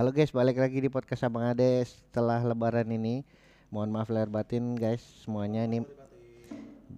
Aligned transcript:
Halo 0.00 0.16
guys, 0.16 0.32
balik 0.32 0.56
lagi 0.56 0.80
di 0.80 0.88
podcast 0.88 1.28
Abang 1.28 1.44
Ade 1.44 1.84
setelah 1.84 2.40
lebaran 2.40 2.88
ini. 2.88 3.20
Mohon 3.68 4.00
maaf 4.00 4.08
lahir 4.08 4.32
batin 4.32 4.72
guys 4.72 5.04
semuanya 5.20 5.68
ini 5.68 5.84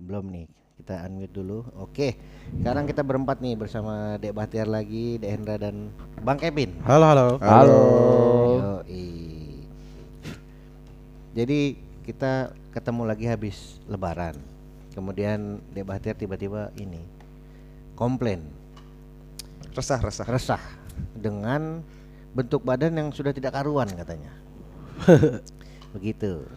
belum 0.06 0.30
nih. 0.30 0.46
Kita 0.78 1.10
unmute 1.10 1.34
dulu. 1.34 1.66
Oke. 1.82 2.14
Sekarang 2.62 2.86
kita 2.86 3.02
berempat 3.02 3.42
nih 3.42 3.58
bersama 3.58 4.22
Dek 4.22 4.30
Bahtiar 4.30 4.70
lagi, 4.70 5.18
Dek 5.18 5.34
Hendra 5.34 5.58
dan 5.58 5.90
Bang 6.22 6.38
Kevin. 6.38 6.78
Halo 6.86 7.10
halo. 7.10 7.28
Halo. 7.42 7.82
Yoi. 8.86 9.10
Jadi 11.34 11.74
kita 12.06 12.54
ketemu 12.70 13.02
lagi 13.02 13.26
habis 13.26 13.82
lebaran. 13.90 14.38
Kemudian 14.94 15.58
Dek 15.74 15.90
Bahtiar 15.90 16.14
tiba-tiba 16.14 16.70
ini 16.78 17.02
komplain, 17.98 18.46
Resah 19.74 19.98
resah. 19.98 20.22
resah 20.30 20.62
dengan 21.18 21.82
bentuk 22.32 22.64
badan 22.64 22.96
yang 22.96 23.08
sudah 23.12 23.30
tidak 23.30 23.52
karuan 23.52 23.88
katanya. 23.92 24.32
Begitu. 25.96 26.48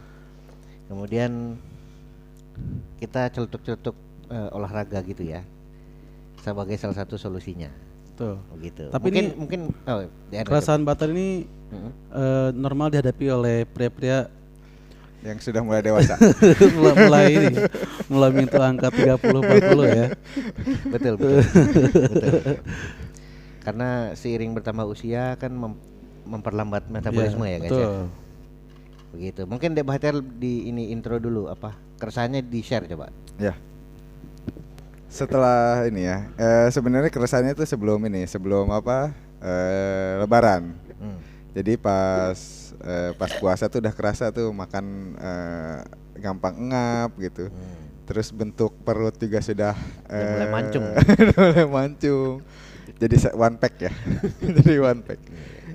Kemudian 0.87 1.59
kita 3.01 3.27
celetuk-celetuk 3.35 3.95
eh, 4.31 4.49
olahraga 4.55 5.03
gitu 5.03 5.27
ya. 5.27 5.43
Sebagai 6.39 6.79
salah 6.79 6.95
satu 7.03 7.19
solusinya. 7.19 7.67
Tuh. 8.15 8.39
Begitu. 8.55 8.87
Tapi 8.95 9.11
mungkin 9.11 9.25
ini 9.27 9.35
mungkin 9.35 9.61
oh, 9.91 10.07
Hendra 10.31 10.55
Keresahan 10.55 10.87
bater 10.87 11.11
ini 11.11 11.43
Mm-mm. 11.73 11.91
eh, 12.15 12.49
normal 12.55 12.87
dihadapi 12.95 13.25
oleh 13.27 13.57
pria-pria 13.67 14.31
Yang 15.25 15.49
sudah 15.49 15.65
mulai 15.65 15.81
dewasa. 15.81 16.15
mulai, 16.77 16.93
mulai 17.01 17.25
ini 17.33 17.57
mulai 18.13 18.29
menyentuh 18.29 18.61
angka 18.61 18.93
30 18.93 19.25
40 19.25 19.89
ya. 19.89 20.07
betul 20.93 21.13
betul, 21.17 21.41
betul. 21.41 22.31
karena 23.65 24.13
seiring 24.13 24.53
bertambah 24.53 24.85
usia 24.85 25.33
kan 25.41 25.49
mem- 25.49 25.81
memperlambat 26.29 26.85
metabolisme 26.89 27.45
ya 27.49 27.57
guys 27.57 27.73
ya 27.73 27.77
betul. 27.89 28.05
begitu 29.17 29.41
mungkin 29.49 29.69
Dek 29.73 29.85
Bahtiar 29.89 30.21
di 30.21 30.69
ini 30.69 30.93
intro 30.93 31.17
dulu 31.17 31.49
apa 31.49 31.73
keresahannya 31.97 32.45
di 32.45 32.61
share 32.61 32.85
coba 32.85 33.09
ya. 33.41 33.57
Setelah 35.15 35.87
ini 35.87 36.11
ya, 36.11 36.27
eh, 36.35 36.67
sebenarnya 36.75 37.07
keresahannya 37.07 37.55
itu 37.55 37.63
sebelum 37.63 38.03
ini, 38.03 38.27
sebelum 38.27 38.67
apa? 38.67 39.15
eh, 39.39 40.11
lebaran. 40.19 40.73
Hmm. 40.99 41.19
Jadi 41.55 41.79
pas 41.79 42.35
eh, 42.83 43.11
pas 43.15 43.31
puasa 43.39 43.71
tuh 43.71 43.79
udah 43.79 43.93
kerasa 43.95 44.33
tuh 44.33 44.51
makan 44.51 45.15
eh, 45.15 45.79
gampang 46.19 46.55
engap 46.57 47.15
gitu. 47.21 47.47
Hmm. 47.47 47.75
Terus 48.05 48.29
bentuk 48.29 48.75
perut 48.85 49.15
juga 49.17 49.41
sudah 49.41 49.73
Udah 50.05 50.29
mulai 50.35 50.49
mancung. 50.51 50.83
udah 51.23 51.37
mulai 51.41 51.67
mancung. 51.69 52.35
Jadi 52.95 53.15
one 53.33 53.57
pack 53.57 53.75
ya. 53.79 53.91
Jadi 54.61 54.75
one 54.77 55.01
pack. 55.01 55.19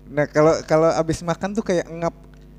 Nah, 0.07 0.27
kalau 0.27 0.55
kalau 0.65 0.91
abis 0.91 1.21
makan 1.21 1.53
tuh 1.53 1.63
kayak 1.63 1.87
ngap 1.87 2.15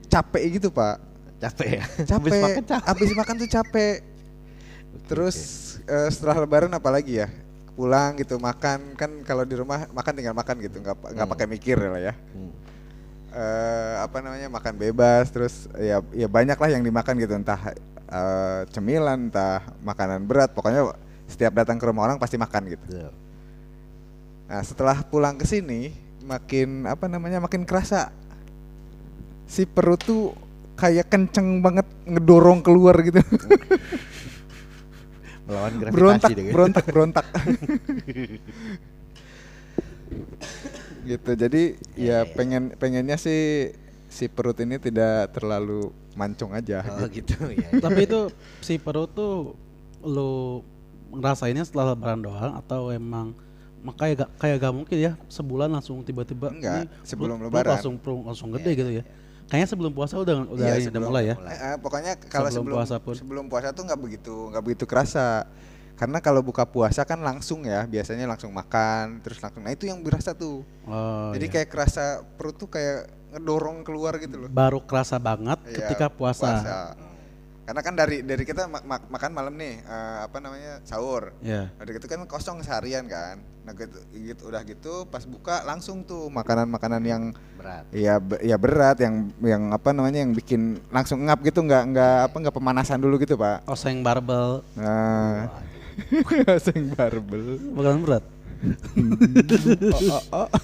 capek 0.07 0.43
gitu, 0.59 0.69
Pak. 0.69 0.99
capek 1.41 1.81
ya? 1.81 1.83
Capek. 2.11 2.29
Habis 2.29 2.37
makan 2.37 2.63
capek. 2.63 2.87
Abis 2.87 3.09
makan 3.11 3.35
tuh 3.35 3.49
capek. 3.49 3.95
Terus 5.07 5.37
eh, 5.83 6.09
setelah 6.09 6.43
lebaran 6.43 6.71
apalagi 6.71 7.23
ya? 7.23 7.27
Pulang 7.73 8.19
gitu 8.19 8.37
makan. 8.37 8.93
Kan 8.93 9.23
kalau 9.23 9.41
di 9.41 9.55
rumah 9.57 9.89
makan 9.89 10.13
tinggal 10.13 10.35
makan 10.35 10.55
gitu. 10.61 10.77
Nggak 10.79 10.95
nggak 11.01 11.25
Hmm. 11.25 11.33
pakai 11.33 11.47
mikir 11.47 11.75
lah 11.79 12.01
ya. 12.01 12.13
Hmm. 12.13 12.51
Eh, 13.31 13.95
apa 14.03 14.17
namanya 14.19 14.47
makan 14.47 14.75
bebas. 14.77 15.31
Terus 15.31 15.65
ya 15.75 16.03
ya 16.11 16.27
banyak 16.27 16.59
lah 16.59 16.69
yang 16.69 16.83
dimakan 16.83 17.15
gitu. 17.17 17.33
Entah 17.33 17.73
eh, 18.11 18.61
cemilan 18.69 19.31
entah 19.31 19.65
makanan 19.81 20.27
berat. 20.27 20.53
Pokoknya 20.53 20.93
setiap 21.25 21.55
datang 21.55 21.79
ke 21.79 21.85
rumah 21.87 22.05
orang 22.05 22.19
pasti 22.19 22.35
makan 22.37 22.69
gitu. 22.69 22.85
Betul. 22.85 23.11
Nah 24.51 24.59
setelah 24.67 24.99
pulang 25.07 25.39
ke 25.39 25.47
sini 25.47 25.95
makin 26.27 26.83
apa 26.83 27.07
namanya 27.07 27.39
makin 27.39 27.63
kerasa. 27.63 28.11
Si 29.47 29.63
perut 29.63 30.03
tuh 30.03 30.35
kayak 30.75 31.07
kenceng 31.07 31.63
banget 31.63 31.87
ngedorong 32.03 32.59
keluar 32.59 32.99
gitu. 32.99 33.23
Melawan 35.47 35.73
gravitasi 35.79 35.95
berontak 35.95 36.29
deh 36.35 36.51
berontak 36.51 36.85
berontak. 36.91 37.25
Gitu 41.01 41.31
jadi 41.33 41.63
Ya, 41.97 41.97
ya, 41.97 41.97
ya, 41.97 42.19
ya. 42.27 42.35
pengen 42.35 42.63
pengennya 42.77 43.17
sih 43.17 43.73
si 44.11 44.27
perut 44.27 44.59
ini 44.59 44.77
tidak 44.77 45.33
terlalu 45.33 45.89
mancung 46.19 46.51
aja 46.51 46.83
oh 46.83 47.07
gitu. 47.07 47.33
gitu 47.39 47.57
ya 47.57 47.79
Tapi 47.79 48.05
itu 48.05 48.27
si 48.59 48.75
perut 48.77 49.09
tuh 49.15 49.55
lu 50.03 50.61
ngerasainnya 51.15 51.63
setelah 51.63 51.95
lebaran 51.95 52.21
doang 52.21 52.53
atau 52.59 52.91
emang 52.91 53.33
mak- 53.81 53.97
kayak 53.97 54.15
gak, 54.17 54.29
kayak 54.37 54.55
gak 54.57 54.73
mungkin 54.73 54.97
ya 54.97 55.11
sebulan 55.27 55.69
langsung 55.69 55.99
tiba-tiba 56.01 56.47
Enggak, 56.49 56.75
ini 56.77 56.85
sebelum 57.01 57.35
perut- 57.35 57.41
perut 57.43 57.53
lebaran. 57.57 57.71
langsung 57.75 57.93
perut 57.97 58.21
langsung 58.23 58.49
gede 58.51 58.71
gitu 58.73 58.91
ya. 58.91 59.03
Kayaknya 59.45 59.67
sebelum 59.67 59.91
puasa 59.91 60.15
udah 60.15 60.35
udah 60.47 60.63
Iya, 60.63 60.73
ini, 60.73 60.79
udah 60.79 60.87
sebelum- 60.87 61.09
mulai 61.09 61.23
ya. 61.25 61.35
mulai. 61.35 61.55
Eh, 61.57 61.77
pokoknya 61.77 62.11
kalau 62.23 62.47
Sebelum 62.47 62.55
sebelum 62.63 62.75
puasa 62.77 62.95
pun. 62.97 63.13
sebelum 63.13 63.45
puasa 63.45 63.67
tuh 63.69 63.83
nggak 63.83 63.99
begitu 63.99 64.35
nggak 64.47 64.63
begitu 64.63 64.83
kerasa 64.85 65.43
karena 65.93 66.17
kalau 66.17 66.39
buka 66.39 66.63
puasa 66.63 67.03
kan 67.03 67.19
langsung 67.19 67.61
ya 67.61 67.83
biasanya 67.83 68.25
langsung 68.25 68.49
makan 68.49 69.19
terus 69.19 69.37
langsung 69.37 69.61
nah 69.61 69.69
itu 69.69 69.85
yang 69.85 69.99
berasa 69.99 70.31
tuh 70.31 70.63
Oh, 70.83 71.29
jadi 71.29 71.45
iya. 71.45 71.53
kayak 71.53 71.69
kerasa 71.69 72.03
perut 72.31 72.55
tuh 72.55 72.65
kayak 72.67 73.05
ngedorong 73.31 73.81
keluar 73.81 74.17
gitu 74.17 74.33
loh 74.35 74.47
baru 74.47 74.81
kerasa 74.81 75.17
banget 75.17 75.61
Iya, 75.63 75.75
ketika 75.83 76.07
puasa. 76.07 76.47
Karena 77.71 77.81
kan 77.81 77.95
dari 77.95 78.19
dari 78.19 78.43
kita 78.43 78.67
mak- 78.67 78.83
mak- 78.83 79.07
makan 79.07 79.31
malam 79.31 79.55
nih 79.55 79.79
eh, 79.79 80.19
apa 80.27 80.43
namanya 80.43 80.83
sahur. 80.83 81.31
Ya. 81.39 81.71
Dari 81.71 81.95
itu 81.95 82.03
kan 82.03 82.27
kosong 82.27 82.59
seharian 82.59 83.07
kan. 83.07 83.39
Nah 83.63 83.71
gitu, 83.71 83.95
gitu 84.11 84.43
udah 84.43 84.59
gitu 84.67 85.07
pas 85.07 85.23
buka 85.23 85.63
langsung 85.63 86.03
tuh 86.03 86.27
makanan-makanan 86.27 86.99
yang 86.99 87.31
berat 87.55 87.87
ya 87.93 88.17
be- 88.19 88.41
ya 88.41 88.57
berat 88.57 88.97
yang 88.99 89.29
yang 89.39 89.69
apa 89.69 89.93
namanya 89.93 90.17
yang 90.19 90.33
bikin 90.33 90.81
langsung 90.91 91.23
ngap 91.23 91.39
gitu 91.41 91.61
nggak 91.61 91.93
nggak 91.95 92.17
apa 92.27 92.35
nggak 92.35 92.51
pemanasan 92.51 92.99
dulu 92.99 93.15
gitu 93.15 93.39
pak. 93.39 93.63
Oseng 93.63 94.03
barbel 94.03 94.67
Nah, 94.75 95.47
sing 96.59 96.91
barbel. 96.91 97.55
bakalan 97.71 98.03
berat. 98.03 98.23
Oh, 99.95 100.11
oh, 100.11 100.23
oh. 100.43 100.47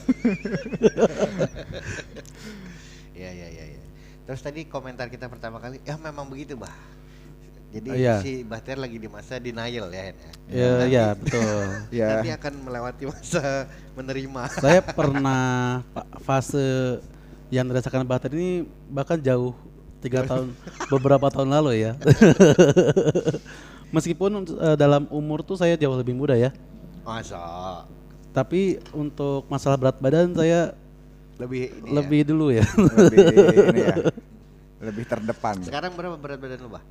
terus 4.28 4.44
tadi 4.44 4.68
komentar 4.68 5.08
kita 5.08 5.26
pertama 5.26 5.58
kali 5.58 5.80
ya 5.82 5.96
memang 5.96 6.28
begitu 6.28 6.54
bah 6.54 6.76
jadi 7.68 7.90
Oh, 7.90 7.96
iya. 7.96 8.16
si 8.20 8.44
Bahtiar 8.44 8.76
lagi 8.76 8.96
di 8.96 9.08
masa 9.08 9.40
denial 9.40 9.88
ya 9.88 10.04
ya 10.04 10.16
Ya, 10.48 10.68
Nanti- 10.74 10.92
ya 10.94 11.06
betul. 11.14 11.64
Ya. 12.00 12.08
nanti 12.14 12.30
akan 12.32 12.54
melewati 12.62 13.04
masa 13.06 13.44
menerima 13.98 14.42
Saya 14.54 14.80
pernah 14.84 15.44
fa- 15.92 16.08
fase 16.22 16.68
yang 17.48 17.64
dirasakan 17.66 18.04
bater 18.04 18.32
ini 18.32 18.64
bahkan 18.88 19.16
jauh 19.18 19.52
tiga 20.00 20.24
tahun 20.30 20.52
beberapa 20.88 21.28
tahun 21.28 21.52
lalu 21.52 21.72
ya. 21.82 21.92
Meskipun 23.90 24.32
eh, 24.46 24.76
dalam 24.76 25.08
umur 25.08 25.40
tuh 25.42 25.56
saya 25.56 25.76
jauh 25.76 25.96
lebih 25.96 26.12
muda 26.12 26.36
ya, 26.36 26.52
masa 27.04 27.84
tapi 28.32 28.78
untuk 28.92 29.48
masalah 29.48 29.80
berat 29.80 29.98
badan 29.98 30.30
saya 30.32 30.76
lebih 31.38 31.62
ini 31.70 31.90
lebih 31.94 32.20
dulu 32.26 32.46
ya. 32.50 32.66
Lebih 32.66 33.18
ini 33.22 33.82
ya. 33.82 33.96
Lebih 34.78 35.10
terdepan. 35.10 35.58
ya. 35.58 35.74
sekarang 35.74 35.98
berapa 35.98 36.22
berat 36.22 36.38
badan 36.38 36.62
lu 36.62 36.70
bah 36.70 36.86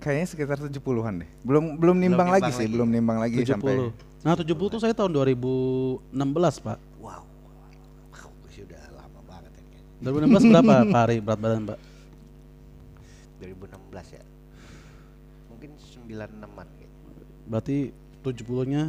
Kayaknya 0.00 0.26
sekitar 0.28 0.56
70-an 0.56 1.24
deh. 1.24 1.30
Belum 1.44 1.76
belum 1.76 1.96
nimbang 1.96 2.28
lagi 2.32 2.48
nimbang 2.48 2.60
sih, 2.60 2.64
lagi. 2.68 2.74
belum 2.76 2.88
nimbang 2.92 3.18
lagi 3.20 3.36
70. 3.40 3.48
sampai 3.56 3.74
Nah 4.24 4.32
70 4.36 4.72
tuh 4.72 4.80
saya 4.80 4.92
tahun 4.96 5.12
2016 5.12 6.12
pak. 6.64 6.78
wow 7.00 7.24
wow 7.24 8.32
sudah 8.52 8.80
lama 8.96 9.20
banget 9.28 9.52
ya 9.52 9.62
kayaknya. 9.68 9.80
2016 10.00 10.52
berapa 10.52 10.74
Pak 10.92 11.02
Ari 11.08 11.16
berat 11.20 11.40
badan 11.40 11.62
pak? 11.68 11.78
2016 13.40 14.16
ya 14.16 14.22
mungkin 15.52 15.70
96an 15.80 16.66
gitu. 16.80 16.96
Berarti 17.48 17.78
70-nya 18.24 18.82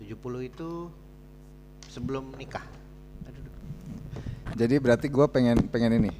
70 0.00 0.48
itu 0.48 0.68
sebelum 1.88 2.32
nikah. 2.36 2.64
Jadi 4.56 4.74
berarti 4.78 5.06
gue 5.06 5.26
pengen 5.30 5.58
pengen 5.68 5.92
ini, 6.02 6.10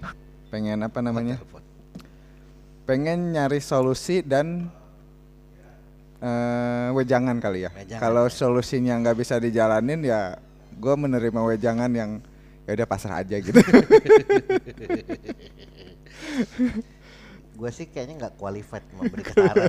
pengen 0.50 0.82
apa 0.84 1.00
namanya? 1.02 1.38
Pengen 2.86 3.32
nyari 3.34 3.60
solusi 3.62 4.22
dan 4.22 4.70
eh 6.20 6.88
wejangan 6.92 7.40
kali 7.40 7.66
ya. 7.66 7.70
Kalau 7.96 8.28
ya. 8.28 8.34
solusinya 8.34 8.94
nggak 9.00 9.16
bisa 9.18 9.40
dijalanin 9.40 10.04
ya, 10.04 10.36
gue 10.76 10.94
menerima 10.94 11.40
wejangan 11.40 11.90
yang 11.94 12.20
ya 12.68 12.76
udah 12.76 12.86
pasrah 12.86 13.24
aja 13.24 13.40
gitu. 13.40 13.56
gue 17.60 17.70
sih 17.76 17.86
kayaknya 17.92 18.14
nggak 18.24 18.34
qualified 18.40 18.80
memberi 18.96 19.20
saran 19.28 19.68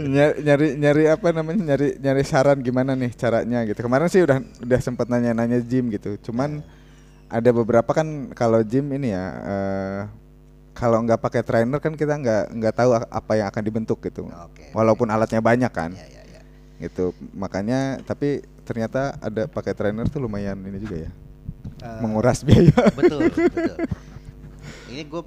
nyari, 0.00 0.36
nyari 0.40 0.68
nyari 0.80 1.02
apa 1.12 1.26
namanya? 1.36 1.60
Nyari 1.74 1.88
nyari 2.00 2.22
saran 2.24 2.58
gimana 2.64 2.96
nih 2.96 3.12
caranya 3.12 3.60
gitu. 3.68 3.84
Kemarin 3.84 4.08
sih 4.08 4.24
udah 4.24 4.40
udah 4.40 4.80
sempat 4.80 5.12
nanya-nanya 5.12 5.60
gym 5.60 5.92
gitu. 5.92 6.16
Cuman 6.30 6.64
ada 7.28 7.50
beberapa 7.52 7.92
kan 7.92 8.32
kalau 8.32 8.64
gym 8.64 8.88
ini 8.96 9.12
ya 9.12 9.24
eh, 9.44 10.00
kalau 10.72 11.04
nggak 11.04 11.20
pakai 11.20 11.44
trainer 11.44 11.76
kan 11.76 11.92
kita 11.92 12.16
nggak 12.16 12.44
nggak 12.56 12.74
tahu 12.74 12.90
apa 12.96 13.32
yang 13.36 13.52
akan 13.52 13.62
dibentuk 13.68 14.00
gitu. 14.00 14.24
Oke. 14.32 14.72
Walaupun 14.72 15.12
alatnya 15.12 15.44
banyak 15.44 15.72
kan. 15.72 15.92
ya 15.92 16.08
ya 16.08 16.22
ya 16.24 16.40
gitu 16.74 17.14
makanya 17.38 18.02
tapi 18.02 18.42
ternyata 18.66 19.14
ada 19.22 19.46
pakai 19.46 19.78
trainer 19.78 20.10
tuh 20.10 20.24
lumayan 20.24 20.58
ini 20.64 20.82
juga 20.82 21.06
ya. 21.06 21.10
Eh, 21.76 22.00
menguras 22.00 22.40
biaya. 22.40 22.72
betul 22.92 23.28
betul 23.28 23.76
ini 24.90 25.02
gue 25.04 25.22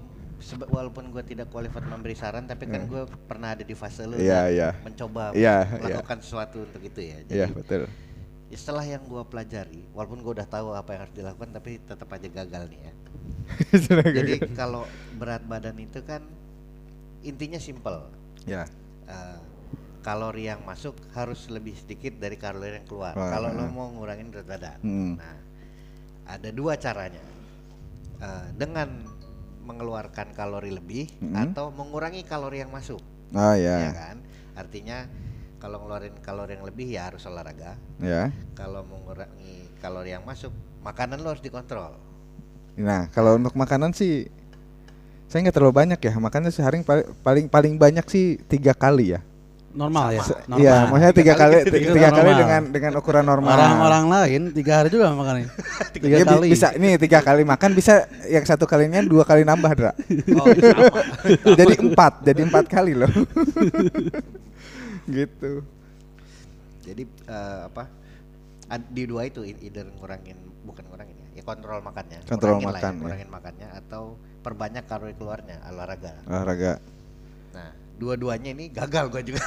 walaupun 0.66 1.12
gue 1.12 1.24
tidak 1.24 1.48
qualified 1.48 1.84
memberi 1.84 2.14
saran 2.14 2.46
tapi 2.46 2.66
kan 2.66 2.82
Hmm. 2.82 2.90
gue 2.90 3.02
pernah 3.24 3.52
ada 3.52 3.62
di 3.62 3.74
fase 3.74 4.04
lu 4.04 4.16
Iya, 4.16 4.42
dan 4.42 4.50
iya. 4.50 4.70
mencoba 4.80 5.24
Iya, 5.32 5.56
melakukan 5.78 6.18
sesuatu 6.20 6.64
untuk 6.64 6.82
itu 6.82 7.00
ya 7.00 7.18
jadi 7.24 7.36
Iya, 7.36 7.48
betul. 7.52 7.86
setelah 8.50 8.82
yang 8.82 9.04
gue 9.04 9.22
pelajari 9.24 9.84
walaupun 9.92 10.20
gue 10.20 10.34
udah 10.34 10.48
tahu 10.48 10.72
apa 10.72 10.90
yang 10.90 11.02
harus 11.04 11.14
dilakukan 11.14 11.50
tapi 11.52 11.78
tetap 11.80 12.08
aja 12.08 12.28
gagal 12.28 12.64
nih 12.68 12.80
ya 12.80 12.94
jadi 14.18 14.34
kalau 14.52 14.88
berat 15.14 15.44
badan 15.44 15.76
itu 15.78 16.00
kan 16.02 16.24
intinya 17.20 17.58
simple 17.58 18.08
ya. 18.44 18.64
Eh, 19.04 19.40
kalori 20.00 20.48
yang 20.48 20.64
masuk 20.64 20.96
harus 21.12 21.44
lebih 21.48 21.76
sedikit 21.76 22.16
dari 22.16 22.36
kalori 22.36 22.72
yang 22.74 22.88
keluar 22.88 23.12
kalau 23.14 23.52
lo 23.52 23.68
mau 23.68 23.92
ngurangin 23.92 24.32
berat 24.32 24.48
badan 24.48 24.80
Hmm. 24.80 25.14
nah 25.18 25.36
ada 26.28 26.50
dua 26.52 26.76
caranya 26.78 27.24
Eh, 28.18 28.48
dengan 28.58 28.90
mengeluarkan 29.62 30.34
kalori 30.34 30.74
lebih 30.74 31.06
Mm-mm. 31.22 31.54
atau 31.54 31.70
mengurangi 31.70 32.26
kalori 32.26 32.66
yang 32.66 32.74
masuk 32.74 32.98
Oh 33.30 33.54
ya 33.54 33.78
ya. 33.78 33.92
kan 33.94 34.18
artinya 34.58 35.06
kalau 35.62 35.86
ngeluarin 35.86 36.18
kalori 36.26 36.58
yang 36.58 36.66
lebih 36.66 36.88
ya 36.90 37.14
harus 37.14 37.22
olahraga 37.30 37.78
Ya. 38.02 38.34
kalau 38.58 38.82
mengurangi 38.90 39.70
kalori 39.78 40.18
yang 40.18 40.26
masuk 40.26 40.50
makanan 40.82 41.22
lo 41.22 41.30
harus 41.38 41.46
dikontrol 41.46 41.94
Nah, 42.78 43.06
kalau 43.14 43.38
untuk 43.38 43.54
makanan 43.54 43.94
sih 43.94 44.30
saya 45.26 45.46
nggak 45.46 45.54
terlalu 45.58 45.74
banyak 45.74 45.98
ya. 45.98 46.14
Makanya 46.18 46.54
sehari 46.54 46.82
paling 46.86 47.06
paling 47.26 47.46
paling 47.50 47.74
banyak 47.74 48.06
sih 48.06 48.38
tiga 48.46 48.74
kali 48.74 49.14
ya. 49.14 49.22
Normal 49.78 50.08
ya. 50.10 50.24
Normal. 50.50 50.58
Iya, 50.58 50.76
maksudnya 50.90 51.14
tiga 51.14 51.26
Tiga 51.28 51.34
kali 51.38 51.58
tiga, 51.64 51.90
tiga 51.94 52.10
kali 52.10 52.26
normal. 52.26 52.42
dengan 52.42 52.62
dengan 52.74 52.92
ukuran 52.98 53.22
normal. 53.24 53.54
Orang-orang 53.54 54.06
lain 54.10 54.42
tiga 54.50 54.74
hari 54.82 54.90
juga 54.90 55.14
makannya. 55.14 55.48
tiga 55.94 56.06
Ya, 56.10 56.18
bi- 56.18 56.30
kali. 56.34 56.48
bisa 56.50 56.68
nih 56.74 56.94
tiga 56.98 57.20
kali 57.22 57.42
makan 57.46 57.72
bisa 57.72 57.94
yang 58.26 58.42
satu 58.42 58.66
kalinya 58.66 59.06
dua 59.06 59.22
kali 59.22 59.46
nambah 59.46 59.72
Dra. 59.72 59.92
oh 60.34 60.48
jadi 61.60 61.74
empat 61.78 62.26
jadi 62.26 62.42
empat 62.42 62.66
kali 62.66 62.98
loh 62.98 63.08
gitu 65.08 65.64
jadi 66.84 67.04
eh, 67.06 67.60
apa 67.68 67.84
di 68.92 69.04
dua 69.06 69.24
itu 69.24 69.46
either 69.46 69.88
ngurangin 69.96 70.36
bukan 70.66 70.84
ngurangin 70.90 71.16
ya 71.16 71.28
ya 71.38 71.44
kontrol 71.46 71.80
makannya 71.80 72.20
Kontrol 72.26 72.60
Ngurangin 72.60 72.68
lah 72.68 72.74
makan, 72.76 72.84
ya, 72.84 72.92
ya. 72.92 73.00
ngurangin 73.00 73.30
makannya 73.30 73.68
atau 73.78 74.04
perbanyak 74.42 74.84
kalori 74.84 75.14
keluarnya 75.16 75.56
olahraga 75.70 76.12
olahraga 76.28 76.72
dua-duanya 77.98 78.54
ini 78.54 78.70
gagal 78.70 79.10
gua 79.10 79.22
juga 79.22 79.42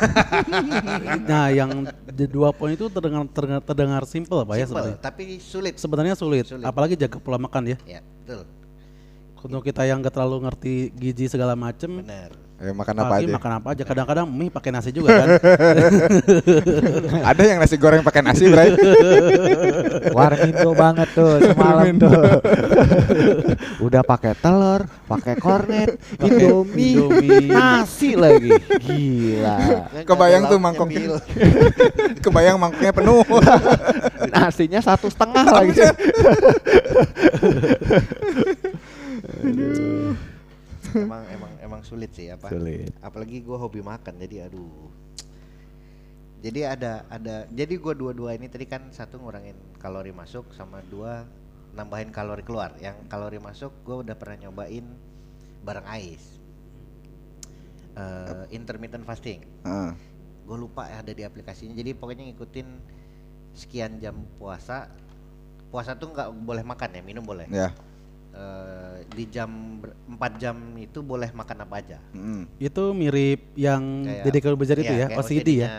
Nah, 1.31 1.49
yang 1.49 1.87
di 2.11 2.27
dua 2.27 2.51
poin 2.51 2.75
itu 2.75 2.91
terdengar 2.91 3.23
terdengar, 3.31 3.63
terdengar 3.63 4.03
simple 4.05 4.43
Pak 4.43 4.57
ya 4.57 4.67
sebenarnya. 4.67 4.99
tapi 4.99 5.39
sulit 5.39 5.79
Sebenarnya 5.79 6.15
sulit, 6.15 6.45
Sulit. 6.45 6.67
apalagi 6.67 6.95
jaga 6.95 7.17
pola 7.17 7.39
makan 7.39 7.73
ya. 7.73 7.79
ya 7.87 8.01
betul 8.03 8.43
Untuk 9.41 9.63
kita 9.65 9.89
yang 9.89 10.05
gak 10.05 10.13
terlalu 10.13 10.45
ngerti 10.45 10.75
gizi 10.93 11.25
segala 11.25 11.57
macem, 11.57 12.05
benar 12.05 12.35
eh, 12.61 12.73
makan 12.77 12.95
apa 13.01 13.09
pagi 13.17 13.25
aja 13.25 13.35
makan 13.41 13.53
apa 13.57 13.67
aja. 13.73 13.83
Kadang-kadang 13.89 14.27
mie 14.29 14.53
pakai 14.53 14.71
nasi 14.71 14.91
juga 14.93 15.17
kan. 15.17 15.29
ada 17.33 17.43
yang 17.43 17.59
nasi 17.59 17.77
goreng 17.81 18.05
pakai 18.05 18.21
nasi 18.21 18.53
Bray 18.53 18.77
Warmindo 20.17 20.71
banget 20.77 21.09
tuh 21.17 21.41
semalam 21.41 21.97
tuh. 21.97 22.13
Udah 23.87 24.05
pakai 24.05 24.37
telur, 24.37 24.85
pakai 25.09 25.35
kornet, 25.41 25.97
Pakai 26.21 26.29
indomie, 26.37 27.01
Indomie. 27.01 27.49
nasi 27.49 28.13
lagi. 28.13 28.53
Gila. 28.85 29.57
Kebayang 30.05 30.53
tuh 30.53 30.59
mangkoknya. 30.61 31.17
Kebayang 32.21 32.61
mangkuknya 32.61 32.93
penuh 32.93 33.25
Nasinya 34.31 34.81
satu 34.85 35.09
setengah 35.09 35.47
lagi. 35.49 35.81
emang 40.91 41.23
emang 41.31 41.50
emang 41.81 41.89
sulit 41.89 42.13
sih 42.13 42.29
apa? 42.29 42.53
Sulit. 42.53 42.93
apalagi 43.01 43.41
gua 43.41 43.57
hobi 43.57 43.81
makan 43.81 44.21
jadi 44.21 44.53
aduh. 44.53 44.93
Jadi 46.45 46.61
ada 46.69 47.09
ada 47.09 47.49
jadi 47.49 47.75
gua 47.81 47.97
dua-dua 47.97 48.37
ini 48.37 48.53
tadi 48.53 48.69
kan 48.69 48.93
satu 48.93 49.17
ngurangin 49.17 49.57
kalori 49.81 50.13
masuk 50.13 50.53
sama 50.53 50.85
dua 50.93 51.25
nambahin 51.73 52.13
kalori 52.13 52.45
keluar. 52.45 52.77
Yang 52.77 53.01
kalori 53.09 53.41
masuk 53.41 53.73
gua 53.81 54.05
udah 54.05 54.13
pernah 54.13 54.45
nyobain 54.45 54.85
bareng 55.65 55.89
ais. 55.89 56.37
Eh, 57.97 58.45
intermittent 58.53 59.09
fasting. 59.09 59.41
Heeh. 59.65 60.13
gue 60.51 60.59
lupa 60.59 60.83
ya 60.91 60.99
ada 60.99 61.15
di 61.15 61.23
aplikasinya. 61.23 61.79
Jadi 61.79 61.95
pokoknya 61.95 62.27
ngikutin 62.27 62.69
sekian 63.55 64.03
jam 64.03 64.19
puasa. 64.35 64.91
Puasa 65.71 65.95
tuh 65.95 66.11
nggak 66.11 66.27
boleh 66.43 66.67
makan 66.67 66.91
ya 66.91 67.03
minum 67.07 67.23
boleh. 67.23 67.47
Ya 67.47 67.71
Eh, 68.31 68.97
di 69.11 69.27
jam 69.27 69.51
4 70.07 70.17
jam 70.37 70.55
itu 70.77 71.03
boleh 71.03 71.29
makan 71.31 71.57
apa 71.61 71.75
aja 71.77 71.99
Mm. 72.11 72.47
itu 72.57 72.83
mirip 72.93 73.43
yang 73.53 73.83
Kayak- 74.01 74.23
Deddy 74.23 74.41
Corbuzier 74.41 74.79
itu 74.79 74.87
iya, 74.89 74.99
ya, 75.03 75.07
OCD 75.13 75.19
ya. 75.19 75.21
OCD-nya 75.21 75.71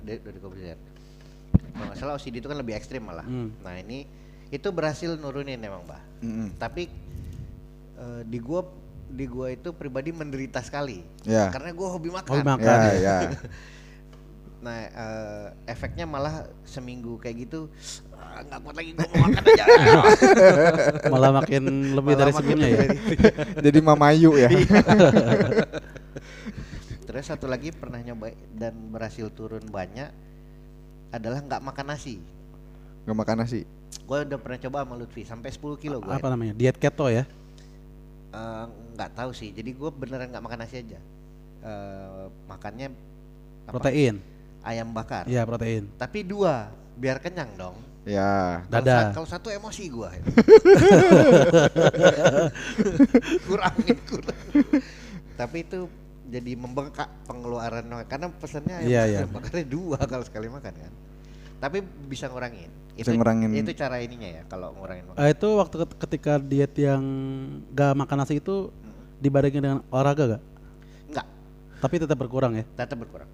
De- 0.00 0.22
Deddy 0.22 0.38
Corbuzier. 0.38 0.78
Kalau 1.68 1.84
nggak 1.84 1.98
salah 1.98 2.14
OCD 2.14 2.38
itu 2.38 2.46
kan 2.46 2.54
lebih 2.54 2.72
ekstrim 2.72 3.02
malah. 3.02 3.26
Hmm. 3.26 3.50
Nah 3.58 3.74
ini 3.76 4.06
itu 4.48 4.68
berhasil 4.70 5.12
nurunin 5.14 5.58
emang 5.58 5.82
mbak. 5.82 6.02
Mm-mm. 6.22 6.48
Tapi 6.56 6.86
eh, 7.96 8.22
di 8.22 8.38
gua 8.38 8.62
di 9.08 9.26
gua 9.26 9.50
itu 9.50 9.74
pribadi 9.74 10.08
menderita 10.10 10.62
sekali. 10.62 11.02
Ya. 11.22 11.50
Karena 11.50 11.74
gua 11.74 11.90
hobi 11.90 12.08
makan. 12.08 12.30
Hobi 12.30 12.46
makan. 12.46 12.70
ya 12.70 12.92
ya. 12.94 13.16
ya 13.24 13.30
Nah 14.56 14.78
eh, 14.78 15.46
efeknya 15.66 16.06
malah 16.06 16.46
seminggu 16.62 17.18
kayak 17.18 17.36
gitu 17.40 17.66
"Ah, 18.05 18.05
nggak 18.46 18.60
kuat 18.62 18.76
lagi 18.76 18.90
gua 18.94 19.06
mau 19.10 19.20
makan 19.28 19.42
aja. 19.46 19.64
Malah 21.12 21.30
makin 21.42 21.62
lebih 21.94 22.14
Malah 22.14 22.20
dari 22.20 22.32
sebelumnya 22.34 22.68
ya. 22.68 22.86
jadi 23.66 23.78
mamayu 23.82 24.30
ya 24.38 24.48
Terus 27.06 27.24
satu 27.26 27.46
lagi 27.46 27.70
pernah 27.72 28.02
nyoba 28.02 28.34
dan 28.52 28.74
berhasil 28.92 29.30
turun 29.32 29.62
banyak 29.70 30.10
adalah 31.14 31.38
nggak 31.40 31.62
makan 31.62 31.86
nasi. 31.94 32.18
nggak 33.06 33.16
makan 33.16 33.36
nasi 33.46 33.62
Gue 34.06 34.18
udah 34.26 34.38
pernah 34.38 34.58
coba 34.58 34.78
sama 34.82 34.94
Lutfi 34.98 35.22
sampai 35.22 35.50
10 35.54 35.82
kilo 35.82 35.96
gue. 36.02 36.12
Apa 36.12 36.28
namanya? 36.28 36.52
Diet 36.54 36.76
keto 36.76 37.08
ya. 37.08 37.24
Eh, 38.34 38.64
nggak 38.94 39.10
tahu 39.16 39.30
sih. 39.32 39.54
Jadi 39.54 39.70
gue 39.72 39.90
beneran 39.90 40.28
nggak 40.28 40.44
makan 40.44 40.58
nasi 40.62 40.82
aja. 40.82 40.98
Eh, 41.62 42.26
makannya 42.50 42.92
apa? 43.66 43.78
Protein. 43.78 44.20
Ayam 44.66 44.90
bakar. 44.90 45.30
Iya, 45.30 45.46
protein. 45.46 45.86
Tapi 45.94 46.26
dua, 46.26 46.74
biar 46.98 47.22
kenyang 47.22 47.54
dong. 47.54 47.78
Ya 48.06 48.62
Kalau 48.64 48.86
Dada. 48.86 48.98
Kalau 49.10 49.26
satu 49.26 49.50
emosi 49.50 49.90
gue. 49.90 50.10
Kurangin 53.46 53.96
kurang. 54.06 54.38
Tapi 55.36 55.56
itu 55.60 55.78
jadi 56.26 56.52
membengkak 56.54 57.06
pengeluaran 57.26 57.86
karena 58.04 58.26
pesannya 58.32 58.82
Iya, 58.82 59.02
iya. 59.06 59.18
ayam 59.22 59.30
bakarnya 59.30 59.66
dua 59.66 59.98
kalau 60.00 60.24
sekali 60.24 60.46
makan 60.46 60.72
kan. 60.72 60.92
Tapi 61.58 61.78
bisa 62.06 62.26
ngurangin. 62.26 62.70
Bisa 62.96 63.12
ngurangin. 63.12 63.52
Itu 63.52 63.72
cara 63.74 64.00
ininya 64.00 64.28
ya 64.30 64.42
kalau 64.46 64.72
ngurangin 64.74 65.04
makan. 65.06 65.18
Eh, 65.20 65.30
itu 65.32 65.48
waktu 65.52 65.74
ket- 65.82 65.96
ketika 66.00 66.32
diet 66.38 66.74
yang 66.76 67.02
gak 67.72 67.92
makan 67.94 68.16
nasi 68.22 68.38
itu 68.38 68.70
dibarengin 69.18 69.62
dengan 69.62 69.78
olahraga 69.88 70.36
gak? 70.36 70.42
Enggak. 71.08 71.26
Tapi 71.78 71.94
tetap 72.00 72.16
berkurang 72.16 72.54
ya. 72.54 72.64
tetap 72.74 72.96
berkurang. 72.96 73.28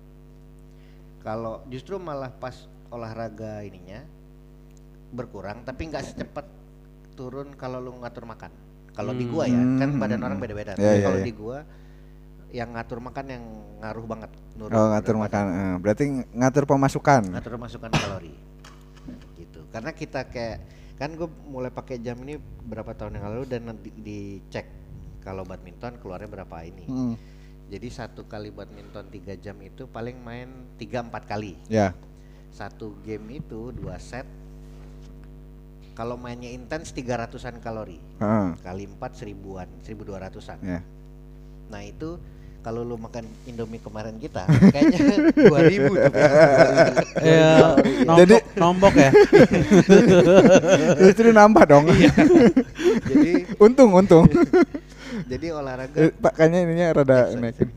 Kalau 1.22 1.62
justru 1.70 1.96
malah 1.96 2.34
pas 2.34 2.66
olahraga 2.90 3.62
ininya 3.62 4.02
berkurang, 5.12 5.62
tapi 5.62 5.92
nggak 5.92 6.02
secepat 6.02 6.47
turun 7.12 7.52
kalau 7.54 7.78
lu 7.78 7.92
ngatur 8.00 8.25
makan. 8.25 8.50
Kalau 8.92 9.12
di 9.12 9.25
gua 9.25 9.49
ya, 9.49 9.57
kan 9.57 9.88
Hmm. 9.92 10.00
badan 10.00 10.21
orang 10.21 10.37
beda-beda. 10.40 10.76
Tapi 10.76 10.85
ya, 10.85 11.04
kalau 11.04 11.21
ya. 11.21 11.25
di 11.25 11.33
gua 11.33 11.59
yang 12.52 12.69
ngatur 12.76 13.00
makan 13.00 13.25
yang 13.33 13.45
ngaruh 13.81 14.04
banget 14.04 14.31
nurun. 14.61 14.76
oh 14.76 14.87
ngatur 14.92 15.16
makan 15.16 15.45
eh, 15.49 15.76
berarti 15.81 16.04
ngatur 16.37 16.64
pemasukan 16.69 17.23
Ngatur 17.33 17.57
masukan 17.57 17.88
kalori. 17.88 18.37
Gitu. 19.40 19.61
Karena 19.73 19.90
kita 19.97 20.28
kayak 20.28 20.61
kan 21.00 21.16
gue 21.16 21.26
mulai 21.49 21.73
pakai 21.73 21.97
jam 21.99 22.14
ini 22.21 22.37
berapa 22.62 22.92
tahun 22.92 23.16
yang 23.19 23.25
lalu 23.33 23.45
dan 23.49 23.73
di- 23.81 23.97
dicek 24.04 24.69
kalau 25.25 25.42
badminton 25.49 25.97
keluarnya 25.99 26.28
berapa 26.28 26.57
ini. 26.62 26.85
Mm. 26.85 27.14
Jadi 27.73 27.88
satu 27.88 28.28
kali 28.28 28.52
badminton 28.52 29.09
tiga 29.09 29.33
jam 29.33 29.57
itu 29.64 29.88
paling 29.88 30.21
main 30.21 30.52
tiga 30.76 31.00
empat 31.00 31.25
kali. 31.25 31.57
ya 31.73 31.97
Satu 32.52 33.00
game 33.00 33.40
itu 33.40 33.73
dua 33.73 33.97
set. 33.97 34.28
Kalau 35.92 36.16
mainnya 36.16 36.49
intens 36.49 36.90
300-an 36.90 37.61
kalori. 37.61 38.00
Heeh. 38.16 38.49
Kali 38.58 38.84
empat 38.88 39.12
seribuan, 39.14 39.68
1200-an. 39.84 40.58
ya 40.62 40.80
Nah 41.68 41.82
itu 41.82 42.16
kalau 42.62 42.87
lu 42.87 42.94
makan 42.94 43.26
Indomie 43.42 43.82
kemarin 43.82 44.16
kita 44.16 44.46
kayaknya 44.72 44.99
2000 45.34 45.88
tuh. 45.88 46.12
Ya, 47.22 47.75
nombok, 48.02 48.18
Jadi- 48.18 48.44
nombok 48.56 48.94
ya. 48.94 49.11
justru 51.02 51.30
nambah 51.30 51.64
dong 51.64 51.87
jadi 51.87 53.46
untung 53.56 53.94
untung 53.94 54.26
jadi 55.28 55.54
olahraga. 55.54 55.94
Eh, 55.94 56.11
pak 56.11 56.32
kayaknya 56.34 56.58
ininya 56.66 56.87
rada 56.92 57.30
naikin 57.32 57.70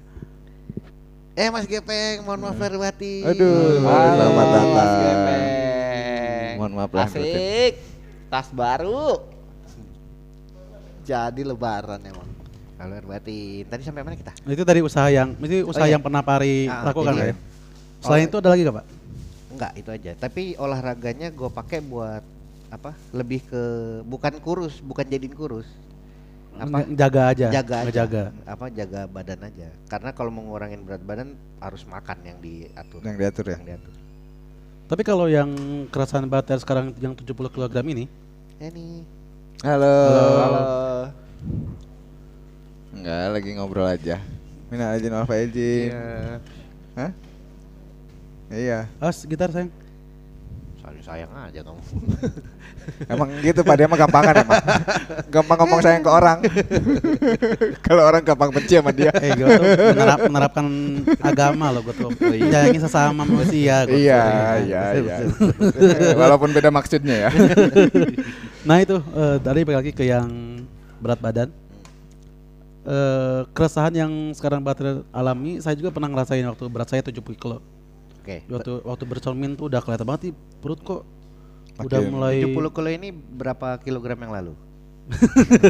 Eh 1.35 1.51
Mas 1.51 1.67
Gepeng, 1.67 2.23
mohon 2.23 2.47
maaf 2.47 2.55
lahir 2.55 2.79
batin. 2.79 3.27
Aduh, 3.27 3.83
selamat 3.83 4.15
Mas 4.31 4.49
datang. 4.55 4.87
Gepeng. 5.03 6.53
Mohon 6.55 6.71
maaf 6.73 6.91
lah. 6.95 7.07
rutin. 7.11 7.19
Asik. 7.27 7.73
Tas 8.29 8.49
baru. 8.51 9.21
Jadi 11.05 11.41
lebaran 11.45 12.01
emang. 12.01 12.27
Kalau 12.75 12.95
batin. 13.07 13.63
Tadi 13.69 13.81
sampai 13.85 14.03
mana 14.03 14.15
kita? 14.19 14.33
Itu 14.43 14.67
dari 14.67 14.81
usaha 14.83 15.07
yang 15.07 15.31
itu 15.39 15.63
usaha 15.63 15.87
iya. 15.87 15.95
yang 15.95 16.03
pernah 16.03 16.19
Pari 16.25 16.67
Ah, 16.67 16.91
lakukan 16.91 17.13
ya. 17.15 17.25
ya? 17.31 17.35
Selain 18.03 18.25
Oh. 18.25 18.29
itu 18.29 18.37
ada 18.41 18.49
lagi 18.51 18.61
gak 18.67 18.75
Pak? 18.75 18.85
Enggak, 19.55 19.71
itu 19.79 19.89
aja. 19.95 20.11
Tapi 20.19 20.43
olahraganya 20.59 21.27
gue 21.31 21.49
pakai 21.49 21.79
buat 21.79 22.23
apa? 22.67 22.91
Lebih 23.15 23.47
ke 23.47 23.63
bukan 24.03 24.33
kurus, 24.43 24.83
bukan 24.83 25.07
jadiin 25.07 25.31
kurus. 25.31 25.69
Apa? 26.59 26.83
Jaga 26.91 27.21
aja. 27.31 27.47
Jaga 27.51 27.75
aja. 27.79 27.87
Ngejaga. 27.87 28.23
Apa 28.43 28.65
jaga 28.71 29.01
badan 29.07 29.39
aja. 29.47 29.67
Karena 29.87 30.09
kalau 30.11 30.31
mau 30.31 30.43
ngurangin 30.43 30.83
berat 30.83 31.03
badan 31.03 31.35
harus 31.63 31.87
makan 31.87 32.17
yang 32.27 32.37
diatur. 32.43 32.99
Yang 33.03 33.17
diatur 33.19 33.45
ya. 33.47 33.57
Yang 33.59 33.67
diatur. 33.71 33.93
Tapi 34.85 35.01
kalau 35.01 35.25
yang 35.25 35.49
kerasan 35.89 36.29
baterai 36.29 36.61
sekarang 36.61 36.93
yang 37.01 37.17
70 37.17 37.33
kg 37.49 37.73
ini, 37.81 38.05
nih. 38.61 39.01
Halo. 39.65 39.97
Halo. 40.37 40.65
Enggak, 42.93 43.25
lagi 43.33 43.49
ngobrol 43.57 43.89
aja. 43.89 44.21
Mina 44.69 44.93
aja 44.93 45.09
wal 45.09 45.25
faizin. 45.25 45.89
Iya. 45.89 46.37
Hah? 46.93 47.11
Iya. 48.53 48.79
as 49.01 49.25
gitar 49.25 49.49
sayang. 49.49 49.73
Saling 50.77 51.01
sayang 51.01 51.33
aja 51.33 51.65
kamu. 51.65 51.81
Emang 53.05 53.29
gitu 53.41 53.61
Pak, 53.61 53.75
dia 53.75 53.87
mah 53.89 53.99
gampangan 53.99 54.35
emang. 54.41 54.63
Gampang 55.29 55.57
ngomong 55.63 55.79
sayang 55.81 56.03
ke 56.05 56.11
orang. 56.11 56.39
Kalau 57.85 58.03
orang 58.07 58.21
gampang 58.23 58.49
benci 58.53 58.77
sama 58.77 58.91
dia. 58.95 59.11
Eh 59.19 59.35
gue 59.35 59.45
tuh 59.45 59.65
menerap, 59.93 60.19
menerapkan 60.29 60.65
agama 61.21 61.73
loh 61.73 61.81
gue 61.85 61.95
tuh. 61.95 62.09
Sayangi 62.51 62.79
sesama 62.79 63.25
manusia. 63.25 63.85
gua 63.85 63.91
tuh. 63.91 63.99
Iya, 63.99 64.23
iya, 64.63 64.83
iya. 64.97 65.17
Walaupun 66.21 66.49
beda 66.55 66.69
maksudnya 66.71 67.27
ya. 67.27 67.29
Nah 68.63 68.77
itu 68.81 68.97
eh, 68.97 69.37
tadi 69.41 69.59
balik 69.65 69.77
lagi 69.85 69.91
ke 69.93 70.03
yang 70.07 70.61
berat 71.01 71.19
badan. 71.19 71.49
Eh 72.85 73.41
keresahan 73.53 73.93
yang 73.93 74.11
sekarang 74.37 74.61
baterai 74.61 75.01
alami, 75.09 75.57
saya 75.61 75.73
juga 75.73 75.89
pernah 75.89 76.09
ngerasain 76.09 76.45
waktu 76.45 76.65
berat 76.69 76.89
saya 76.89 77.01
70 77.01 77.21
kilo. 77.37 77.59
Oke. 78.25 78.41
Waktu 78.49 78.71
waktu 78.81 79.03
bercermin 79.05 79.53
tuh 79.53 79.69
udah 79.69 79.85
kelihatan 79.85 80.05
banget 80.09 80.21
nih 80.29 80.33
perut 80.57 80.81
kok 80.81 81.05
udah 81.75 81.99
Makin 81.99 82.13
mulai 82.13 82.35
70 82.39 82.75
kilo 82.75 82.89
ini 82.89 83.09
berapa 83.11 83.75
kilogram 83.83 84.19
yang 84.23 84.31
lalu? 84.31 84.53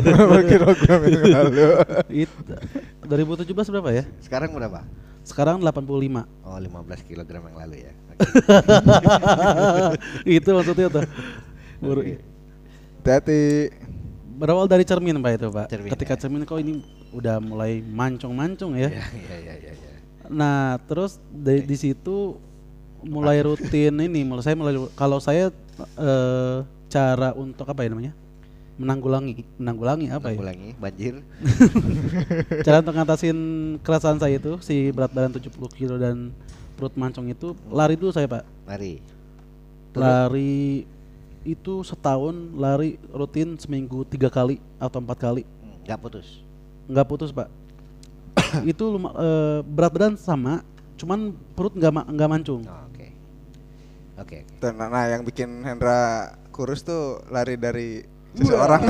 Berapa 0.06 0.38
kilogram 0.48 1.00
yang 1.10 1.26
lalu? 1.28 1.66
It, 2.24 2.32
2017 3.04 3.74
berapa 3.74 3.90
ya? 3.92 4.04
Sekarang 4.22 4.54
berapa? 4.54 4.86
Sekarang 5.26 5.58
85. 5.60 6.46
Oh, 6.46 6.58
15 6.62 7.10
kilogram 7.10 7.42
yang 7.50 7.58
lalu 7.58 7.90
ya. 7.90 7.92
itu 10.38 10.50
maksudnya 10.54 10.88
tuh. 10.94 11.04
Baru- 11.82 12.06
Hati-hati. 13.02 13.74
Berawal 14.36 14.68
dari 14.70 14.84
cermin 14.86 15.18
Pak 15.22 15.32
itu 15.38 15.48
Pak. 15.50 15.66
Cermin, 15.72 15.90
Ketika 15.94 16.14
ya. 16.16 16.20
cermin 16.20 16.42
kok 16.46 16.60
ini 16.60 16.84
udah 17.16 17.40
mulai 17.42 17.82
mancung-mancung 17.82 18.76
ya. 18.76 18.92
Iya, 18.92 19.06
iya, 19.16 19.36
iya, 19.42 19.54
iya. 19.58 19.72
iya. 19.74 19.92
Nah, 20.28 20.82
terus 20.90 21.22
di, 21.30 21.62
di 21.64 21.78
situ 21.78 22.36
mulai 23.06 23.46
rutin 23.46 23.94
ini, 24.02 24.26
mulai 24.26 24.44
saya 24.44 24.58
mulai 24.58 24.74
kalau 24.98 25.22
saya 25.22 25.54
eh, 25.78 26.58
cara 26.88 27.30
untuk 27.34 27.66
apa 27.66 27.82
ya 27.82 27.90
namanya? 27.90 28.14
menanggulangi, 28.76 29.48
menanggulangi 29.56 30.12
apa 30.12 30.30
ya? 30.30 30.38
Ulangi, 30.38 30.76
banjir. 30.76 31.24
Cara 32.68 32.84
untuk 32.84 32.92
ngatasin 32.92 33.38
kerasan 33.80 34.20
saya 34.20 34.36
itu 34.36 34.60
si 34.60 34.92
berat 34.92 35.10
badan 35.10 35.32
70 35.32 35.48
kilo 35.72 35.96
dan 35.96 36.36
perut 36.76 36.92
mancung 36.94 37.24
itu 37.26 37.56
lari 37.72 37.96
dulu 37.96 38.12
saya, 38.12 38.28
Pak. 38.28 38.44
Mari. 38.68 39.00
Lari 39.96 40.84
itu 41.46 41.74
setahun 41.82 42.36
lari 42.52 43.00
rutin 43.10 43.56
seminggu 43.56 44.04
tiga 44.04 44.28
kali 44.28 44.60
atau 44.76 45.00
empat 45.00 45.18
kali 45.22 45.44
Nggak 45.86 46.00
putus. 46.02 46.28
nggak 46.86 47.06
putus 47.06 47.30
pak 47.30 47.48
itu 48.66 48.82
luma- 48.84 49.14
eh, 49.14 49.60
berat 49.62 49.94
badan 49.94 50.14
sama 50.16 50.66
cuman 50.96 51.32
perut 51.54 51.72
nggak 51.72 52.10
nggak 52.10 52.30
mancung 52.30 52.66
Oh, 52.66 52.90
Oke. 54.16 54.42
Oke, 54.42 54.48
oke. 54.48 54.60
Tuh, 54.64 54.72
Nah, 54.72 54.88
nah, 54.88 55.06
yang 55.08 55.22
bikin 55.24 55.62
Hendra 55.62 56.32
kurus 56.50 56.82
tuh 56.82 57.22
lari 57.28 57.60
dari 57.60 58.00
seseorang. 58.36 58.84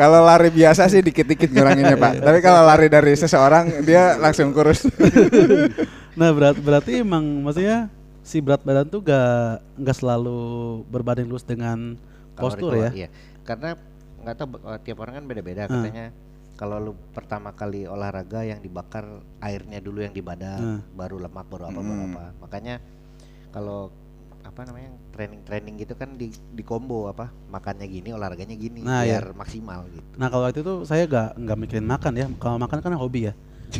kalau 0.00 0.20
lari 0.22 0.50
biasa 0.50 0.86
sih 0.86 1.02
dikit-dikit 1.02 1.50
nguranginnya 1.50 1.94
pak. 1.94 2.18
Tapi 2.18 2.38
kalau 2.42 2.62
lari 2.66 2.86
dari 2.86 3.14
seseorang 3.14 3.82
dia 3.82 4.18
langsung 4.18 4.50
kurus. 4.50 4.86
nah 6.18 6.28
berat 6.30 6.60
berarti 6.60 7.00
emang 7.00 7.24
maksudnya 7.40 7.88
si 8.20 8.38
berat 8.38 8.60
badan 8.62 8.86
tuh 8.86 9.00
gak 9.00 9.64
nggak 9.80 9.96
selalu 9.96 10.40
berbanding 10.92 11.26
lurus 11.26 11.42
dengan 11.42 11.96
postur 12.36 12.76
ya 12.76 12.90
Iya. 12.92 13.08
Karena 13.42 13.74
nggak 14.22 14.36
tahu 14.38 14.48
eh, 14.62 14.78
tiap 14.82 14.98
orang 15.02 15.14
kan 15.18 15.24
beda-beda 15.26 15.66
Hmm. 15.66 16.12
Kalau 16.62 16.78
lu 16.78 16.92
pertama 17.10 17.50
kali 17.50 17.84
olahraga 17.84 18.46
yang 18.46 18.62
dibakar 18.62 19.02
airnya 19.42 19.82
dulu 19.82 19.98
yang 19.98 20.14
di 20.14 20.22
badan, 20.22 20.78
Hmm. 20.78 20.80
baru 20.94 21.18
lemak 21.18 21.50
baru 21.50 21.66
apa 21.66 21.80
baru 21.82 22.02
apa. 22.06 22.24
Makanya 22.38 22.78
kalau 23.50 23.90
apa 24.42 24.62
namanya 24.62 24.94
training-training 25.10 25.74
gitu 25.76 25.94
kan 25.94 26.14
di 26.14 26.30
di 26.30 26.62
combo 26.62 27.06
apa 27.06 27.30
makannya 27.48 27.86
gini 27.86 28.10
olahraganya 28.10 28.54
gini 28.54 28.82
Nah, 28.82 29.02
iya. 29.02 29.22
biar 29.22 29.26
maksimal 29.32 29.86
gitu. 29.88 30.06
nah 30.18 30.28
kalau 30.28 30.44
waktu 30.44 30.60
itu 30.60 30.74
saya 30.82 31.06
gak 31.06 31.38
nggak 31.38 31.56
mikirin 31.56 31.86
makan 31.86 32.12
ya 32.18 32.26
kalau 32.36 32.58
makan 32.58 32.78
kan 32.82 32.92
hobi 32.98 33.30
ya 33.30 33.34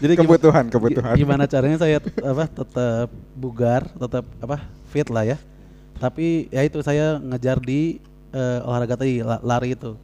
jadi 0.00 0.14
kebutuhan, 0.16 0.64
kebutuhan. 0.72 1.12
gimana 1.18 1.44
caranya 1.44 1.76
saya 1.76 2.00
apa 2.00 2.44
tetap 2.48 3.08
bugar 3.36 3.84
tetap 3.92 4.24
apa 4.40 4.56
fit 4.88 5.08
lah 5.10 5.26
ya 5.26 5.36
tapi 5.98 6.48
ya 6.48 6.64
itu 6.64 6.80
saya 6.80 7.20
ngejar 7.20 7.60
di 7.60 8.00
eh, 8.32 8.58
olahraga 8.64 8.96
tadi 8.96 9.20
la- 9.20 9.42
lari 9.42 9.76
itu 9.76 9.98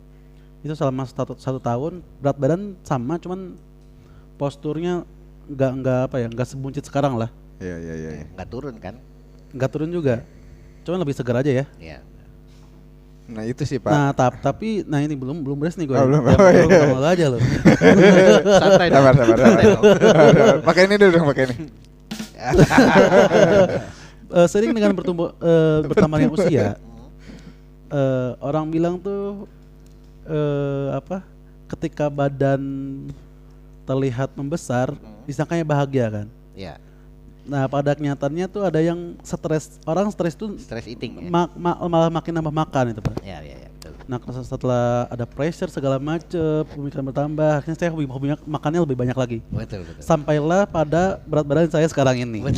itu 0.62 0.73
selama 0.73 1.02
satu, 1.04 1.35
satu 1.35 1.59
tahun 1.59 1.92
berat 2.19 2.37
badan 2.37 2.61
sama 2.81 3.16
cuman 3.16 3.59
posturnya 4.35 5.02
nggak 5.45 5.71
nggak 5.76 6.00
apa 6.07 6.16
ya 6.19 6.26
nggak 6.28 6.49
sebuncit 6.49 6.83
sekarang 6.83 7.14
lah 7.16 7.31
Iya, 7.59 7.76
iya, 7.78 7.95
iya. 7.97 8.11
iya. 8.16 8.25
Nggak 8.33 8.49
turun 8.49 8.75
kan? 8.76 8.95
nggak 9.50 9.69
turun 9.69 9.90
juga 9.90 10.23
cuman 10.83 10.99
lebih 10.99 11.12
segar 11.12 11.38
aja 11.38 11.52
ya 11.52 11.66
Iya. 11.76 11.99
Nah 13.23 13.45
itu 13.45 13.62
sih 13.62 13.78
pak. 13.78 13.87
nah 13.87 14.11
tap, 14.11 14.35
tapi 14.38 14.83
nah 14.83 14.99
ini 14.99 15.14
belum 15.14 15.40
belum 15.40 15.57
beres 15.57 15.75
nih 15.75 15.85
gue 15.85 15.95
Oh, 15.95 16.04
belum. 16.04 16.23
Jangan- 16.25 16.38
Oh, 16.38 16.49
iya. 16.49 16.62
belum 16.64 16.71
ngomong 16.88 17.07
aja 17.07 17.25
loh 17.28 17.40
Santai 18.61 18.87
dong. 18.88 18.97
sabar, 18.99 19.14
sabar, 19.14 19.37
sabar. 19.38 20.57
pakai 20.69 20.83
ini 20.85 20.95
dulu 20.97 21.11
dong, 21.12 21.26
pakai 21.28 21.42
ini. 21.45 21.57
Eh, 24.33 24.49
sering 24.49 24.73
dengan 24.73 24.97
bertumbuh 24.97 25.37
eh, 25.37 25.85
bertambahnya 25.85 26.33
usia 26.33 26.81
eh, 27.87 28.31
orang 28.40 28.64
bilang 28.66 28.97
tuh 28.97 29.45
eh, 30.25 30.88
apa 30.93 31.25
ketika 31.69 32.07
badan 32.07 32.61
terlihat 33.83 34.31
membesar 34.33 34.95
disangkanya 35.23 35.64
bahagia 35.64 36.07
kan 36.09 36.26
Iya. 36.52 36.76
nah 37.43 37.67
pada 37.67 37.91
kenyataannya 37.91 38.47
tuh 38.47 38.62
ada 38.62 38.79
yang 38.79 39.19
stres 39.21 39.81
orang 39.83 40.07
stres 40.09 40.33
tuh 40.33 40.55
Stress 40.57 40.87
eating 40.87 41.19
ya. 41.19 41.26
ma- 41.26 41.50
ma- 41.52 41.81
malah 41.83 42.07
makin 42.09 42.31
nambah 42.33 42.55
makan 42.55 42.85
itu 42.91 43.00
pak 43.00 43.19
Iya, 43.19 43.38
iya, 43.43 43.57
iya, 43.59 43.69
betul. 43.73 43.93
nah 44.07 44.19
setelah 44.45 44.85
ada 45.09 45.25
pressure 45.25 45.67
segala 45.67 45.99
macem 45.99 46.38
pemikiran 46.69 47.02
bertambah 47.05 47.50
akhirnya 47.57 47.76
saya 47.76 47.91
hobi 47.91 48.07
hobi 48.07 48.26
makannya 48.45 48.81
lebih 48.81 48.95
banyak 48.95 49.17
lagi 49.17 49.38
Betul, 49.49 49.83
betul. 49.83 49.99
sampailah 49.99 50.69
pada 50.69 51.19
berat 51.25 51.43
badan 51.43 51.67
saya 51.69 51.88
sekarang 51.88 52.21
ini 52.21 52.47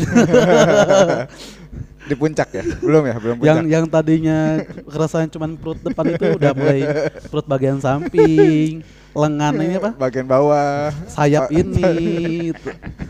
Di 2.04 2.14
puncak 2.14 2.49
ya? 2.50 2.62
Belum 2.78 3.02
ya, 3.02 3.16
belum 3.16 3.34
puncak. 3.38 3.49
yang 3.49 3.61
yang 3.64 3.84
tadinya 3.87 4.61
kerasain 4.84 5.26
cuman 5.26 5.56
perut 5.56 5.80
depan 5.80 6.04
itu 6.11 6.25
udah 6.32 6.52
mulai 6.52 6.80
perut 7.26 7.44
bagian 7.44 7.78
samping 7.78 8.84
lengan 9.11 9.54
ini 9.56 9.75
apa 9.75 9.90
Bagian 9.94 10.26
bawah. 10.26 10.90
sayap 11.06 11.49
ini 11.49 12.50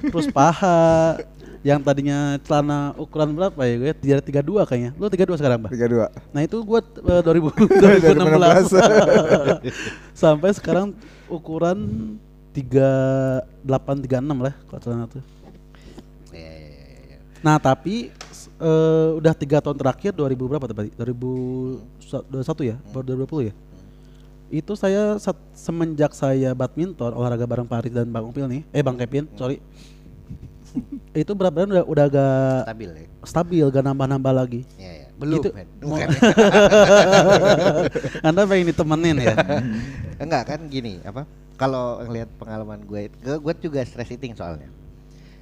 terus 0.05 0.29
paha 0.29 1.17
yang 1.61 1.81
tadinya 1.81 2.37
celana 2.45 2.93
ukuran 2.95 3.33
berapa 3.33 3.57
ya 3.59 3.75
gue 3.79 3.93
tiga 3.97 4.17
tiga 4.21 4.41
dua 4.41 4.63
kayaknya 4.63 4.93
lu 4.95 5.09
tiga 5.09 5.25
dua 5.25 5.33
sekarang 5.35 5.65
bah 5.65 5.73
Tiga 5.73 5.89
dua. 5.89 6.07
nah 6.29 6.45
itu 6.45 6.61
gue 6.61 6.81
uh, 7.01 7.23
2000 7.25 7.57
2016 8.05 9.65
sampai 10.13 10.53
sekarang 10.53 10.93
ukuran 11.27 11.79
tiga 12.53 12.91
delapan 13.61 13.97
tiga 13.99 14.21
enam 14.21 14.39
lah 14.39 14.53
kalau 14.69 14.77
celana 14.79 15.09
tuh 15.09 15.25
iya, 16.31 16.53
iya, 16.53 16.69
iya. 17.09 17.17
Nah 17.41 17.57
tapi 17.57 18.13
eh, 18.65 19.09
udah 19.21 19.35
tiga 19.37 19.61
tahun 19.61 19.77
terakhir 19.77 20.17
2000 20.17 20.49
berapa 20.49 20.65
tadi? 20.65 20.91
2021 20.97 21.85
ya, 22.65 22.77
baru 22.91 23.05
2020 23.29 23.53
ya. 23.53 23.55
Itu 24.49 24.73
saya 24.73 25.21
semenjak 25.53 26.17
saya 26.17 26.57
badminton 26.57 27.13
olahraga 27.13 27.45
bareng 27.45 27.69
Paris 27.69 27.93
dan 27.93 28.09
Bang 28.09 28.25
Upil 28.29 28.49
nih, 28.49 28.65
eh 28.73 28.81
Bang 28.81 28.97
Kevin, 28.97 29.29
sorry. 29.37 29.61
itu 31.15 31.31
berat 31.39 31.55
badan 31.55 31.71
udah 31.71 31.85
udah 31.87 32.05
agak 32.11 32.67
Stabil 32.67 32.91
ya. 32.91 33.07
stabil, 33.23 33.65
gak 33.71 33.85
nambah-nambah 33.87 34.33
lagi. 34.35 34.61
Iya, 34.75 34.91
iya. 34.91 35.07
Belum, 35.15 35.39
Gitu. 35.39 35.55
Bukan. 35.79 36.09
Anda 38.27 38.43
pengen 38.43 38.75
ditemenin 38.75 39.23
ya? 39.23 39.39
Enggak 40.19 40.43
kan 40.51 40.67
gini, 40.67 40.99
apa? 41.07 41.31
Kalau 41.55 42.03
ngelihat 42.03 42.27
pengalaman 42.35 42.83
gue, 42.83 43.07
gue 43.23 43.55
juga 43.63 43.87
stress 43.87 44.11
eating 44.11 44.35
soalnya. 44.35 44.67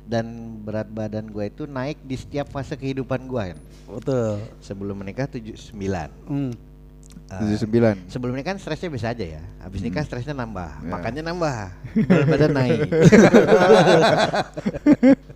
Dan 0.04 0.26
berat 0.60 0.86
badan 0.86 1.26
gue 1.26 1.44
itu 1.44 1.64
naik 1.64 1.98
di 2.00 2.14
setiap 2.14 2.48
fase 2.48 2.74
kehidupan 2.74 3.24
gue 3.24 3.42
kan. 3.50 3.58
Betul. 3.88 4.42
Sebelum 4.58 4.96
menikah 4.96 5.26
79. 5.26 5.72
Hmm. 6.26 6.52
Eh, 7.28 7.56
79. 7.56 8.08
sebelum 8.08 8.32
nikah 8.32 8.52
kan 8.52 8.58
stresnya 8.58 8.88
biasa 8.88 9.12
aja 9.12 9.24
ya. 9.36 9.42
Habis 9.60 9.80
nikah 9.80 10.00
stresnya 10.00 10.32
nambah, 10.34 10.68
Ya. 10.80 10.88
makannya 10.88 11.22
nambah, 11.22 11.56
berat 12.08 12.26
badan 12.28 12.50
naik. 12.52 12.78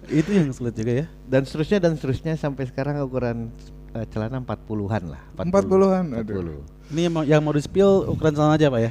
Itu 0.09 0.31
yang 0.31 0.49
sulit 0.53 0.75
juga 0.75 0.93
ya. 0.93 1.07
dan 1.27 1.43
seterusnya 1.43 1.79
dan 1.83 1.93
seterusnya 1.97 2.35
sampai 2.35 2.65
sekarang 2.65 3.03
ukuran 3.03 3.51
eh, 3.97 4.07
celana 4.13 4.39
40-an 4.45 5.03
lah. 5.09 5.23
40-an, 5.41 6.05
aduh. 6.21 6.63
40. 6.69 6.77
Ini 6.87 7.11
yang 7.11 7.15
mau, 7.19 7.23
yang 7.27 7.43
mau 7.43 7.51
di 7.51 7.59
spill 7.59 8.07
ukuran 8.07 8.31
celana 8.31 8.55
aja 8.55 8.71
pak 8.71 8.79
ya. 8.79 8.91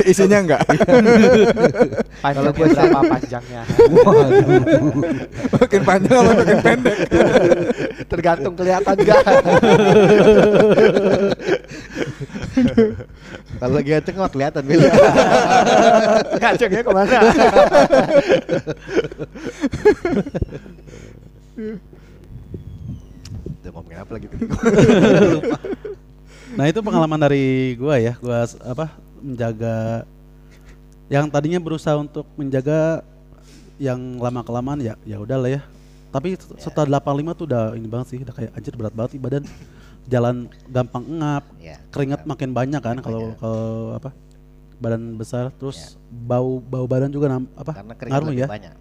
Isinya 0.08 0.40
enggak. 0.40 0.64
Panjangnya 2.24 2.52
berapa 2.56 3.00
panjangnya? 3.04 3.62
makin 5.60 5.82
panjang 5.84 6.16
apa 6.16 6.32
makin 6.40 6.58
pendek? 6.64 6.96
Tergantung 8.08 8.56
kelihatan 8.56 8.96
gak? 9.04 9.24
Kalau 13.60 13.74
lagi 13.76 13.88
ngaceng 13.92 14.16
mah 14.16 14.30
kelihatan 14.32 14.62
Bil. 14.64 14.80
Ngacengnya 16.40 16.80
ke 16.80 16.92
mana? 16.96 17.18
Udah 23.60 23.70
ngomongin 23.72 23.98
apa 23.98 24.10
lagi 24.12 24.26
tuh? 24.28 24.38
Nah 26.54 26.70
itu 26.70 26.78
pengalaman 26.78 27.18
dari 27.18 27.74
gua 27.74 27.98
ya, 27.98 28.14
gua 28.22 28.46
apa 28.62 28.94
menjaga 29.18 30.06
yang 31.10 31.26
tadinya 31.26 31.58
berusaha 31.58 31.98
untuk 31.98 32.22
menjaga 32.38 33.02
yang 33.74 33.98
lama 34.22 34.46
kelamaan 34.46 34.78
ya 34.78 34.94
ya 35.02 35.18
udahlah 35.18 35.50
ya. 35.50 35.66
Tapi 36.14 36.38
set- 36.38 36.70
setelah 36.70 37.02
85 37.02 37.34
tuh 37.34 37.44
udah 37.50 37.74
ini 37.74 37.90
banget 37.90 38.06
sih, 38.06 38.18
udah 38.22 38.30
kayak 38.30 38.54
anjir 38.54 38.74
berat 38.78 38.94
banget 38.94 39.18
badan 39.18 39.44
jalan 40.06 40.46
gampang 40.70 41.04
engap, 41.10 41.42
Ya, 41.58 41.74
keringat 41.90 42.22
engap. 42.22 42.30
makin 42.30 42.50
banyak 42.54 42.82
kan 42.84 42.96
kalau 43.02 43.34
kalau 43.34 43.64
apa 43.98 44.10
badan 44.78 45.02
besar 45.18 45.50
terus 45.50 45.98
bau 46.06 46.62
bau 46.62 46.86
badan 46.86 47.10
juga 47.10 47.26
nam, 47.26 47.50
apa 47.58 47.72
Karena 47.74 47.94
keringat 47.98 48.14
ngaruh 48.14 48.28
lebih 48.30 48.38
ya. 48.38 48.48
banyak. 48.48 48.72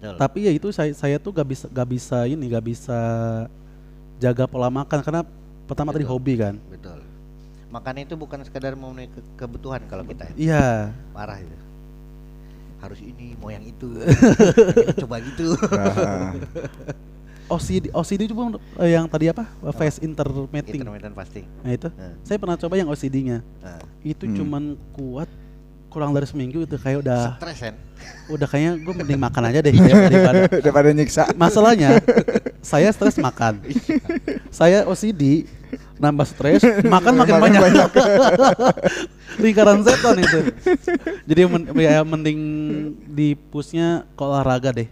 Betul. 0.00 0.16
Tapi 0.16 0.38
ya 0.42 0.50
itu 0.50 0.68
saya 0.70 0.88
saya 0.90 1.16
tuh 1.16 1.28
gak 1.30 1.44
bisa 1.46 1.66
gak 1.68 1.88
bisa 1.88 2.24
ini 2.24 2.48
gak 2.48 2.64
bisa 2.64 2.98
jaga 4.16 4.44
pola 4.44 4.66
makan 4.66 4.98
karena 4.98 5.20
pertama 5.64 5.92
tadi 5.92 6.02
Betul. 6.02 6.14
hobi 6.16 6.34
kan. 6.36 6.54
Betul. 6.66 6.98
Makan 7.68 7.94
itu 8.00 8.14
bukan 8.14 8.40
sekadar 8.40 8.72
memenuhi 8.72 9.06
ke- 9.06 9.28
kebutuhan 9.36 9.84
kalau 9.84 10.02
kita 10.02 10.26
ya. 10.26 10.34
Iya. 10.34 10.68
parah 11.12 11.38
itu. 11.38 11.56
Harus 12.80 12.98
ini, 12.98 13.36
mau 13.36 13.46
yang 13.46 13.60
itu. 13.62 13.92
Coba 15.00 15.20
gitu. 15.20 15.52
Nah, 15.68 16.32
OCD 17.46 17.90
OCD 17.90 18.20
itu 18.24 18.32
pun 18.32 18.56
eh, 18.78 18.90
yang 18.90 19.04
tadi 19.04 19.28
apa? 19.28 19.42
Face 19.74 20.00
intermitting. 20.00 20.80
Intermittent 20.80 21.12
fasting. 21.12 21.44
Nah 21.60 21.70
itu. 21.70 21.88
Nah, 21.90 22.14
Saya 22.22 22.38
pernah 22.38 22.56
coba 22.56 22.74
yang 22.74 22.88
OCD-nya. 22.88 23.42
nah. 23.58 23.82
Itu 24.00 24.24
Hmm. 24.24 24.34
cuman 24.34 24.62
kuat 24.92 25.28
kurang 25.90 26.14
dari 26.14 26.24
seminggu 26.24 26.62
itu 26.62 26.78
kayak 26.78 27.02
udah 27.02 27.20
Stres 27.42 27.58
kan? 27.58 27.74
udah 28.30 28.46
kayaknya 28.46 28.72
gue 28.80 28.94
mending 28.94 29.20
makan 29.20 29.42
aja 29.50 29.58
deh 29.60 29.74
daripada 29.74 30.40
daripada 30.64 30.88
nyiksa. 30.94 31.22
masalahnya 31.34 31.98
saya 32.62 32.88
stres 32.94 33.18
makan. 33.18 33.60
Saya 34.50 34.82
OCD 34.82 35.46
nambah 35.96 36.26
stres 36.26 36.66
makan 36.82 37.14
makin 37.14 37.34
Makan 37.38 37.54
banyak, 37.54 37.90
lingkaran 39.42 39.80
setan 39.86 40.18
itu. 40.18 40.40
Jadi 41.22 41.40
men 41.46 41.62
ya 41.78 42.02
mending 42.02 42.40
di 43.06 43.38
pushnya 43.38 44.02
ke 44.18 44.22
olahraga 44.26 44.74
deh. 44.74 44.90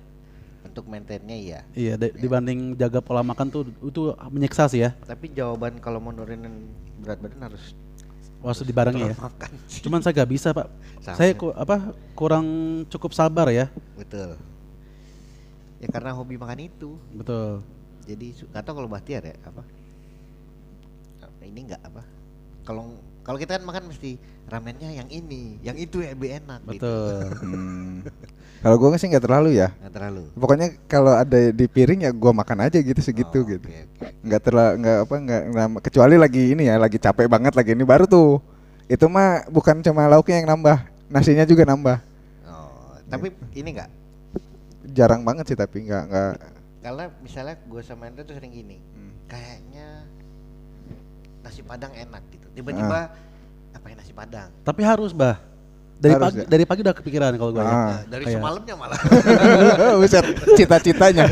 Untuk 0.63 0.87
maintainnya 0.87 1.35
iya. 1.35 1.61
iya 1.75 1.99
de- 1.99 2.15
dibanding 2.15 2.79
jaga 2.79 3.03
pola 3.03 3.27
makan 3.27 3.51
tuh 3.51 3.67
itu 3.83 4.15
menyiksa 4.31 4.71
sih 4.71 4.87
ya. 4.87 4.95
Tapi 5.05 5.35
jawaban 5.35 5.83
kalau 5.83 5.99
mau 5.99 6.15
nurunin 6.15 6.71
berat 7.03 7.19
badan 7.19 7.51
harus 7.51 7.75
harus 8.43 8.63
dibarengi 8.63 9.03
ya 9.03 9.15
cuman 9.83 9.99
saya 9.99 10.15
gak 10.15 10.31
bisa 10.31 10.55
pak 10.55 10.71
Sama. 11.03 11.17
saya 11.19 11.31
ku, 11.35 11.51
apa 11.51 11.91
kurang 12.15 12.47
cukup 12.87 13.11
sabar 13.11 13.51
ya 13.51 13.67
Betul. 13.99 14.39
Ya 15.79 15.87
karena 15.87 16.11
hobi 16.11 16.35
makan 16.35 16.67
itu. 16.67 16.99
betul 17.15 17.63
Jadi 18.03 18.35
nggak 18.51 18.63
tahu 18.67 18.75
kalau 18.83 18.91
Bahtiar 18.91 19.23
ya 19.23 19.37
apa? 19.47 19.63
Ini 21.45 21.61
enggak 21.65 21.83
apa? 21.87 22.03
Kalau 22.67 22.99
kalau 23.23 23.39
kita 23.41 23.61
kan 23.61 23.65
makan 23.65 23.93
mesti 23.93 24.17
ramennya 24.49 24.91
yang 24.91 25.09
ini, 25.09 25.61
yang 25.61 25.77
itu 25.77 26.01
ya 26.01 26.13
lebih 26.13 26.31
enak 26.37 26.61
gitu. 26.67 26.73
betul 26.75 27.23
Hmm. 27.45 28.01
Kalau 28.59 28.75
gue 28.75 28.99
sih 28.99 29.07
nggak 29.07 29.23
terlalu 29.23 29.55
ya. 29.55 29.71
Nggak 29.71 29.95
terlalu. 29.95 30.23
Pokoknya 30.35 30.69
kalau 30.85 31.15
ada 31.15 31.39
di 31.49 31.65
piring 31.65 32.01
ya 32.01 32.11
gue 32.11 32.33
makan 32.35 32.59
aja 32.61 32.75
gitu 32.77 32.99
segitu 32.99 33.39
Oh, 33.39 33.47
gitu. 33.47 33.63
oke, 33.63 33.79
oke. 33.95 34.07
Nggak 34.19 34.41
terlalu 34.43 34.73
nggak 34.83 34.97
apa 34.99 35.15
nggak 35.17 35.43
nggak- 35.47 35.71
kecuali 35.81 36.15
lagi 36.19 36.43
ini 36.51 36.67
ya 36.67 36.75
lagi 36.75 36.99
capek 36.99 37.31
banget 37.31 37.55
lagi 37.55 37.71
ini 37.71 37.87
baru 37.87 38.05
tuh. 38.05 38.43
Itu 38.85 39.07
mah 39.07 39.47
bukan 39.47 39.79
cuma 39.79 40.11
lauknya 40.11 40.43
yang 40.43 40.51
nambah, 40.51 40.75
nasinya 41.07 41.47
juga 41.47 41.63
nambah. 41.63 42.03
Oh, 42.45 42.99
tapi 43.07 43.31
ini 43.55 43.69
enggak 43.71 43.91
Jarang 44.89 45.23
banget 45.23 45.45
sih 45.47 45.55
tapi 45.55 45.85
nggak 45.85 46.03
nggak. 46.09 46.33
karena 46.79 47.05
misalnya 47.21 47.55
gue 47.61 47.83
sama 47.85 48.07
Anda 48.07 48.23
tuh 48.23 48.35
sering 48.35 48.51
gini 48.51 48.81
Hmm. 48.89 49.13
kayaknya 49.29 50.03
nasi 51.41 51.61
padang 51.61 51.93
enak 51.93 52.23
gitu 52.29 52.47
tiba-tiba 52.53 52.87
apa 52.89 53.01
yang 53.89 53.99
nasi 53.99 54.13
padang 54.13 54.49
tapi 54.61 54.81
harus 54.81 55.11
bah 55.11 55.37
dari 55.97 56.15
Harus 56.15 56.25
pagi 56.25 56.37
ya? 56.37 56.47
dari 56.47 56.65
pagi 56.65 56.81
udah 56.81 56.95
kepikiran 56.95 57.31
kalau 57.35 57.51
gue 57.51 57.59
ya 57.59 57.67
Ah. 57.67 57.75
Nah, 57.75 58.01
dari 58.07 58.23
Kayak- 58.23 58.39
semalamnya 58.39 58.75
malah 58.77 58.99
Buset, 59.99 60.25
cita-citanya. 60.55 61.25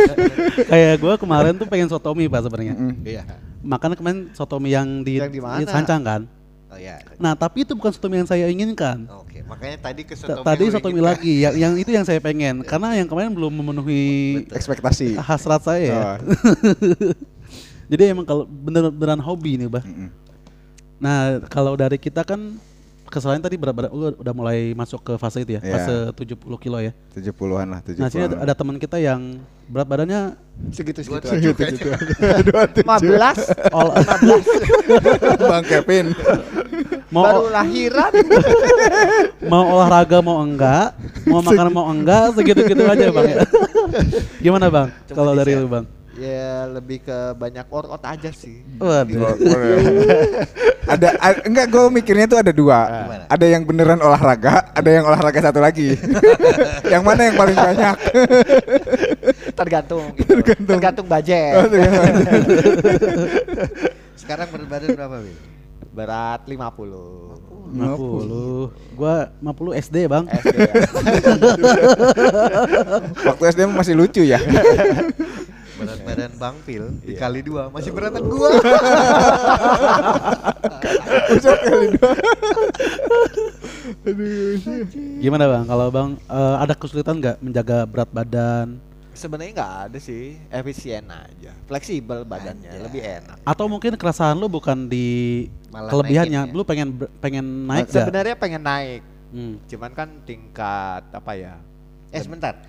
kayak 0.70 0.94
gue 0.96 1.14
kemarin 1.16 1.52
tuh 1.52 1.66
pengen 1.66 1.88
sotomi 1.88 2.24
pak 2.24 2.40
sebenarnya 2.40 2.74
Mm. 2.76 2.94
iya 3.02 3.22
makanya 3.60 3.94
kemarin 3.94 4.30
sotomi 4.30 4.70
yang 4.70 5.02
di, 5.02 5.18
Yang 5.18 5.32
di 5.32 5.40
mana? 5.40 5.66
Sancang 5.66 6.02
kan 6.02 6.22
oh 6.66 6.78
ya 6.78 7.02
nah 7.16 7.34
tapi 7.34 7.62
itu 7.62 7.72
bukan 7.72 7.90
sotomi 7.90 8.14
yang 8.16 8.26
saya 8.26 8.46
inginkan 8.46 9.06
oke 9.08 9.42
makanya 9.44 9.76
tadi 9.80 10.02
ke 10.02 10.14
sotomi 10.14 10.44
tadi 10.44 10.64
sotomi 10.68 11.00
lagi 11.00 11.34
yang 11.40 11.54
yang 11.56 11.72
itu 11.74 11.90
yang 11.90 12.02
saya 12.02 12.18
pengen 12.18 12.62
karena 12.62 12.94
yang 12.94 13.06
kemarin 13.06 13.30
belum 13.32 13.52
memenuhi 13.52 14.06
Ekspektasi. 14.48 15.14
hasrat 15.16 15.62
saya 15.62 15.82
ya 15.82 15.98
Oh. 15.98 16.16
jadi 17.86 18.10
emang 18.10 18.22
kalau 18.22 18.46
bener-beneran 18.46 19.18
hobi 19.18 19.56
nih 19.56 19.68
bah 19.68 19.82
Mm-mm. 19.82 20.10
Nah 20.96 21.18
kalau 21.46 21.74
dari 21.74 21.96
kita 21.96 22.22
kan 22.22 22.56
kesalahan 23.06 23.38
tadi 23.38 23.54
berat 23.54 23.70
berat 23.72 23.90
udah, 23.90 24.18
udah 24.18 24.34
mulai 24.34 24.72
masuk 24.72 24.98
ke 25.00 25.12
fase 25.14 25.38
itu 25.38 25.54
ya 25.54 25.60
Iya. 25.60 25.72
fase 25.76 25.94
70 26.16 26.42
kilo 26.58 26.78
ya 26.78 26.90
70-an 27.12 27.66
lah, 27.68 27.80
70-an. 27.80 28.00
nah 28.00 28.08
sini 28.08 28.22
ada, 28.24 28.36
ada 28.42 28.52
teman 28.52 28.76
kita 28.76 28.96
yang 28.96 29.38
berat 29.66 29.86
badannya 29.86 30.34
Segitu 30.72 31.04
Dua 31.04 31.20
segitu. 31.20 31.52
tujuh 31.52 31.92
aja. 31.92 32.00
15 32.80 32.80
all, 33.76 33.92
Bang 35.52 35.64
Kevin. 35.64 36.16
mau 37.06 37.22
baru 37.22 37.52
lahiran. 37.52 38.10
mau 39.52 39.62
olahraga 39.70 40.18
mau 40.18 40.40
enggak 40.40 40.96
mau 41.24 41.38
makan 41.40 41.66
mau 41.70 41.86
enggak 41.86 42.34
segitu-gitu 42.34 42.82
aja 42.82 43.06
bang 43.08 43.26
ya 43.28 43.44
gimana 44.40 44.66
bang 44.66 44.88
Coba 45.06 45.14
kalau 45.14 45.32
dari 45.36 45.52
lu 45.54 45.68
bang 45.68 45.84
ya 46.16 46.64
lebih 46.72 47.04
ke 47.04 47.18
banyak 47.36 47.66
workout 47.68 48.04
aja 48.04 48.32
sih. 48.32 48.64
waduh 48.80 49.36
ada, 50.92 51.08
a- 51.18 51.42
enggak 51.44 51.66
gue 51.68 51.84
mikirnya 51.92 52.26
tuh 52.30 52.38
ada 52.40 52.52
dua. 52.54 52.78
Gimana? 52.88 53.24
Ada 53.28 53.46
yang 53.46 53.62
beneran 53.66 54.00
olahraga, 54.00 54.70
ada 54.72 54.90
yang 54.90 55.04
olahraga 55.04 55.40
satu 55.42 55.60
lagi. 55.60 55.98
yang 56.92 57.02
mana 57.04 57.28
yang 57.28 57.36
paling 57.36 57.56
banyak? 57.58 57.96
Tergantung 59.58 60.04
gitu. 60.16 60.40
Tergantung, 60.42 61.06
budget. 61.06 61.52
Oh, 61.58 61.66
tergantung. 61.68 62.42
sekarang 64.16 64.46
berat 64.50 64.68
badan 64.68 64.88
berapa 64.94 65.16
Bil? 65.22 65.36
Berat 65.96 66.40
50. 66.44 67.56
50 67.66 68.94
gua 68.94 69.26
50 69.42 69.82
SD 69.90 69.96
bang 70.06 70.24
SD 70.30 70.54
ya. 70.54 70.74
Waktu 73.26 73.44
SD 73.50 73.60
masih 73.66 73.94
lucu 73.98 74.22
ya. 74.22 74.38
Berat 75.76 76.00
badan 76.02 76.32
Bang 76.36 76.56
Pil 76.62 76.84
Iya. 76.98 77.06
dikali 77.12 77.40
dua 77.40 77.68
masih 77.68 77.90
beratan 77.90 78.24
gua 78.24 78.50
Buset 81.26 81.58
kali 81.60 81.86
dua. 81.92 82.10
gimana 85.18 85.44
bang 85.46 85.64
kalau 85.64 85.86
bang 85.88 86.10
eh, 86.18 86.56
ada 86.58 86.74
kesulitan 86.74 87.16
nggak 87.16 87.36
menjaga 87.38 87.78
berat 87.84 88.10
badan 88.10 88.68
Sebenarnya 89.12 89.52
nggak 89.54 89.74
ada 89.86 89.96
sih, 89.98 90.36
efisien 90.46 91.00
aja. 91.08 91.48
Fleksibel 91.64 92.20
badannya, 92.22 92.68
Anjay. 92.68 92.84
lebih 92.84 93.00
enak. 93.00 93.36
atau 93.42 93.64
mungkin 93.64 93.96
keresahan 93.96 94.36
lu 94.36 94.44
bukan 94.46 94.84
di 94.84 95.48
Malah 95.72 95.88
kelebihannya 95.88 96.42
ya? 96.42 96.52
lu 96.52 96.60
pengen 96.62 96.92
pengen 97.16 97.64
naik 97.64 97.88
gak? 97.88 98.04
Sebenarnya 98.04 98.36
pengen 98.36 98.60
naik, 98.60 99.00
Hmm. 99.26 99.56
cuman 99.64 99.90
kan 99.90 100.08
tingkat 100.22 101.00
apa 101.08 101.32
ya? 101.32 101.56
eh 102.06 102.20
sebentar 102.20 102.60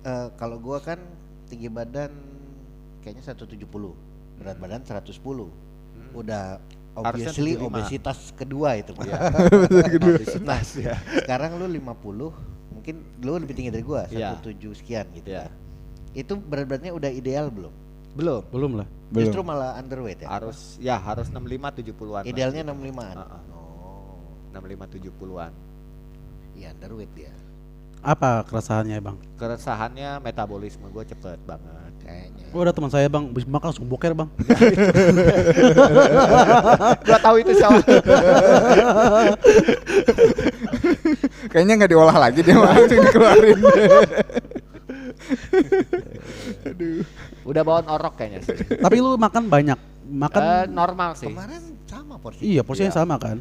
Eh, 0.00 0.28
kalau 0.34 0.58
gua 0.58 0.78
kan 0.80 0.98
tinggi 1.48 1.68
badan 1.72 2.12
kayaknya 3.00 3.24
170 3.24 3.64
berat 4.38 4.56
badan 4.60 4.80
110 4.84 5.16
udah 6.14 6.60
Harusnya 6.98 7.30
obviously 7.30 7.52
75. 7.54 7.68
obesitas 7.70 8.18
kedua 8.34 8.68
itu 8.74 8.90
Pak. 8.90 9.06
Iya. 9.06 9.18
Obesitas 10.02 10.68
ya. 10.74 10.94
Sekarang 11.22 11.54
lu 11.54 11.70
50, 11.70 12.74
mungkin 12.74 12.94
lu 13.22 13.38
lebih 13.38 13.54
tinggi 13.54 13.70
dari 13.70 13.84
gua, 13.86 14.10
Iya. 14.10 14.34
17 14.42 14.74
sekian 14.74 15.06
gitu. 15.14 15.30
Iya. 15.30 15.46
kan. 15.46 15.52
Itu 16.16 16.32
berat 16.42 16.66
beratnya 16.66 16.90
udah 16.90 17.10
ideal 17.12 17.54
belum? 17.54 17.70
Belum. 18.18 18.42
Belum 18.50 18.72
lah. 18.82 18.88
Belum. 19.14 19.30
Justru 19.30 19.40
malah 19.46 19.78
underweight 19.78 20.26
ya. 20.26 20.28
Harus 20.28 20.74
ya 20.82 20.98
harus 20.98 21.30
65 21.30 21.86
70-an. 21.86 22.10
lah. 22.10 22.22
Idealnya 22.26 22.62
65-an. 22.66 23.16
Heeh. 23.22 23.42
Oh. 23.54 24.58
65 24.58 24.98
70-an. 24.98 25.52
Iya, 26.58 26.68
underweight 26.74 27.12
dia. 27.14 27.30
Apa 27.98 28.46
keresahannya 28.46 28.98
bang? 29.00 29.16
Keresahannya 29.36 30.22
metabolisme 30.22 30.86
gue 30.88 31.04
cepet 31.04 31.38
banget. 31.42 31.92
Kayaknya. 31.98 32.46
Oh 32.54 32.62
ada 32.62 32.72
teman 32.72 32.88
saya 32.88 33.04
bang, 33.06 33.28
habis 33.28 33.44
makan 33.44 33.66
langsung 33.68 33.84
boker 33.84 34.14
bang. 34.14 34.28
Gua 37.04 37.18
tahu 37.20 37.36
itu 37.42 37.52
siapa. 37.52 37.78
Kayaknya 41.52 41.74
nggak 41.76 41.90
diolah 41.90 42.16
lagi 42.16 42.40
dia 42.40 42.54
malah 42.54 42.78
langsung 42.78 43.02
dikeluarin. 43.02 43.58
Udah 47.44 47.62
bawaan 47.64 47.86
orok 47.88 48.14
kayaknya 48.16 48.40
sih. 48.44 48.56
Tapi 48.78 48.96
lu 49.00 49.16
makan 49.16 49.48
banyak, 49.48 49.78
makan. 50.06 50.40
Eh, 50.40 50.64
normal 50.68 51.10
sih. 51.16 51.28
Kemarin 51.28 51.62
sama 51.84 52.16
porsi. 52.16 52.40
iya 52.44 52.62
porsinya 52.62 52.92
Iya. 52.92 52.98
sama 53.02 53.14
kan? 53.18 53.38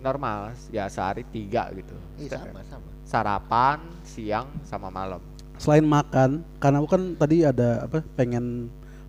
Normal. 0.00 0.52
Ya 0.68 0.88
sehari 0.88 1.24
tiga 1.28 1.68
gitu. 1.72 1.94
Iya, 2.18 2.40
sama, 2.40 2.60
sama. 2.66 2.88
Sarapan, 3.08 3.80
siang, 4.04 4.44
sama 4.62 4.92
malam. 4.92 5.16
Selain 5.56 5.80
makan, 5.80 6.44
karena 6.60 6.76
aku 6.76 6.88
kan 6.92 7.02
tadi 7.16 7.40
ada 7.40 7.88
apa 7.88 8.04
pengen 8.14 8.68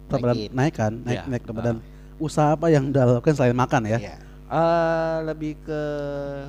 Naikin. 0.10 0.50
naik 0.56 0.74
kan, 0.74 0.94
naik 1.04 1.20
Iya. 1.20 1.24
naik 1.28 1.44
berat 1.44 1.56
badan. 1.60 1.78
Usaha 2.16 2.56
apa 2.56 2.72
yang 2.72 2.90
dilakukan 2.90 3.36
selain 3.36 3.54
makan 3.54 3.82
ya? 3.86 4.00
Iya. 4.00 4.16
Eh 4.50 5.16
lebih 5.28 5.60
ke 5.62 5.82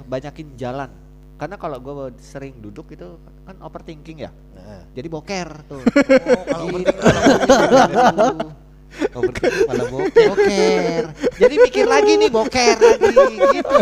banyakin 0.06 0.54
jalan. 0.54 0.88
Karena 1.36 1.56
kalau 1.56 1.76
gue 1.76 1.92
sering 2.22 2.54
duduk 2.56 2.94
itu 2.94 3.18
kan 3.42 3.58
overthinking 3.60 4.24
ya. 4.24 4.30
Heeh. 4.54 4.80
Jadi 4.94 5.08
boker 5.10 5.48
tuh. 5.66 5.82
Oh, 5.82 6.42
kalau 6.46 6.64
Gitu. 6.70 6.86
overthinking. 6.86 8.48
Overthinking 9.10 9.66
malah 9.66 9.86
boker. 9.88 10.26
boker. 10.30 11.02
Jadi 11.36 11.54
mikir 11.56 11.84
lagi 11.84 12.12
nih 12.16 12.30
boker 12.30 12.76
lagi 12.76 13.26
gitu. 13.56 13.76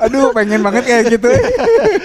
Aduh, 0.00 0.32
pengen 0.32 0.60
banget 0.60 0.84
kayak 0.84 1.04
gitu. 1.12 1.28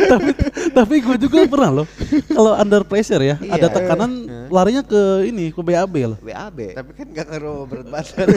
tapi 0.07 0.29
tapi 0.69 0.95
gue 0.99 1.17
juga 1.17 1.37
pernah 1.45 1.71
loh. 1.81 1.87
Kalau 2.27 2.51
under 2.53 2.83
pressure 2.83 3.21
ya, 3.21 3.35
Iya. 3.39 3.55
ada 3.55 3.67
tekanan 3.71 4.11
larinya 4.49 4.81
ke 4.81 5.01
ini 5.25 5.49
ke 5.49 5.61
BAB 5.61 5.95
loh. 6.05 6.17
WAB. 6.19 6.59
Tapi 6.75 6.91
kan 6.93 7.07
gak 7.09 7.25
ngaruh 7.29 7.63
berat 7.65 7.87
badan. 7.87 8.27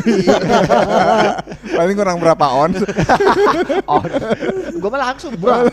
Paling 1.79 1.97
kurang 1.97 2.19
berapa 2.21 2.47
ons. 2.49 2.79
Oh, 3.85 4.01
gue 4.73 4.89
malah 4.89 5.13
langsung 5.13 5.35
bro. 5.37 5.67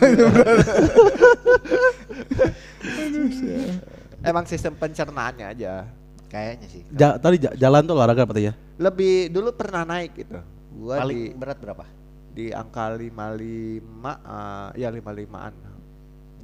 Emang 4.20 4.44
sistem 4.44 4.76
pencernaannya 4.76 5.46
aja. 5.46 5.88
Kayaknya 6.30 6.66
sih. 6.70 6.82
Ja- 6.94 7.18
tadi 7.18 7.36
ja- 7.42 7.56
jalan 7.58 7.82
tuh 7.84 7.94
olahraga 7.98 8.22
berarti 8.22 8.48
ya? 8.48 8.54
Lebih 8.78 9.34
dulu 9.34 9.50
pernah 9.52 9.82
naik 9.82 10.14
gitu. 10.14 10.38
Gua 10.70 11.02
Paling 11.02 11.18
di 11.18 11.34
berat 11.34 11.58
berapa? 11.58 11.84
di 12.30 12.54
angka 12.54 12.94
55 12.94 13.82
eh, 14.22 14.68
ya 14.78 14.88
55-an. 14.94 15.52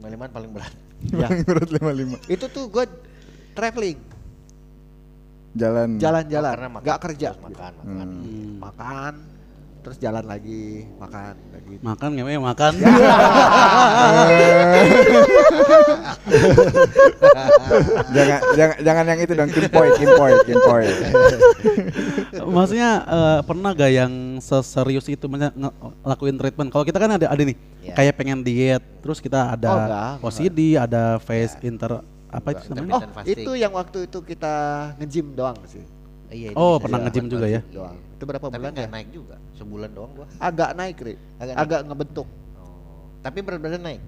55 0.03 0.35
paling 0.35 0.51
berat. 0.51 0.75
ya. 1.14 1.29
Paling 1.31 1.42
berat 1.46 1.68
55. 1.70 2.35
Itu 2.35 2.44
tuh 2.51 2.66
gue 2.66 2.85
traveling, 3.55 3.99
Jalan. 5.57 5.96
Oh, 5.96 6.01
jalan-jalan, 6.03 6.53
karena 6.53 6.68
makan 6.68 6.85
nggak 6.85 7.01
kerja. 7.01 7.29
Makan, 7.40 7.72
makan. 7.81 8.09
Hmm. 8.12 8.55
Makan, 8.61 9.14
terus 9.87 10.03
jalan 10.03 10.27
lagi, 10.27 10.83
makan 10.99 11.38
lagi. 11.55 11.79
Makan 11.79 12.11
ngewe 12.18 12.42
makan. 12.42 12.75
jangan 18.11 18.40
jangan 18.59 18.77
jangan 18.83 19.05
yang 19.07 19.20
itu 19.22 19.33
dong 19.38 19.46
kimpoy 19.55 19.88
kimpoy 19.94 20.33
kimpoy. 20.42 20.85
Maksudnya 22.51 22.90
eh, 23.07 23.38
pernah 23.46 23.70
gak 23.79 23.92
yang 23.94 24.42
seserius 24.42 25.07
itu 25.07 25.31
ngelakuin 25.31 26.35
treatment? 26.35 26.75
Kalau 26.75 26.83
kita 26.83 26.99
kan 26.99 27.14
ada 27.14 27.31
ada 27.31 27.42
nih, 27.46 27.55
Iya. 27.87 27.94
kayak 27.94 28.14
pengen 28.18 28.42
diet, 28.42 28.83
terus 29.07 29.22
kita 29.22 29.55
ada 29.55 29.68
Oh, 29.70 29.79
enggak, 29.79 30.18
OCD, 30.27 30.75
ada 30.75 31.22
face 31.22 31.55
inter 31.62 32.03
apa 32.27 32.49
itu 32.59 32.75
namanya? 32.75 33.07
Oh, 33.07 33.22
fasting. 33.22 33.38
itu 33.38 33.51
yang 33.55 33.70
waktu 33.70 34.11
itu 34.11 34.18
kita 34.18 34.55
nge-gym 34.99 35.38
doang 35.38 35.55
sih. 35.70 35.87
Iya, 36.27 36.49
itu 36.51 36.59
Oh, 36.59 36.77
pernah 36.77 36.99
nge-gym 37.01 37.27
juga 37.27 37.47
ya? 37.47 37.61
Doang. 37.69 37.97
Itu 38.12 38.25
berapa 38.25 38.45
Tapi 38.45 38.59
bulan 38.59 38.73
ya? 38.75 38.89
naik 38.89 39.09
juga. 39.11 39.37
Sebulan 39.55 39.91
doang 39.91 40.12
gua. 40.12 40.27
Agak 40.37 40.71
naik, 40.73 40.97
Ri. 40.99 41.15
Agak 41.37 41.55
Agak, 41.55 41.81
naik. 41.81 41.89
ngebentuk. 41.89 42.29
Oh. 42.57 43.07
Tapi 43.21 43.39
berat 43.41 43.61
badan 43.61 43.83
naik. 43.83 44.03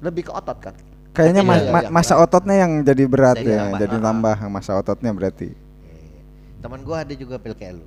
Lebih 0.00 0.22
ke 0.26 0.32
otot 0.32 0.58
kan? 0.58 0.74
Kayaknya 1.10 1.42
Iya, 1.42 1.48
ma- 1.48 1.58
iya, 1.58 1.70
ma- 1.70 1.82
iya. 1.82 1.90
masa 1.90 2.14
ototnya 2.16 2.56
yang 2.56 2.72
jadi 2.80 3.04
berat 3.04 3.36
Jadi 3.36 3.50
ya, 3.50 3.58
tambah. 3.60 3.78
jadi 3.78 3.96
Ah. 3.96 4.02
tambah 4.02 4.36
masa 4.48 4.72
ototnya 4.74 5.10
berarti. 5.10 5.48
Iya. 5.50 6.20
Teman 6.60 6.80
gua 6.82 6.96
ada 7.02 7.14
juga 7.14 7.36
pil 7.36 7.52
kayak 7.52 7.74
lu. 7.74 7.84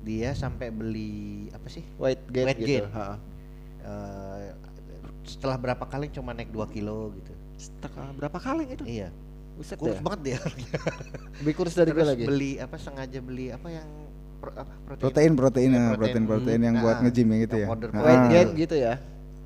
Dia 0.00 0.32
sampai 0.32 0.68
beli 0.68 1.12
apa 1.50 1.66
sih? 1.66 1.84
Weight 1.96 2.22
gain 2.26 2.46
Weight 2.46 2.58
gitu. 2.58 2.68
gain. 2.70 2.84
Ha. 2.88 3.06
Eh, 3.80 4.48
setelah 5.22 5.56
berapa 5.56 5.84
kali 5.84 6.08
cuma 6.08 6.30
naik 6.30 6.48
2 6.48 6.64
kilo 6.66 7.12
gitu. 7.14 7.32
Setengah 7.56 8.12
berapa 8.14 8.36
kali 8.36 8.64
itu? 8.70 8.84
Iya. 8.84 9.08
Buset 9.60 9.76
Kurus 9.76 9.92
deh. 9.92 10.00
banget 10.00 10.20
dia. 10.24 10.38
Lebih 11.44 11.52
kurus 11.52 11.76
dari 11.76 11.92
gue 11.92 12.00
Terus 12.00 12.10
lagi. 12.16 12.24
beli 12.24 12.52
apa 12.56 12.76
sengaja 12.80 13.20
beli 13.20 13.52
apa 13.52 13.68
yang 13.68 13.88
pro- 14.40 14.56
apa, 14.56 14.72
Protein 14.96 15.32
protein 15.36 15.70
Iya, 15.70 15.80
ah, 15.84 15.92
protein 15.92 16.24
protein 16.24 16.60
yang 16.64 16.76
buat 16.80 16.96
Nah, 16.96 17.02
nge-gym 17.04 17.28
ya 17.28 17.36
gitu 17.44 17.54
yang 17.54 17.60
ya. 17.60 17.68
powder 17.68 17.88
Ah. 17.92 18.00
Weight 18.00 18.24
gain 18.26 18.48
gitu 18.56 18.74
ya. 18.74 18.94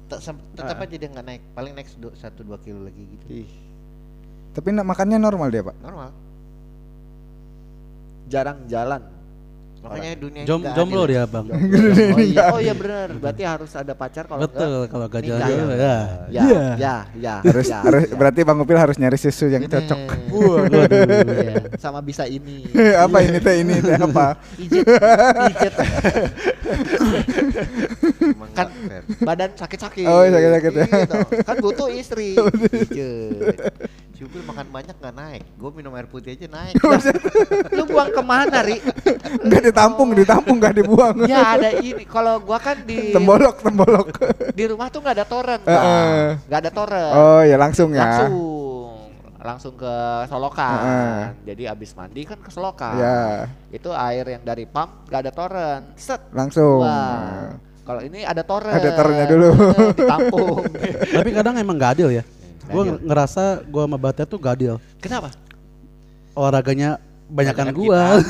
Tetap 0.07 0.77
Ah. 0.79 0.85
aja 0.87 0.94
dia 0.94 1.09
nggak 1.11 1.27
naik. 1.27 1.42
Paling 1.50 1.72
naik 1.74 1.88
1 1.90 2.14
2 2.40 2.62
kilo 2.62 2.81
lagi 2.81 3.03
gitu. 3.03 3.24
Ih, 3.27 3.50
Tapi 4.55 4.70
makannya 4.70 5.18
normal 5.18 5.50
dia, 5.50 5.66
Pak. 5.66 5.74
Normal. 5.83 6.11
jarang 8.24 8.64
jalan. 8.66 9.03
Makanya 9.85 10.16
dunia 10.16 10.40
ini 10.40 10.49
Jom, 10.49 10.61
jomblo 10.73 11.05
adil. 11.05 11.12
dia 11.12 11.23
bang. 11.29 11.44
Oh 12.16 12.20
iya, 12.25 12.44
oh 12.57 12.61
iya 12.61 12.73
benar. 12.73 13.09
Berarti 13.20 13.42
harus 13.44 13.70
ada 13.77 13.92
pacar 13.92 14.25
kalau 14.25 14.40
Betul, 14.49 14.88
kalau 14.88 15.07
gak 15.12 15.20
nikah 15.20 15.44
jalan 15.44 15.53
ya. 15.53 15.61
ya. 15.61 15.77
Ya, 15.77 16.40
Iya. 16.40 16.64
ya, 16.81 16.97
ya. 17.20 17.35
Harus 17.44 17.66
ya, 17.68 17.79
harus 17.85 18.03
ya. 18.09 18.16
berarti 18.16 18.40
Bang 18.49 18.59
Upil 18.64 18.81
harus 18.81 18.97
nyari 18.97 19.20
susu 19.20 19.53
yang 19.53 19.68
Gini. 19.68 19.73
cocok. 19.77 20.01
Iya, 20.33 21.55
sama 21.77 22.01
bisa 22.01 22.25
ini. 22.25 22.64
apa 23.05 23.18
ini 23.20 23.38
teh 23.38 23.55
ini 23.61 23.75
teh 23.79 23.97
apa? 24.01 24.40
Pijet, 24.57 24.88
Kan 28.57 28.68
badan 29.20 29.51
sakit-sakit. 29.53 30.07
Oh, 30.09 30.25
sakit-sakit 30.25 30.73
ya. 30.73 30.85
Iya 30.88 31.05
dong. 31.07 31.29
Kan 31.44 31.57
butuh 31.61 31.88
istri. 31.92 32.40
Pijet. 32.73 33.53
Cupil 34.14 34.46
makan 34.46 34.70
banyak 34.70 34.94
nggak 34.94 35.14
naik. 35.14 35.42
Gue 35.59 35.70
minum 35.74 35.90
air 35.98 36.07
putih 36.07 36.38
aja 36.38 36.46
naik. 36.46 36.79
Lu 37.77 37.83
buang 37.83 38.14
ke 38.14 38.22
mana, 38.22 38.62
Ri? 38.62 38.79
Enggak 39.42 39.62
ditampung, 39.66 40.14
ditampung 40.14 40.57
enggak 40.62 40.79
dibuang. 40.79 41.27
Ya 41.27 41.59
ada 41.59 41.74
ini. 41.83 42.07
Kalau 42.07 42.38
gua 42.38 42.62
kan 42.62 42.79
di 42.87 43.11
Tembolok, 43.11 43.59
tembolok. 43.59 44.07
di 44.55 44.64
rumah 44.70 44.87
tuh 44.87 45.03
nggak 45.03 45.14
ada 45.18 45.27
torrent, 45.27 45.62
Eh, 45.66 45.70
eh. 45.70 45.74
Bang. 45.74 46.07
Nggak 46.46 46.61
ada 46.62 46.70
torrent. 46.70 47.12
Oh, 47.18 47.42
ya 47.42 47.57
langsung 47.59 47.90
ya. 47.90 48.07
langsung 48.07 48.33
langsung 49.44 49.74
ke 49.77 49.94
solokan. 50.24 50.79
Heeh. 50.79 51.18
Jadi 51.53 51.62
abis 51.68 51.90
mandi 51.92 52.22
kan 52.22 52.38
ke 52.38 52.48
solokan. 52.48 52.96
Ya, 52.96 53.50
Itu 53.68 53.90
air 53.92 54.24
yang 54.24 54.42
dari 54.46 54.64
pump 54.64 55.11
nggak 55.11 55.20
ada 55.20 55.33
torrent. 55.35 55.85
Set. 55.98 56.31
langsung. 56.31 56.81
Wah. 56.87 57.50
Kalau 57.85 58.00
ini 58.00 58.22
ada 58.24 58.40
torrent. 58.40 58.79
Ada 58.79 58.90
torrentnya 58.96 59.27
dulu. 59.29 59.48
Ditampung. 59.92 60.64
Tapi 61.20 61.31
kadang 61.35 61.59
emang 61.61 61.77
gak 61.77 62.00
adil 62.00 62.09
ya. 62.16 62.24
Gue 62.64 62.85
ngerasa 63.00 63.62
gue 63.62 63.83
sama 63.85 63.98
Bata 63.98 64.22
tuh 64.24 64.38
gak 64.38 64.55
adil. 64.57 64.74
Kenapa? 64.98 65.31
Olahraganya 66.35 66.98
banyakan 67.24 67.72
gua, 67.72 68.20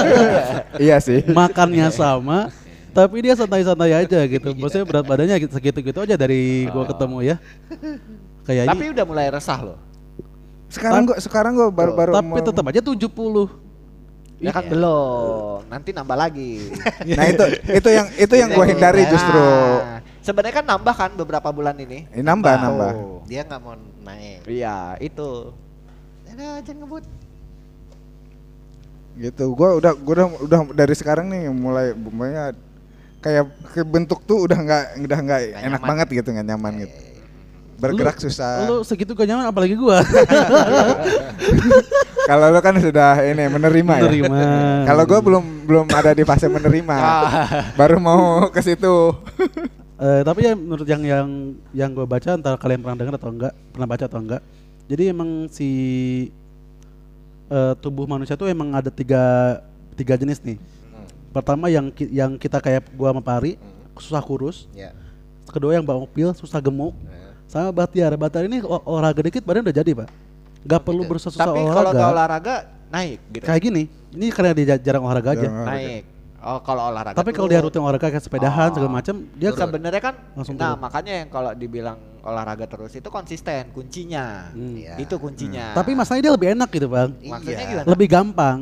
iya 0.82 0.96
sih. 1.02 1.20
makannya 1.26 1.90
sama, 1.90 2.48
tapi 2.90 3.20
dia 3.20 3.34
santai-santai 3.36 3.92
aja 3.92 4.18
gitu. 4.24 4.56
Maksudnya 4.56 4.86
berat 4.88 5.04
badannya 5.04 5.36
gitu- 5.36 5.52
segitu-gitu 5.52 5.98
aja 6.00 6.16
dari 6.16 6.64
gua 6.70 6.86
ketemu 6.86 7.18
ya. 7.22 7.36
Kayak 8.42 8.72
Tapi 8.72 8.84
ini. 8.88 8.92
udah 8.94 9.04
mulai 9.04 9.26
resah 9.28 9.58
loh. 9.60 9.78
Sekarang 10.70 11.04
gua 11.04 11.16
sekarang 11.20 11.52
gua 11.54 11.68
baru-baru 11.68 12.12
Tapi 12.14 12.40
tetap 12.40 12.64
aja 12.70 12.80
70. 12.80 13.04
Ya 14.42 14.50
kan 14.50 14.64
belum. 14.66 15.66
Nanti 15.66 15.90
nambah 15.92 16.16
lagi. 16.16 16.72
Nah, 17.14 17.26
itu 17.26 17.44
itu 17.68 17.88
yang 17.90 18.06
itu 18.16 18.34
yang 18.34 18.50
gua 18.50 18.64
hindari 18.64 19.02
justru. 19.06 19.44
Sebenarnya 20.22 20.62
kan 20.62 20.66
nambah 20.70 20.94
kan 20.94 21.10
beberapa 21.18 21.50
bulan 21.50 21.74
ini. 21.82 22.06
Ini 22.14 22.22
nambah, 22.22 22.54
nambah. 22.54 22.92
Oh. 22.94 23.20
Dia 23.26 23.42
nggak 23.42 23.58
mau 23.58 23.74
naik. 24.06 24.46
Iya, 24.46 24.94
itu. 25.02 25.50
Ada 26.30 26.62
jangan 26.62 26.86
ngebut. 26.86 27.04
Gitu. 29.18 29.44
Gua 29.52 29.82
udah 29.82 29.92
gua 29.98 30.14
udah, 30.14 30.26
udah 30.46 30.60
dari 30.78 30.94
sekarang 30.94 31.26
nih 31.26 31.50
mulai 31.50 31.90
pokoknya 31.92 32.54
kayak 33.18 33.44
ke 33.74 33.82
bentuk 33.82 34.22
tuh 34.22 34.46
udah 34.46 34.56
nggak 34.56 34.84
udah 35.04 35.18
nggak 35.20 35.40
enak 35.58 35.82
nyaman. 35.82 35.90
banget 35.90 36.06
gitu 36.22 36.28
nggak 36.30 36.48
nyaman 36.54 36.72
gitu. 36.86 36.96
Bergerak 37.82 38.16
susah. 38.22 38.70
Lu 38.70 38.86
segitu 38.86 39.10
gak 39.10 39.26
nyaman 39.26 39.50
apalagi 39.50 39.74
gua. 39.74 39.98
Kalau 42.30 42.54
lo 42.54 42.62
kan 42.62 42.78
sudah 42.78 43.18
ini 43.26 43.50
menerima, 43.50 43.94
ya. 43.98 44.02
Menerima. 44.06 44.38
Kalau 44.86 45.02
gue 45.02 45.18
belum 45.18 45.44
belum 45.66 45.86
ada 45.90 46.14
di 46.14 46.22
fase 46.22 46.46
menerima. 46.46 46.94
Baru 47.80 47.98
mau 47.98 48.46
ke 48.54 48.62
situ. 48.62 49.10
Eh, 50.02 50.22
tapi 50.26 50.40
ya 50.42 50.58
menurut 50.58 50.82
yang 50.82 51.02
yang 51.06 51.28
yang 51.70 51.90
gue 51.94 52.02
baca 52.02 52.34
entah 52.34 52.58
kalian 52.58 52.82
pernah 52.82 52.98
dengar 52.98 53.14
atau 53.14 53.30
enggak, 53.30 53.52
pernah 53.70 53.86
baca 53.86 54.04
atau 54.04 54.18
enggak. 54.18 54.42
Jadi 54.90 55.02
emang 55.08 55.46
si 55.46 55.68
eh, 57.46 57.74
tubuh 57.78 58.10
manusia 58.10 58.34
tuh 58.34 58.50
emang 58.50 58.74
ada 58.74 58.90
tiga 58.90 59.22
tiga 59.94 60.18
jenis 60.18 60.42
nih. 60.42 60.58
Pertama 61.30 61.70
yang 61.70 61.88
ki- 61.88 62.10
yang 62.10 62.34
kita 62.34 62.58
kayak 62.58 62.82
gua 62.92 63.14
sama 63.14 63.22
Pari 63.22 63.54
susah 63.94 64.18
kurus. 64.18 64.66
Ya. 64.74 64.90
Kedua 65.46 65.76
yang 65.76 65.84
Bang 65.86 66.02
Opil 66.02 66.34
susah 66.34 66.58
gemuk. 66.58 66.96
Nah, 66.98 67.30
Sama 67.46 67.70
Batiar. 67.70 68.10
Batiar 68.16 68.48
ini 68.48 68.58
ol- 68.58 68.82
olahraga 68.82 69.20
dikit 69.20 69.44
badan 69.44 69.68
udah 69.68 69.76
jadi 69.76 69.90
pak. 69.94 70.08
Gak 70.62 70.80
perlu 70.82 71.04
gitu. 71.04 71.10
bersusah 71.14 71.42
Tapi 71.46 71.60
kalau 71.62 71.90
olahraga. 71.92 72.04
olahraga 72.10 72.54
naik 72.88 73.18
gitu. 73.30 73.44
Kayak 73.44 73.60
gini. 73.60 73.82
Ini 74.12 74.26
karena 74.32 74.50
dia 74.56 74.66
ja- 74.74 74.82
jarang 74.82 75.04
olahraga 75.04 75.36
aja. 75.36 75.40
Jarang 75.44 75.56
olahraga. 75.62 75.78
naik. 75.78 76.02
Oh 76.42 76.58
kalau 76.58 76.90
olahraga. 76.90 77.14
Tapi 77.14 77.30
kalau 77.30 77.46
dia 77.46 77.62
rutin 77.62 77.78
olahraga 77.78 78.10
kayak 78.10 78.18
sepedahan 78.20 78.68
Oh. 78.68 78.74
segala 78.74 78.90
macam, 78.92 79.14
dia 79.32 79.50
sebenarnya 79.52 80.02
kan 80.02 80.14
Langsung 80.34 80.54
nah 80.56 80.74
turun. 80.74 80.82
makanya 80.82 81.12
yang 81.16 81.28
kalau 81.30 81.50
dibilang 81.52 81.94
olahraga 82.20 82.66
terus 82.66 82.90
itu 82.92 83.08
konsisten 83.08 83.70
kuncinya. 83.70 84.50
Hmm. 84.50 84.74
Iya. 84.74 84.94
Itu 84.98 85.16
kuncinya. 85.16 85.70
Tapi 85.70 85.94
masalahnya 85.94 86.24
dia 86.24 86.34
lebih 86.34 86.48
enak 86.52 86.68
gitu 86.68 86.86
bang. 86.86 87.10
maksudnya 87.20 87.56
Iya. 87.56 87.70
gimana? 87.70 87.86
Lebih 87.88 88.08
gampang. 88.08 88.58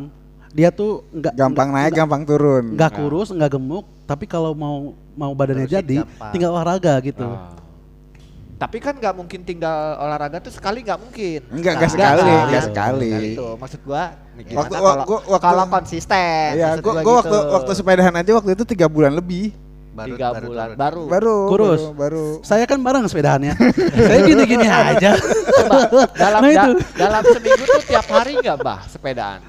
Dia 0.50 0.68
tuh 0.68 1.06
nggak 1.10 1.32
Gampang 1.32 1.68
nggak- 1.68 1.84
naik, 1.86 1.92
gampang 1.94 2.22
turun. 2.22 2.64
nggak 2.74 2.90
kurus, 2.92 3.28
nggak 3.30 3.50
gemuk. 3.50 3.86
Tapi 4.04 4.24
kalau 4.26 4.52
mau 4.52 4.76
mau 5.14 5.32
badannya 5.32 5.64
Terusin 5.64 5.78
jadi, 5.80 5.96
gampang. 6.02 6.32
tinggal 6.34 6.50
olahraga 6.52 6.94
gitu. 7.00 7.24
Oh. 7.24 7.48
Tapi 8.60 8.76
kan 8.76 8.92
nggak 8.92 9.14
mungkin 9.16 9.40
tinggal 9.40 9.72
olahraga 9.96 10.36
tuh 10.38 10.52
sekali 10.52 10.84
nggak 10.84 11.00
mungkin. 11.00 11.40
Enggak, 11.48 11.72
Nah, 11.72 11.78
enggak 11.80 11.90
sekali, 11.90 12.20
nggak. 12.22 12.44
enggak 12.44 12.64
sekali. 12.68 13.12
Itu 13.32 13.46
maksud 13.56 13.80
gua 13.82 14.02
Waktu- 14.36 14.52
kalau 14.52 14.92
gua- 15.02 15.24
waktu- 15.26 15.40
kalau 15.42 15.64
konsisten. 15.66 16.48
Iya, 16.54 16.68
gua, 16.76 16.92
gua 16.92 17.00
gua 17.00 17.14
waktu 17.18 17.32
gitu. 17.34 17.54
waktu 17.56 17.72
sepedahan 17.74 18.14
aja 18.14 18.30
waktu 18.34 18.50
itu 18.52 18.64
tiga 18.68 18.86
bulan 18.86 19.12
lebih. 19.12 19.56
baru 19.90 20.14
tiga 20.14 20.28
baru 20.30 20.46
bulan 20.46 20.68
baru. 20.78 21.02
Baru, 21.04 21.36
Kurus. 21.48 21.80
baru, 21.82 21.96
baru. 21.98 22.24
Saya 22.40 22.62
kan 22.62 22.78
bareng 22.78 23.04
sepedahannya. 23.04 23.52
Saya 24.06 24.20
gini-gini 24.22 24.64
aja. 24.64 25.10
Coba 25.18 25.76
dalam 26.14 26.40
Nah, 26.40 26.52
da- 26.54 26.78
dalam 26.96 27.22
seminggu 27.26 27.64
tuh 27.66 27.80
tiap 27.82 28.06
hari 28.06 28.32
nggak 28.38 28.56
bah 28.60 28.80
sepedaan? 28.86 29.40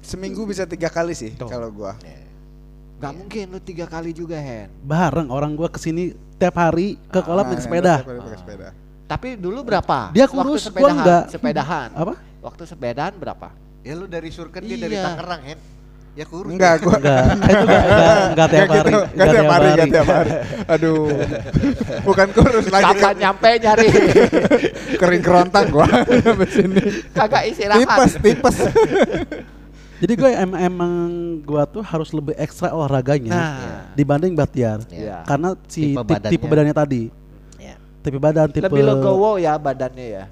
Seminggu 0.00 0.46
bisa 0.46 0.64
tiga 0.64 0.88
kali 0.88 1.12
sih 1.12 1.34
kalau 1.36 1.68
gua. 1.68 1.98
Nggak 3.04 3.14
mungkin 3.14 3.44
lu 3.46 3.60
tiga 3.60 3.84
kali 3.84 4.10
juga 4.10 4.36
Hen. 4.36 4.72
bareng 4.80 5.28
orang 5.28 5.52
gua 5.52 5.68
ke 5.68 5.76
sini 5.76 6.10
tiap 6.34 6.56
hari 6.56 6.96
ke 7.04 7.20
kolam 7.20 7.44
Nah, 7.44 7.52
naik 7.52 7.60
sepeda. 7.60 7.94
pakai 8.00 8.38
sepeda. 8.38 8.68
Tapi 9.04 9.28
dulu 9.36 9.60
berapa? 9.60 10.08
Dia 10.10 10.24
Waktu 10.24 10.32
kurus, 10.34 10.64
gua 10.64 10.68
sepedahan, 10.72 10.96
enggak. 10.96 11.22
Sepedahan. 11.28 11.88
Apa? 11.92 12.14
Waktu 12.40 12.62
sepedahan 12.64 13.12
berapa? 13.14 13.48
Ya 13.80 13.92
lu 13.92 14.08
dari 14.08 14.32
Surken 14.32 14.64
dia 14.64 14.80
dari 14.80 14.96
Iya. 14.96 15.04
Tangerang, 15.04 15.42
Hen. 15.44 15.58
Ya 16.14 16.24
kurus. 16.24 16.48
Enggak, 16.48 16.74
gua 16.80 16.96
Enggak, 16.96 17.24
itu 17.28 17.44
enggak, 17.60 17.82
enggak, 17.84 18.16
enggak 18.24 18.48
tiap 18.48 18.68
hari. 18.70 18.92
enggak 18.94 19.28
tiap 19.28 19.44
hari, 19.44 19.66
enggak 19.68 19.88
tiap 19.92 20.08
hari. 20.08 20.30
Aduh. 20.64 21.04
Bukan 22.08 22.28
kurus 22.32 22.66
lagi 22.72 22.84
Kapan 22.88 23.02
kan 23.04 23.14
nyampe 23.20 23.50
nyari? 23.60 23.86
kering 25.04 25.20
kerontang 25.20 25.66
gua 25.68 25.86
sini. 26.48 26.82
Kagak 27.12 27.42
istirahat. 27.44 27.84
Tipes, 27.84 28.12
tipes. 28.16 28.56
Jadi 30.04 30.12
gue 30.14 30.28
em- 30.28 30.60
emang 30.60 30.92
gua 31.40 31.64
tuh 31.64 31.80
harus 31.80 32.12
lebih 32.12 32.36
ekstra 32.36 32.68
olahraganya 32.68 33.32
Nah. 33.32 33.88
dibanding 33.92 34.36
Batiar. 34.36 34.84
Iya. 34.86 35.24
Karena 35.24 35.56
si 35.64 35.96
Tipe 35.96 35.96
tipe, 35.96 36.04
badannya. 36.04 36.30
tipe 36.30 36.44
badannya 36.44 36.74
tadi. 36.76 37.02
Ya. 37.56 37.74
Tipe 37.98 38.18
badan, 38.18 38.52
tipe 38.52 38.68
Lebih 38.68 38.84
legowo 38.84 39.40
ya 39.40 39.56
badannya 39.56 40.06
ya. 40.12 40.24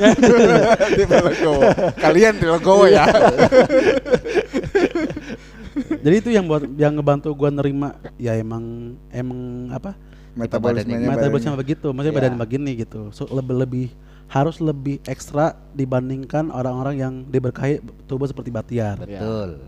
Tipe 0.96 1.12
legowo. 1.20 1.60
Kalian 1.94 2.40
di 2.40 2.46
legowo 2.48 2.88
ya. 2.88 3.04
Jadi 5.76 6.14
itu 6.16 6.30
yang 6.32 6.48
buat 6.48 6.64
yang 6.72 6.96
ngebantu 6.96 7.36
gua 7.36 7.52
nerima 7.52 7.92
ya 8.16 8.32
emang 8.32 8.96
emang 9.12 9.40
apa? 9.70 9.92
Metabolismenya 10.32 11.08
Metabolisme 11.10 11.52
begitu, 11.54 11.92
maksudnya 11.92 12.12
Iya. 12.12 12.20
badan 12.28 12.36
begini 12.36 12.70
gitu. 12.78 13.08
So, 13.10 13.28
lebih 13.28 13.56
lebih 13.56 13.86
harus 14.26 14.58
lebih 14.58 14.98
ekstra 15.06 15.54
dibandingkan 15.72 16.50
orang-orang 16.50 16.94
yang 16.98 17.14
diberkahi 17.26 17.78
tubuh 18.10 18.26
seperti 18.26 18.50
Batiar. 18.50 18.98
Betul. 18.98 19.62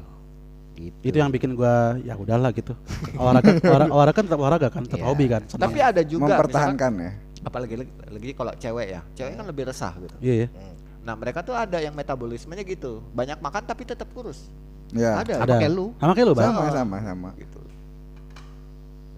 Gitu. 0.79 0.94
Itu 1.11 1.16
yang 1.18 1.31
bikin 1.35 1.59
gua 1.59 1.99
ya 2.07 2.14
udahlah 2.14 2.55
gitu. 2.55 2.75
Olahraga 3.18 3.51
olahraga, 3.66 3.90
olahraga 3.90 4.14
kan 4.14 4.25
tetap 4.27 4.38
olahraga 4.38 4.68
kan, 4.71 4.83
tetap 4.87 4.99
Iya. 5.03 5.07
hobi 5.11 5.25
kan. 5.27 5.42
senang. 5.51 5.62
Tapi 5.71 5.79
ada 5.83 6.03
juga 6.07 6.35
Mempertahankan 6.38 6.92
ya. 6.94 7.11
misalkan, 7.11 7.42
apalagi 7.47 7.75
lagi, 7.83 7.90
lagi 8.11 8.29
kalau 8.35 8.53
cewek 8.55 8.87
ya. 8.94 9.01
Cewek 9.18 9.31
kan 9.35 9.47
lebih 9.47 9.64
resah 9.66 9.92
gitu. 9.99 10.16
Iya 10.23 10.35
ya. 10.35 10.49
Hmm. 10.55 10.75
Nah, 11.03 11.14
mereka 11.18 11.40
tuh 11.42 11.55
ada 11.57 11.79
yang 11.83 11.94
metabolismenya 11.99 12.62
gitu. 12.62 13.03
Banyak 13.11 13.38
makan 13.42 13.62
tapi 13.66 13.83
tetap 13.87 14.07
kurus. 14.14 14.47
Ya. 14.94 15.18
Ada. 15.18 15.42
Ada. 15.42 15.55
kayak 15.66 15.73
lu. 15.75 15.87
Sama 15.99 16.12
kayak 16.14 16.27
lu, 16.31 16.35
Bang. 16.38 16.47
Sama, 16.55 16.62
sama, 16.71 16.97
sama. 17.03 17.29
gitu. 17.38 17.61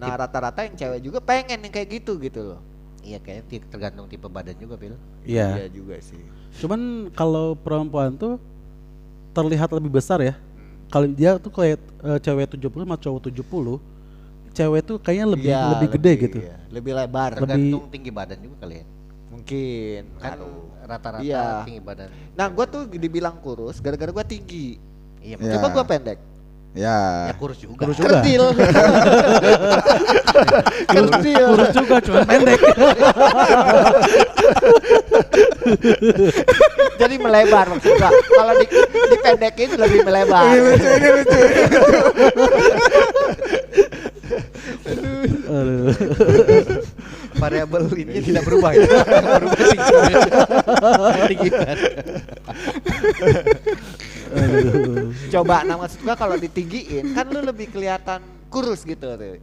Nah, 0.01 0.17
rata-rata 0.17 0.65
yang 0.65 0.73
cewek 0.73 0.99
juga 1.05 1.19
pengen 1.21 1.61
yang 1.61 1.73
kayak 1.73 2.01
gitu 2.01 2.17
gitu 2.17 2.41
loh. 2.41 2.59
Iya 3.01 3.17
kayaknya 3.17 3.65
tergantung 3.67 4.05
tipe 4.05 4.29
badan 4.29 4.53
juga, 4.55 4.77
Pil. 4.77 4.93
Iya. 5.25 5.57
Iya 5.57 5.67
juga 5.73 5.97
sih. 5.99 6.21
Cuman 6.61 7.09
kalau 7.11 7.57
perempuan 7.57 8.13
tuh 8.13 8.37
terlihat 9.33 9.71
lebih 9.73 9.89
besar 9.89 10.21
ya. 10.21 10.37
Kalau 10.91 11.07
dia 11.07 11.39
tuh 11.39 11.49
kayak 11.49 11.79
eh, 12.03 12.19
cewek 12.19 12.51
70 12.51 12.83
sama 12.83 12.97
cowok 12.99 13.19
70, 13.31 13.79
cewek 14.51 14.81
tuh 14.83 14.97
kayaknya 14.99 15.27
lebih 15.33 15.49
Iya, 15.49 15.61
lebih 15.71 15.87
gede 15.97 16.11
gitu. 16.19 16.37
iya. 16.43 16.55
Lebih 16.69 16.91
lebar. 16.93 17.29
Lebih- 17.33 17.41
Tergantung 17.47 17.85
tinggi 17.89 18.11
badan 18.11 18.37
juga 18.37 18.55
kali 18.61 18.75
ya. 18.83 18.85
Mungkin 19.31 20.01
Kan 20.19 20.37
rata-rata 20.83 21.23
Iya. 21.23 21.63
tinggi 21.63 21.79
badan. 21.79 22.09
Nah, 22.35 22.47
gua 22.51 22.65
tuh 22.67 22.83
dibilang 22.85 23.39
kurus 23.39 23.79
gara-gara 23.79 24.11
gua 24.11 24.27
tinggi. 24.27 24.75
Iya, 25.23 25.39
Iya. 25.39 25.53
Coba 25.57 25.67
gua 25.71 25.85
pendek. 25.87 26.19
Ya. 26.71 27.27
ya 27.27 27.35
kurus 27.35 27.59
juga. 27.59 27.83
Kurus 27.83 27.99
juga. 27.99 28.23
Kerdil. 28.23 28.43
Kurus 31.51 31.71
juga 31.75 31.99
cuma 31.99 32.23
pendek. 32.23 32.63
Jadi 37.01 37.15
melebar 37.19 37.75
maksud 37.75 37.91
gua. 37.99 38.07
Kalau 38.13 38.53
di, 38.55 38.65
dipendekin 39.11 39.75
lebih 39.75 39.99
melebar. 40.07 40.47
Ini 40.47 40.59
lucu, 40.63 40.87
ini 40.95 41.09
lucu. 41.11 41.39
Aduh. 45.51 45.91
Variabel 47.35 47.83
ini 47.95 48.19
tidak 48.23 48.43
berubah 48.47 48.71
ya. 48.75 48.85
berubah 49.39 49.55
tinggi. 49.71 49.87
tinggi 51.31 51.49
badan. 51.51 51.77
Aduh. 54.31 55.11
Coba 55.41 55.57
nah 55.61 55.75
maksud 55.77 55.99
gua 56.01 56.15
kalau 56.15 56.35
ditinggiin 56.35 57.11
kan 57.11 57.25
lu 57.25 57.41
lebih 57.41 57.67
kelihatan 57.67 58.21
kurus 58.47 58.81
gitu 58.83 59.05
tuh. 59.09 59.37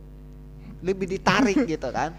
Lebih 0.78 1.06
ditarik 1.10 1.66
gitu 1.66 1.90
kan. 1.90 2.14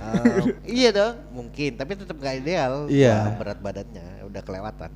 Um, 0.00 0.56
Iya 0.64 0.90
dong. 0.90 1.14
mungkin, 1.30 1.76
tapi 1.76 1.92
tetap 1.92 2.16
nggak 2.16 2.40
ideal. 2.40 2.88
Wah, 2.88 3.36
berat 3.36 3.58
badannya 3.60 4.24
udah 4.24 4.42
kelewatan. 4.42 4.90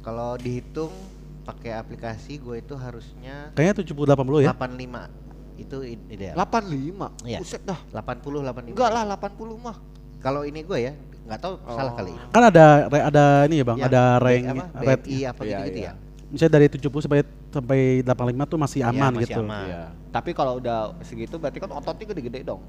Kalau 0.00 0.36
dihitung 0.36 0.92
pakai 1.40 1.72
aplikasi 1.74 2.36
gue 2.36 2.60
itu 2.60 2.76
harusnya 2.76 3.48
Kayaknya 3.52 3.74
70 3.80 4.12
80 4.12 4.44
ya. 4.44 4.52
85 4.52 5.08
itu 5.56 5.76
ideal. 6.06 6.34
85. 6.36 7.12
Iya. 7.24 7.38
Buset 7.40 7.62
dah. 7.64 7.80
80 7.90 8.44
85. 8.44 8.72
Enggak 8.72 8.90
lah 8.92 9.02
80 9.08 9.56
mah. 9.56 9.76
Kalau 10.20 10.44
ini 10.44 10.60
gue 10.60 10.78
ya, 10.78 10.92
nggak 11.24 11.40
tahu 11.40 11.54
salah 11.64 11.92
Oh. 11.92 11.96
kali. 11.96 12.12
Kan 12.28 12.42
ada 12.44 12.64
ada 12.92 13.24
ini 13.48 13.56
ya, 13.56 13.64
Bang, 13.64 13.78
Yang 13.80 13.88
ada 13.88 14.02
rank 14.20 14.42
apa. 14.44 14.64
BMI 14.76 15.16
apa 15.24 15.40
gitu-gitu 15.42 15.80
iya. 15.80 15.92
ya. 15.92 15.92
Misalnya 16.30 16.52
dari 16.56 16.66
70 16.70 17.02
sampai 17.02 17.20
sampai 17.50 17.80
85 18.02 18.14
tuh 18.46 18.58
masih 18.58 18.80
Iya, 18.80 18.88
aman 18.88 19.12
masih 19.12 19.26
gitu. 19.26 19.42
aman. 19.42 19.66
Iya. 19.66 19.82
Tapi 20.10 20.30
kalau 20.30 20.52
udah 20.56 20.78
segitu 21.02 21.34
berarti 21.36 21.58
kan 21.58 21.70
ototnya 21.70 22.06
gede-gede 22.06 22.40
dong. 22.44 22.62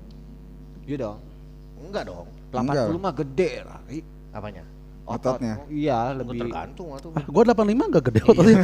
Iya 0.83 0.97
dong. 0.99 1.17
Enggak 1.79 2.03
dong. 2.05 2.25
80 2.49 2.97
mah 2.97 3.13
gede 3.15 3.51
lah. 3.61 3.79
Apanya? 4.31 4.63
Otot- 5.01 5.37
Ototnya. 5.37 5.55
Iya, 5.67 6.13
Lebih 6.13 6.25
lebih 6.25 6.41
tergantung 6.47 6.89
atau 6.93 7.09
Ah, 7.11 7.25
gua 7.25 7.43
85 7.43 7.85
enggak 7.85 8.03
gede 8.07 8.21
ototnya. 8.23 8.57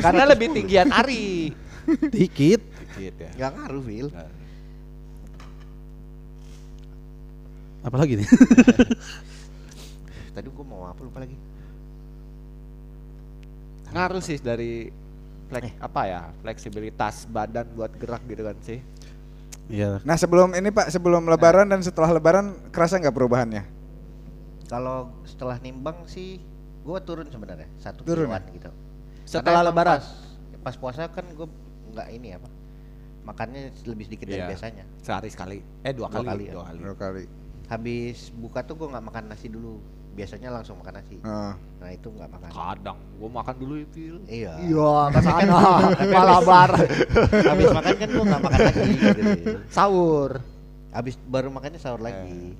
karena 0.00 0.24
lebih 0.26 0.48
tinggian 0.52 0.88
Ari. 0.90 1.52
Dikit. 2.12 2.60
Dikit 2.60 3.14
ya. 3.16 3.30
Enggak 3.36 3.50
ngaruh, 3.56 3.82
Phil. 3.82 4.08
Apalagi 7.80 8.20
nih? 8.20 8.28
Tadi 10.40 10.48
gua 10.56 10.64
mau 10.64 10.88
apa 10.88 11.04
lupa 11.04 11.20
lagi. 11.20 11.36
Ngaruh 13.92 14.24
sih 14.24 14.40
dari 14.40 14.88
flek, 15.52 15.76
apa 15.76 16.00
ya? 16.08 16.20
Fleksibilitas 16.40 17.28
badan 17.28 17.68
buat 17.76 17.92
gerak 18.00 18.24
gitu 18.24 18.48
kan 18.48 18.56
sih. 18.64 18.80
Iya. 19.68 20.00
Nah 20.00 20.16
sebelum 20.16 20.56
ini 20.56 20.72
Pak, 20.72 20.88
sebelum 20.88 21.28
Lebaran 21.28 21.68
dan 21.68 21.84
setelah 21.84 22.08
Lebaran 22.16 22.56
kerasa 22.72 22.96
nggak 22.96 23.12
perubahannya? 23.12 23.68
Kalau 24.64 25.12
setelah 25.28 25.60
nimbang 25.60 26.08
sih 26.08 26.40
gua 26.88 27.04
turun 27.04 27.28
sebenarnya 27.28 27.68
satu 27.76 28.00
Turun 28.08 28.32
kiloan 28.32 28.40
gitu. 28.56 28.70
Setelah 29.28 29.60
Karena 29.60 29.68
lebaran. 29.68 29.98
Pas, 30.00 30.08
pas 30.64 30.74
puasa 30.80 31.04
kan 31.12 31.28
gua 31.36 31.52
nggak 31.92 32.08
ini 32.16 32.32
apa. 32.32 32.48
Makannya 33.28 33.76
lebih 33.84 34.08
sedikit 34.08 34.24
dari 34.32 34.40
Iya. 34.40 34.48
biasanya. 34.56 34.84
Sehari 35.04 35.28
sekali. 35.28 35.60
Eh 35.84 35.92
dua 35.92 36.08
Dua 36.08 36.24
kali. 36.24 36.28
kali 36.32 36.42
ya. 36.48 36.52
Dua 36.56 36.64
kali. 36.64 36.78
Dua 36.80 36.96
kali. 36.96 37.24
Habis 37.70 38.32
buka 38.32 38.60
tuh 38.60 38.74
gue 38.74 38.88
nggak 38.88 39.04
makan 39.04 39.24
nasi 39.26 39.46
dulu 39.46 39.78
biasanya 40.10 40.50
langsung 40.50 40.76
makan 40.76 40.92
nasi 40.92 41.16
Heeh. 41.16 41.52
nah 41.78 41.88
itu 41.88 42.10
nggak 42.10 42.28
makan 42.28 42.48
Kadang 42.50 42.98
gua 43.14 43.30
makan 43.32 43.54
dulu 43.56 43.74
ya, 43.76 43.86
Pil. 43.88 44.16
iya 44.26 44.52
Iya, 44.58 45.08
ke 45.08 45.18
sana. 45.22 45.56
Malah 46.04 46.40
bar. 46.42 46.70
habis 47.46 47.66
makan 47.70 47.92
kan 47.94 48.08
gue 48.10 48.24
nggak 48.26 48.42
makan 48.42 48.60
lagi 48.60 48.90
gitu. 48.90 49.50
Sahur. 49.70 50.30
habis 50.90 51.14
baru 51.22 51.48
makannya 51.48 51.78
sahur 51.78 52.00
lagi 52.00 52.56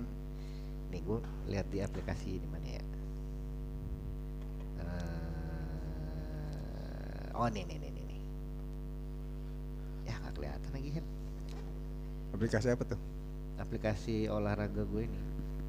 nih 0.88 1.01
gue 1.03 1.18
lihat 1.49 1.66
di 1.66 1.81
aplikasi 1.81 2.38
di 2.38 2.46
mana 2.46 2.66
ya 2.70 2.83
Eh, 4.79 4.87
oh 7.35 7.46
nih 7.46 7.64
nih 7.64 7.77
nih 7.77 7.90
nih 7.90 8.05
nih. 8.07 8.20
ya 10.05 10.14
nggak 10.16 10.35
kelihatan 10.35 10.70
lagi 10.70 10.90
kan 10.92 11.05
Aplikasi 12.31 12.70
apa 12.70 12.87
tuh? 12.87 13.01
Aplikasi 13.61 14.27
olahraga 14.27 14.83
gue 14.83 15.05
ini 15.05 15.18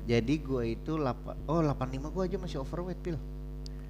jadi 0.01 0.33
gue 0.35 0.63
itu 0.71 0.95
lapa, 0.95 1.37
oh 1.45 1.61
85 1.61 1.77
gue 2.09 2.23
aja 2.25 2.37
masih 2.37 2.57
overweight 2.59 2.97
pil 2.99 3.19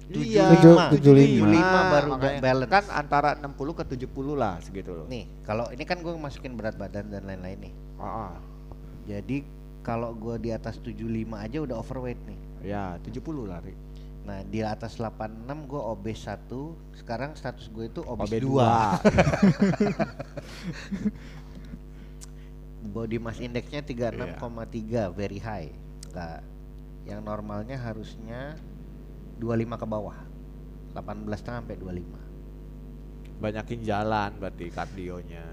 Iya, 0.04 0.44
Tujuh- 0.52 0.76
75 0.76 0.92
tujuh 0.92 1.12
lima. 1.14 1.46
75 1.48 1.88
baru 1.88 2.08
makanya 2.12 2.40
balance 2.42 2.68
Kan 2.70 2.84
antara 2.92 3.30
60 3.34 3.72
ke 3.72 3.84
70 3.88 4.12
lah 4.34 4.54
segitu 4.58 4.92
loh. 4.92 5.06
nih 5.06 5.24
kalau 5.40 5.64
ini 5.68 5.82
kan 5.82 5.98
gue 5.98 6.12
masukin 6.12 6.52
berat 6.52 6.74
badan 6.74 7.08
dan 7.08 7.24
lain-lain 7.24 7.56
nih 7.62 7.72
Ah, 7.96 8.04
ah. 8.28 8.32
jadi 9.02 9.40
kalau 9.80 10.12
gue 10.12 10.36
di 10.38 10.50
atas 10.50 10.76
75 10.76 11.00
aja 11.32 11.58
udah 11.58 11.76
overweight 11.76 12.20
nih 12.22 12.40
Ya, 12.62 12.94
70 13.00 13.18
lah, 13.42 13.58
Ri. 13.58 13.74
Nah 14.22 14.44
di 14.44 14.60
atas 14.60 14.94
86 14.94 15.26
gue 15.64 15.80
obes 15.80 16.14
satu, 16.20 16.78
sekarang 16.92 17.32
status 17.32 17.66
gue 17.66 17.88
itu 17.88 17.98
obes 18.02 18.28
Obes 18.28 18.38
dua. 18.38 18.94
Body 22.82 23.22
mass 23.22 23.38
indexnya 23.38 23.80
36,3 23.86 25.14
very 25.14 25.38
high. 25.38 25.70
Enggak. 26.10 26.42
Yang 27.06 27.20
normalnya 27.22 27.78
harusnya 27.78 28.58
25 29.38 29.82
ke 29.82 29.86
bawah. 29.86 30.18
18 30.92 31.26
setengah 31.38 31.58
sampai 31.62 31.78
25. 31.78 33.42
Banyakin 33.42 33.80
jalan 33.86 34.30
berarti 34.38 34.66
kardionya. 34.74 35.46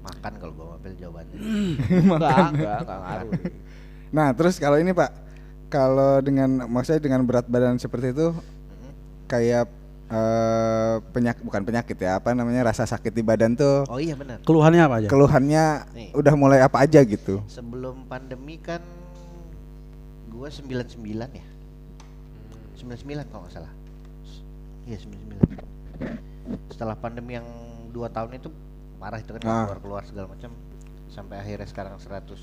Makan 0.00 0.32
kalau 0.40 0.52
gue 0.56 0.66
mobil 0.66 0.92
jawabannya. 0.96 1.38
enggak, 2.16 2.38
enggak, 2.56 2.78
enggak 2.84 2.98
ngaruh. 3.04 3.32
Nah, 4.08 4.32
terus 4.32 4.56
kalau 4.56 4.80
ini 4.80 4.96
Pak, 4.96 5.12
kalau 5.68 6.24
dengan 6.24 6.64
maksudnya 6.64 6.96
dengan 6.96 7.28
berat 7.28 7.44
badan 7.44 7.76
seperti 7.76 8.16
itu 8.16 8.32
kayak 9.28 9.68
eh 10.08 10.94
penyakit 11.12 11.44
bukan 11.44 11.62
penyakit 11.62 11.94
ya, 11.94 12.16
apa 12.16 12.32
namanya 12.32 12.64
rasa 12.66 12.84
sakit 12.84 13.12
di 13.12 13.20
badan 13.20 13.52
tuh 13.52 13.84
Oh 13.86 14.00
iya 14.00 14.16
benar. 14.16 14.40
Keluhannya 14.40 14.80
apa 14.80 14.94
aja? 14.98 15.08
keluhannya 15.08 15.64
Nih. 15.92 16.10
udah 16.16 16.32
mulai 16.32 16.58
apa 16.60 16.80
aja 16.80 17.00
gitu. 17.00 17.44
Sebelum 17.44 18.08
pandemi 18.08 18.56
kan 18.56 18.80
gue 20.26 20.48
99 20.48 20.96
ya. 21.28 21.46
99 22.74 23.28
kalau 23.28 23.44
nggak 23.44 23.54
salah. 23.54 23.72
Iya 24.84 24.96
99. 24.96 26.72
Setelah 26.72 26.96
pandemi 26.96 27.36
yang 27.36 27.44
dua 27.90 28.08
tahun 28.08 28.36
itu 28.36 28.48
parah 28.96 29.20
itu 29.20 29.30
kan 29.30 29.40
Ah. 29.42 29.64
keluar 29.66 29.78
keluar 29.78 30.02
segala 30.02 30.32
macam 30.32 30.50
sampai 31.08 31.36
akhirnya 31.36 31.66
sekarang 31.66 32.00
100 32.00 32.40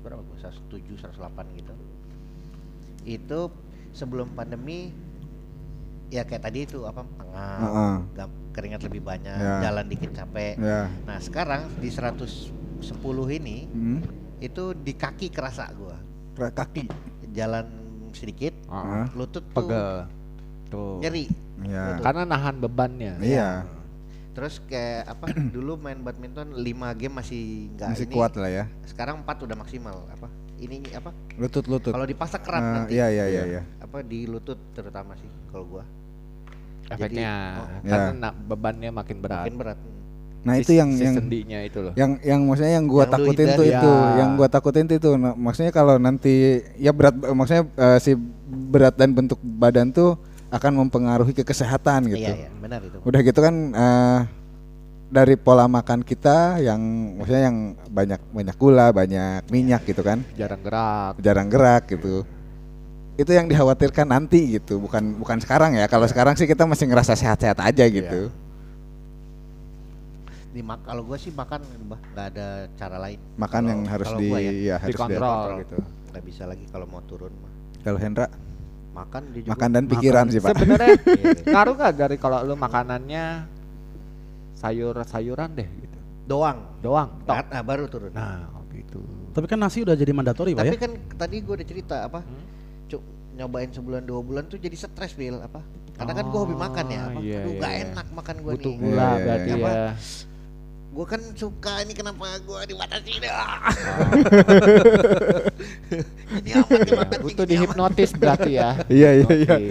berapa 0.00 0.20
gue 0.20 0.36
107 0.36 1.00
108 1.00 1.16
gitu. 1.54 1.72
Itu 3.02 3.40
sebelum 3.90 4.32
pandemi 4.32 4.92
ya 6.10 6.22
kayak 6.22 6.42
tadi 6.42 6.58
itu 6.64 6.82
apa 6.82 7.06
pengap, 7.06 7.60
Heeh. 7.62 7.94
gam- 8.12 8.38
keringat 8.50 8.82
lebih 8.82 9.00
banyak, 9.00 9.30
Ya. 9.32 9.62
jalan 9.62 9.86
dikit 9.86 10.10
capek. 10.12 10.54
Ya. 10.56 10.90
Nah 11.06 11.18
sekarang 11.18 11.70
di 11.76 11.86
110 11.86 12.50
ini 13.30 13.64
Hmm. 13.64 14.02
itu 14.38 14.74
di 14.74 14.92
kaki 14.92 15.30
kerasa 15.30 15.70
gua 15.72 15.96
Kaki. 16.50 16.90
jalan 17.30 17.66
sedikit 18.10 18.50
Ah, 18.66 19.06
Hah? 19.06 19.06
lutut 19.12 19.44
tuh 19.44 19.54
Pegel. 19.56 20.10
Tuh. 20.66 20.98
nyeri 20.98 21.30
Ya. 21.60 22.00
Karena 22.00 22.24
nahan 22.24 22.58
bebannya. 22.58 23.18
Iya. 23.18 23.64
terus 24.30 24.62
kayak 24.62 25.10
apa 25.10 25.26
dulu 25.52 25.74
main 25.76 25.98
badminton 25.98 26.54
5 26.54 26.62
game 26.94 27.12
masih 27.12 27.42
nggak 27.72 27.88
Masih 27.90 28.06
ini 28.06 28.14
kuat 28.14 28.32
lah 28.34 28.46
ya. 28.48 28.64
sekarang 28.84 29.20
4 29.20 29.42
udah 29.42 29.56
maksimal 29.56 30.06
apa 30.08 30.30
ini 30.56 30.80
apa 30.90 31.10
Lutut-lutut. 31.34 31.90
kalau 31.90 32.04
dipasang 32.04 32.38
kerat 32.40 32.62
Eh, 32.62 32.72
nanti 32.72 32.92
Iya, 32.92 33.06
iya, 33.10 33.24
iya, 33.26 33.42
iya. 33.48 33.62
apa 33.76 34.00
di 34.00 34.24
lutut 34.24 34.56
terutama 34.70 35.12
sih 35.14 35.26
kalau 35.48 35.66
gua 35.68 35.84
Efeknya. 36.90 37.32
oh, 37.56 37.66
karena 37.82 38.28
Ya. 38.28 38.40
bebannya 38.42 38.90
makin 38.90 39.16
berat. 39.18 39.44
makin 39.44 39.56
berat. 39.56 39.78
Nah, 40.40 40.56
Si- 40.56 40.64
itu 40.64 40.72
yang 40.72 40.90
si 40.90 41.04
yang 41.04 41.14
sendinya 41.14 41.58
itu 41.60 41.78
loh. 41.78 41.92
yang 41.94 42.16
yang 42.20 42.40
maksudnya 42.42 42.72
yang 42.74 42.86
gua 42.86 43.04
Yang 43.04 43.12
takutin 43.12 43.46
tuh 43.50 43.64
hindari. 43.64 43.76
itu, 43.76 43.92
Ya. 43.92 44.16
yang 44.16 44.30
gua 44.34 44.48
takutin 44.48 44.84
tuh 44.84 44.96
itu. 44.96 45.10
Nah, 45.14 45.32
maksudnya 45.34 45.68
kalau 45.70 45.94
nanti 45.96 46.34
ya 46.76 46.90
berat 46.90 47.14
maksudnya 47.14 47.64
eh, 47.68 47.98
si 47.98 48.16
berat 48.48 48.96
dan 48.96 49.12
bentuk 49.12 49.36
badan 49.38 49.92
tuh 49.92 50.16
akan 50.48 50.72
mempengaruhi 50.80 51.30
ke 51.30 51.44
kesehatan 51.44 52.08
gitu. 52.08 52.18
iya 52.18 52.34
iya 52.36 52.50
benar 52.52 52.82
itu 52.82 52.98
Udah 53.00 53.20
gitu 53.20 53.38
kan 53.38 53.54
eh, 53.70 54.18
dari 55.08 55.34
pola 55.34 55.66
makan 55.66 56.00
kita 56.00 56.58
yang 56.58 56.80
maksudnya 57.14 57.42
yang 57.44 57.58
banyak 57.86 58.20
banyak 58.30 58.56
gula, 58.56 58.90
banyak 58.90 59.42
minyak 59.48 59.82
gitu 59.84 60.00
kan, 60.00 60.22
Jarang 60.34 60.62
gerak. 60.62 61.12
jarang 61.18 61.48
gerak 61.50 61.82
gitu. 61.86 62.22
Itu 63.14 63.30
yang 63.30 63.46
dikhawatirkan 63.46 64.06
nanti 64.06 64.54
gitu, 64.54 64.78
bukan 64.78 65.14
bukan 65.14 65.38
sekarang 65.38 65.74
ya. 65.74 65.86
Kalau 65.86 66.04
sekarang 66.04 66.34
sih 66.34 66.44
kita 66.44 66.64
masih 66.64 66.86
ngerasa 66.86 67.12
sehat-sehat 67.14 67.58
aja 67.58 67.84
gitu. 67.86 68.30
di 70.50 70.66
mak 70.66 70.82
kalau 70.82 71.06
gua 71.06 71.14
sih 71.14 71.30
makan 71.30 71.62
bah 71.86 72.02
nggak 72.10 72.26
ada 72.28 72.48
cara 72.74 72.98
lain 72.98 73.22
Makan 73.38 73.54
Kalau- 73.54 73.70
yang 73.70 73.80
harus 73.86 74.08
di 74.18 74.26
ya, 74.26 74.50
ya, 74.50 74.76
harus 74.76 74.90
Dikontrol 74.90 75.22
diatur. 75.22 75.60
gitu. 75.62 75.76
nggak 76.10 76.24
bisa 76.26 76.42
lagi 76.42 76.64
kalau 76.66 76.86
mau 76.90 77.02
turun 77.06 77.30
mah 77.38 77.52
Kalau 77.80 77.98
Hendra 78.02 78.26
makan 78.90 79.22
dia 79.30 79.40
juga 79.40 79.50
makan 79.54 79.70
dan 79.70 79.84
pikiran 79.86 80.24
sih, 80.26 80.40
Pak. 80.42 80.50
Sebenarnya 80.52 80.90
Iya. 81.06 81.32
ngaruh 81.46 81.74
nggak 81.78 81.92
dari 81.94 82.16
kalau 82.18 82.38
lu 82.42 82.58
makanannya 82.58 83.24
sayur-sayuran 84.56 85.48
deh 85.54 85.68
gitu. 85.70 85.98
doang 86.26 86.58
Doang. 86.80 87.08
Tok. 87.22 87.30
nah, 87.30 87.44
nah, 87.48 87.62
baru 87.62 87.86
turun 87.86 88.10
Nah, 88.10 88.50
gitu. 88.74 88.98
Tapi 89.30 89.46
kan 89.46 89.54
nasi 89.56 89.78
udah 89.80 89.94
jadi 89.94 90.10
mandatori 90.10 90.50
pak 90.52 90.62
Tapi 90.64 90.74
ya? 90.74 90.80
kan 90.80 90.92
tadi 91.14 91.36
gue 91.38 91.54
udah 91.54 91.66
cerita 91.68 91.96
apa? 92.02 92.20
Hmm? 92.20 92.42
Cuk, 92.90 93.02
nyobain 93.38 93.70
sebulan 93.70 94.02
dua 94.02 94.20
bulan 94.20 94.44
tuh 94.50 94.58
jadi 94.58 94.74
stres 94.74 95.14
Bil 95.14 95.38
apa? 95.38 95.62
Karena 95.94 96.12
kan 96.16 96.24
gue 96.32 96.40
hobi 96.40 96.56
makan 96.56 96.86
ya, 96.88 97.00
apa? 97.06 97.14
Oh, 97.14 97.22
iya, 97.22 97.38
Aduh 97.44 97.52
iya, 97.54 97.60
gak 97.60 97.72
iya. 97.72 97.80
enak 97.86 98.06
makan 98.10 98.36
gue 98.40 98.52
Butuh 98.56 98.72
nih. 98.72 98.80
gula 98.80 98.90
Iya, 98.90 99.06
iya, 99.06 99.22
berarti 99.22 99.50
iya. 99.52 99.70
ya. 99.70 99.90
Gue 100.90 101.06
kan 101.06 101.20
suka 101.38 101.74
ini 101.86 101.92
kenapa 101.94 102.24
gue 102.42 102.60
dibatasi 102.66 103.12
dah. 103.22 103.62
Ini 106.40 106.50
amat 106.56 106.80
dimakan 106.82 107.18
Butuh 107.22 107.30
gini 107.30 107.38
amat. 107.38 107.50
dihipnotis 107.52 108.10
berarti 108.16 108.50
ya. 108.58 108.70
Iya, 108.90 109.10
iya, 109.22 109.34
iya. 109.38 109.54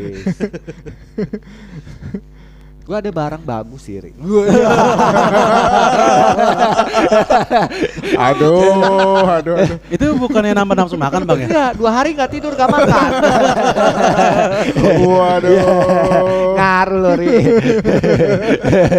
Gue 2.89 2.97
ada 2.97 3.13
barang 3.13 3.45
bagus 3.45 3.85
sih, 3.85 4.01
Ri. 4.01 4.09
aduh, 8.17 8.65
aduh, 9.29 9.29
aduh. 9.29 9.77
Itu 9.93 10.17
bukannya 10.17 10.57
nambah 10.57 10.73
nafsu 10.73 10.97
makan 10.97 11.21
bang 11.21 11.45
ya? 11.45 11.47
Iya, 11.53 11.77
dua 11.77 11.93
hari 11.93 12.17
nggak 12.17 12.33
tidur 12.33 12.57
gak 12.57 12.65
makan. 12.65 13.09
Waduh. 15.05 16.57
Ngaruh 16.57 16.97
loh, 16.97 17.13
Ri. 17.13 17.29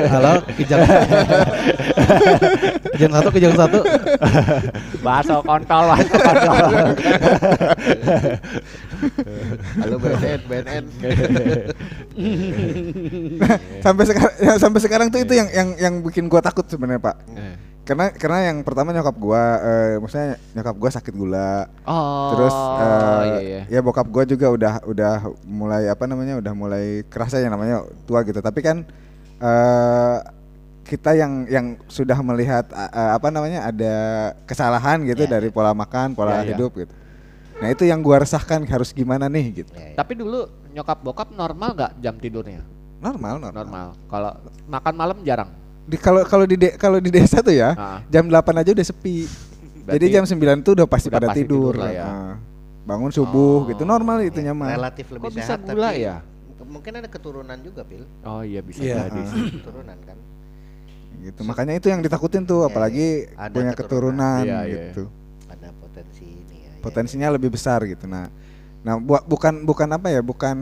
Halo, 0.07 0.38
kijang. 0.55 0.87
kijang 2.94 3.11
satu, 3.11 3.29
kijang 3.35 3.59
satu. 3.59 3.83
Baso 5.03 5.42
kontol, 5.42 5.85
baso 5.90 6.14
kontol. 6.14 6.94
Halo 9.81 9.97
BNN, 9.97 10.41
BNN. 10.47 10.85
sampai 13.81 14.05
sekarang 14.07 14.35
ya, 14.39 14.53
sampai 14.61 14.81
sekarang 14.81 15.07
tuh 15.09 15.21
itu 15.21 15.33
yang 15.33 15.49
yang 15.51 15.69
yang 15.79 15.94
bikin 16.05 16.29
gua 16.29 16.40
takut 16.40 16.67
sebenarnya, 16.67 17.01
Pak. 17.01 17.17
Karena 17.81 18.07
karena 18.15 18.38
yang 18.53 18.59
pertama 18.63 18.92
nyokap 18.92 19.17
gua 19.17 19.42
eh, 19.59 19.94
maksudnya 19.98 20.29
nyokap 20.55 20.77
gua 20.77 20.90
sakit 20.92 21.15
gula. 21.17 21.67
Oh, 21.83 22.31
Terus 22.37 22.55
eh, 22.55 23.23
iya, 23.25 23.40
iya. 23.40 23.61
ya 23.67 23.81
bokap 23.81 24.07
gua 24.07 24.23
juga 24.23 24.46
udah 24.53 24.75
udah 24.85 25.15
mulai 25.42 25.88
apa 25.88 26.05
namanya? 26.07 26.38
udah 26.38 26.53
mulai 26.55 27.03
kerasa 27.09 27.40
yang 27.40 27.51
namanya 27.51 27.83
tua 28.05 28.23
gitu. 28.23 28.38
Tapi 28.38 28.61
kan 28.61 28.85
eh 29.40 30.17
kita 30.85 31.15
yang 31.15 31.46
yang 31.46 31.67
sudah 31.88 32.19
melihat 32.21 32.69
eh, 32.71 33.11
apa 33.17 33.33
namanya? 33.33 33.65
ada 33.67 33.94
kesalahan 34.44 35.03
gitu 35.09 35.25
Ya. 35.27 35.40
dari 35.40 35.48
pola 35.48 35.73
makan, 35.73 36.13
pola 36.15 36.44
Ya, 36.44 36.53
ya. 36.53 36.55
hidup 36.55 36.77
gitu. 36.77 36.92
Nah, 37.61 37.69
itu 37.69 37.85
yang 37.85 38.00
gua 38.00 38.17
resahkan 38.19 38.65
harus 38.65 38.90
gimana 38.90 39.29
nih 39.29 39.63
gitu. 39.63 39.73
Ya, 39.73 39.92
ya. 39.92 39.94
Tapi 39.94 40.13
dulu 40.15 40.44
nyokap 40.71 40.98
bokap 40.98 41.29
normal 41.31 41.77
nggak 41.77 41.92
jam 41.98 42.15
tidurnya? 42.17 42.65
Normal, 42.98 43.37
normal. 43.38 43.52
Normal. 43.54 43.87
Kalau 44.06 44.33
makan 44.67 44.94
malam 44.94 45.19
jarang. 45.21 45.50
Di 45.85 45.96
kalau 45.96 46.25
kalau 46.25 46.44
di 46.44 46.56
de- 46.56 46.77
kalau 46.77 46.96
di 46.96 47.11
desa 47.11 47.40
tuh 47.40 47.52
ya, 47.52 47.73
Ah. 47.75 48.00
jam 48.06 48.25
8 48.25 48.33
aja 48.56 48.71
udah 48.71 48.87
sepi. 48.87 49.29
Jadi 49.81 49.85
Berarti 49.85 50.06
jam 50.11 50.25
9 50.25 50.61
tuh 50.61 50.73
udah 50.75 50.87
pasti 50.87 51.08
udah 51.08 51.17
pada 51.17 51.29
pasti 51.29 51.40
tidur. 51.42 51.73
tidur 51.73 51.75
lah 51.79 51.90
ya. 51.90 52.04
Nah, 52.06 52.33
bangun 52.83 53.11
subuh 53.11 53.58
Oh. 53.58 53.69
gitu 53.69 53.83
normal 53.85 54.23
itu 54.23 54.38
Ya, 54.38 54.50
nyaman. 54.50 54.69
Relatif 54.71 55.06
lebih 55.11 55.27
Kok 55.27 55.33
bisa 55.35 55.44
sehat 55.46 55.61
gula 55.63 55.90
tapi 55.90 56.00
ya? 56.00 56.17
mungkin 56.63 56.92
ada 56.94 57.08
keturunan 57.08 57.58
juga, 57.58 57.83
Pil. 57.83 58.04
Oh 58.23 58.40
iya 58.40 58.61
bisa 58.63 58.81
Iya. 58.81 59.04
jadi. 59.04 59.21
Ah. 59.21 59.33
Keturunan 59.58 59.98
kan. 60.00 60.17
Gitu. 61.21 61.40
Makanya 61.42 61.75
itu 61.75 61.87
yang 61.88 62.00
ditakutin 62.00 62.42
tuh 62.42 62.63
Ya, 62.63 62.67
apalagi 62.69 63.08
ya. 63.27 63.37
Ada 63.42 63.52
punya 63.52 63.73
keturunan. 63.75 64.40
keturunan 64.40 64.42
Iya, 64.46 64.61
iya. 64.63 64.73
gitu. 64.87 65.02
Ya. 65.04 65.19
Potensinya 66.81 67.28
lebih 67.28 67.48
besar 67.48 67.81
gitu. 67.85 68.04
Nah, 68.04 68.28
nah 68.81 68.96
bu- 68.96 69.20
bukan 69.22 69.60
bukan 69.62 69.87
apa 69.92 70.08
ya, 70.08 70.20
bukan 70.20 70.56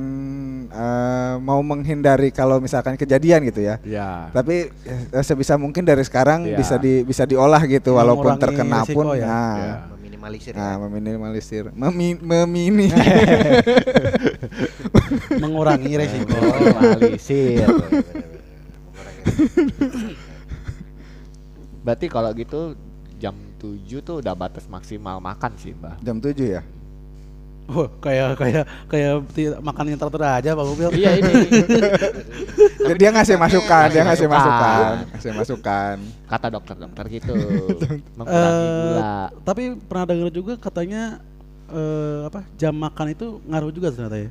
eh, 0.66 1.34
mau 1.38 1.58
menghindari 1.62 2.28
kalau 2.28 2.58
misalkan 2.58 2.94
kejadian 2.94 3.46
gitu 3.46 3.62
ya. 3.62 3.78
Ya. 3.82 4.26
Tapi 4.30 4.68
eh, 4.84 5.22
sebisa 5.22 5.54
mungkin 5.54 5.82
dari 5.82 6.02
sekarang 6.02 6.44
Iya. 6.44 6.56
bisa 6.58 6.74
di 6.76 7.00
bisa 7.00 7.22
diolah 7.22 7.62
gitu 7.64 7.94
walaupun 7.94 8.34
terkena 8.36 8.82
pun 8.84 9.14
ya. 9.14 9.24
nah, 9.24 9.54
Iya. 9.56 9.74
Meminimalisir 9.94 10.52
nah 10.52 10.74
ya. 10.74 10.76
meminimalisir 10.82 11.64
memi, 11.72 12.18
memini 12.18 12.90
mengurangi 15.40 15.92
resiko. 15.94 16.34
Minimalisir. 16.34 17.64
Bener, 17.64 17.70
bener, 17.70 18.02
bener. 18.02 18.26
Mengurangi. 18.82 20.26
Berarti 21.78 22.10
kalau 22.10 22.34
gitu 22.34 22.74
jam 23.16 23.32
7 23.59 23.74
tuh 24.00 24.14
udah 24.18 24.32
batas 24.32 24.64
maksimal 24.64 25.18
makan 25.18 25.52
sih, 25.56 25.72
Mbak. 25.72 25.94
jam 26.00 26.16
7 26.16 26.32
ya. 26.48 26.62
Wah, 27.68 27.84
kayak 27.98 28.28
kayak 28.34 28.64
kayak 28.88 29.12
makan 29.61 29.84
yang 29.86 29.98
teratur 29.98 30.24
aja 30.24 30.56
Bang 30.56 30.64
Mobil. 30.66 30.88
Iya 30.96 31.11
ini 31.14 31.32
Dia- 32.80 32.96
Dia 32.96 33.11
ngasih 33.12 33.36
masukan, 33.36 33.86
dia 33.90 34.02
ngasih 34.02 34.24
Masukan. 34.24 34.56
masukan, 34.56 34.92
ngasih 35.12 35.32
masukan. 35.34 35.96
kata 36.24 36.46
dokter-dokter 36.48 37.04
gitu. 37.12 37.34
Mengurangi 38.16 38.64
Eh, 38.64 38.80
gula. 38.88 39.12
tapi 39.44 39.62
pernah 39.78 40.04
dengar 40.06 40.30
juga 40.30 40.52
katanya 40.56 41.20
eh, 41.68 42.20
apa 42.24 42.40
jam 42.56 42.72
makan 42.72 43.06
itu 43.11 43.26
ngaruh 43.44 43.68
juga 43.70 43.88
ternyata 43.90 44.16
ya. 44.16 44.30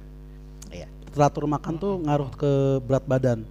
Iya, 0.73 0.87
Teratur 1.07 1.45
makan 1.45 1.73
tuh 1.75 1.93
ngaruh 2.01 2.29
ke 2.33 2.51
berat 2.81 3.05
badan. 3.05 3.45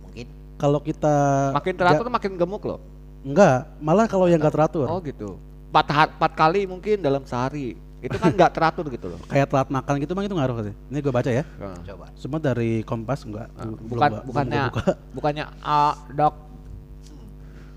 mungkin. 0.00 0.26
Kalau 0.54 0.78
kita 0.78 1.14
Makin 1.52 1.74
teratur 1.74 2.06
makin 2.06 2.32
gemuk 2.36 2.62
loh. 2.62 2.78
Enggak, 3.22 3.70
malah 3.78 4.06
kalau 4.10 4.26
yang 4.26 4.38
enggak 4.42 4.54
teratur. 4.54 4.86
Oh 4.86 4.98
gitu. 5.02 5.38
Empat, 5.72 6.14
empat 6.18 6.32
kali 6.36 6.68
mungkin 6.68 7.00
dalam 7.00 7.24
sehari. 7.24 7.74
Itu 8.02 8.18
kan 8.18 8.34
nggak 8.34 8.52
teratur 8.52 8.84
gitu 8.90 9.06
loh. 9.14 9.18
Kayak 9.30 9.48
telat 9.54 9.68
makan 9.70 9.94
gitu 10.02 10.12
bang 10.12 10.26
itu 10.26 10.34
ngaruh 10.34 10.54
katanya. 10.58 10.78
Ini 10.90 10.98
gue 10.98 11.12
baca 11.14 11.30
ya. 11.30 11.44
Nah. 11.56 11.78
Coba. 11.86 12.06
Semua 12.18 12.38
dari 12.42 12.82
Kompas 12.82 13.22
enggak. 13.22 13.48
Nah, 13.54 13.70
bukan 13.78 14.10
belum 14.10 14.26
bukannya 14.26 14.62
buka. 14.74 14.84
bukannya 15.16 15.44
ah, 15.62 15.94
dok 16.10 16.34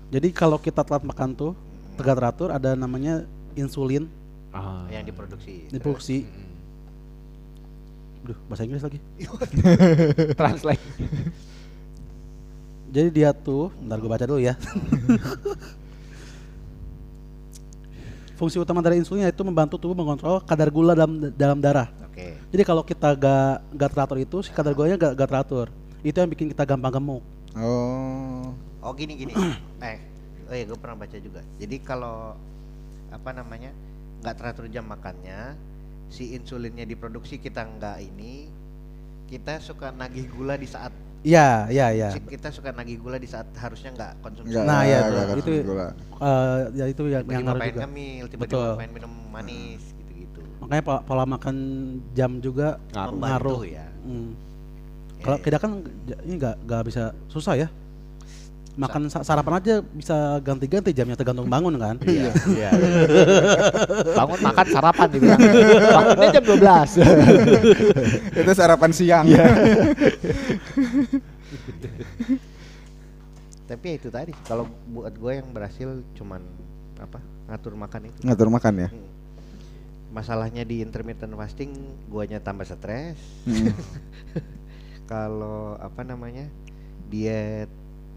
Jadi 0.06 0.28
kalau 0.30 0.58
kita 0.58 0.86
telat 0.86 1.02
makan 1.02 1.34
tuh 1.34 1.52
tegak 1.98 2.18
teratur 2.18 2.54
ada 2.54 2.78
namanya 2.78 3.26
insulin 3.58 4.06
Ah. 4.56 4.88
Yang 4.88 5.12
diproduksi. 5.12 5.54
diproduksi. 5.68 6.18
Duh, 8.24 8.38
bahasa 8.48 8.64
Inggris 8.64 8.82
lagi. 8.82 8.98
translate. 10.40 10.82
Jadi 12.96 13.12
dia 13.12 13.36
tuh, 13.36 13.68
ntar 13.84 14.00
gue 14.00 14.08
baca 14.08 14.24
dulu 14.24 14.40
ya. 14.40 14.56
Fungsi 18.40 18.56
utama 18.56 18.80
dari 18.80 18.96
insulin 18.96 19.28
itu 19.28 19.44
membantu 19.44 19.76
tubuh 19.76 19.92
mengontrol 19.92 20.40
kadar 20.40 20.72
gula 20.72 20.96
dalam 20.96 21.28
dalam 21.36 21.60
darah. 21.60 21.92
Oke. 22.08 22.40
Jadi 22.48 22.62
kalau 22.64 22.80
kita 22.80 23.12
gak, 23.12 23.68
gak 23.76 23.90
teratur 23.92 24.16
itu, 24.16 24.40
si 24.40 24.48
kadar 24.48 24.72
gulanya 24.72 24.96
gak, 24.96 25.12
gak 25.12 25.28
teratur. 25.28 25.68
Itu 26.00 26.24
yang 26.24 26.32
bikin 26.32 26.48
kita 26.56 26.64
gampang 26.64 26.96
gemuk. 26.96 27.20
Oh. 27.52 28.56
Oh 28.80 28.92
gini 28.96 29.12
gini. 29.12 29.36
eh, 29.84 30.00
oh 30.48 30.56
ya 30.56 30.64
gue 30.64 30.78
pernah 30.80 30.96
baca 30.96 31.16
juga. 31.20 31.44
Jadi 31.60 31.76
kalau 31.84 32.32
apa 33.12 33.30
namanya 33.36 33.76
nggak 34.24 34.36
teratur 34.40 34.72
jam 34.72 34.88
makannya, 34.88 35.52
si 36.08 36.32
insulinnya 36.32 36.88
diproduksi 36.88 37.36
kita 37.36 37.60
nggak 37.60 38.00
ini, 38.00 38.48
kita 39.28 39.60
suka 39.60 39.92
nagih 39.92 40.32
gula 40.32 40.56
di 40.56 40.64
saat 40.64 40.96
Iya, 41.26 41.66
iya, 41.68 41.86
iya. 41.90 42.08
kita 42.14 42.54
suka 42.54 42.70
nagih 42.70 43.02
gula 43.02 43.18
di 43.18 43.26
saat 43.26 43.50
harusnya 43.52 43.90
nggak 43.90 44.12
konsumsi. 44.22 44.54
Enggak, 44.54 44.62
Nah, 44.64 44.80
iya, 44.80 44.98
enggak, 45.02 45.26
itu- 45.36 45.66
gula. 45.66 45.86
Eh, 46.16 46.58
ya 46.72 46.84
itu 46.86 47.02
yang, 47.04 47.12
yang 47.12 47.26
Tiba-tiba 47.26 47.42
ngaruh 47.42 47.60
pengen 47.60 47.74
juga. 47.74 47.82
ngemil, 47.82 48.14
Betul. 48.14 48.30
tiba-tiba 48.30 48.78
pengen 48.78 48.92
minum 48.94 49.12
manis 49.28 49.82
gitu-gitu. 49.92 50.40
Makanya 50.62 50.82
pola, 50.82 51.00
pola 51.02 51.24
makan 51.26 51.56
jam 52.14 52.38
juga 52.38 52.78
Ngaruh. 52.88 53.10
Membantu 53.10 53.42
ngaruh. 53.42 53.60
ya. 53.66 53.86
Hmm. 54.00 54.30
Ya, 55.10 55.22
Kalau 55.24 55.36
ya. 55.36 55.42
kita 55.42 55.56
kan 55.58 55.70
ini 56.22 56.34
nggak 56.36 56.56
nggak 56.62 56.82
bisa 56.86 57.02
susah 57.26 57.54
ya. 57.56 57.68
Makan 58.76 59.08
sa- 59.08 59.24
sarapan 59.24 59.56
aja 59.56 59.74
bisa 59.80 60.36
ganti-ganti 60.44 60.92
jamnya 60.92 61.16
tergantung 61.16 61.48
bangun 61.48 61.80
kan. 61.80 61.96
Iya, 62.04 62.28
iya. 62.52 62.70
Bangun 64.12 64.40
makan 64.44 64.66
sarapan 64.68 65.08
dibilang. 65.08 65.40
Bangunnya 65.96 66.28
jam 66.36 66.44
12. 66.44 68.36
Itu 68.36 68.52
sarapan 68.52 68.90
siang. 68.92 69.24
Tapi 73.66 73.84
ya 73.88 73.94
itu 73.98 74.08
tadi 74.12 74.32
kalau 74.46 74.68
buat 74.92 75.16
gue 75.16 75.32
yang 75.42 75.48
berhasil 75.50 76.04
cuman 76.14 76.44
apa 77.00 77.18
ngatur 77.50 77.74
makan 77.74 78.12
itu. 78.12 78.20
Ngatur 78.28 78.48
makan 78.52 78.74
ya. 78.86 78.88
Hmm. 78.92 79.08
Masalahnya 80.14 80.62
di 80.68 80.84
intermittent 80.84 81.34
fasting 81.34 81.72
guanya 82.12 82.38
tambah 82.44 82.68
stres. 82.68 83.18
Hmm. 83.48 83.72
Kalau 85.10 85.78
apa 85.78 86.02
namanya 86.02 86.50
diet 87.10 87.70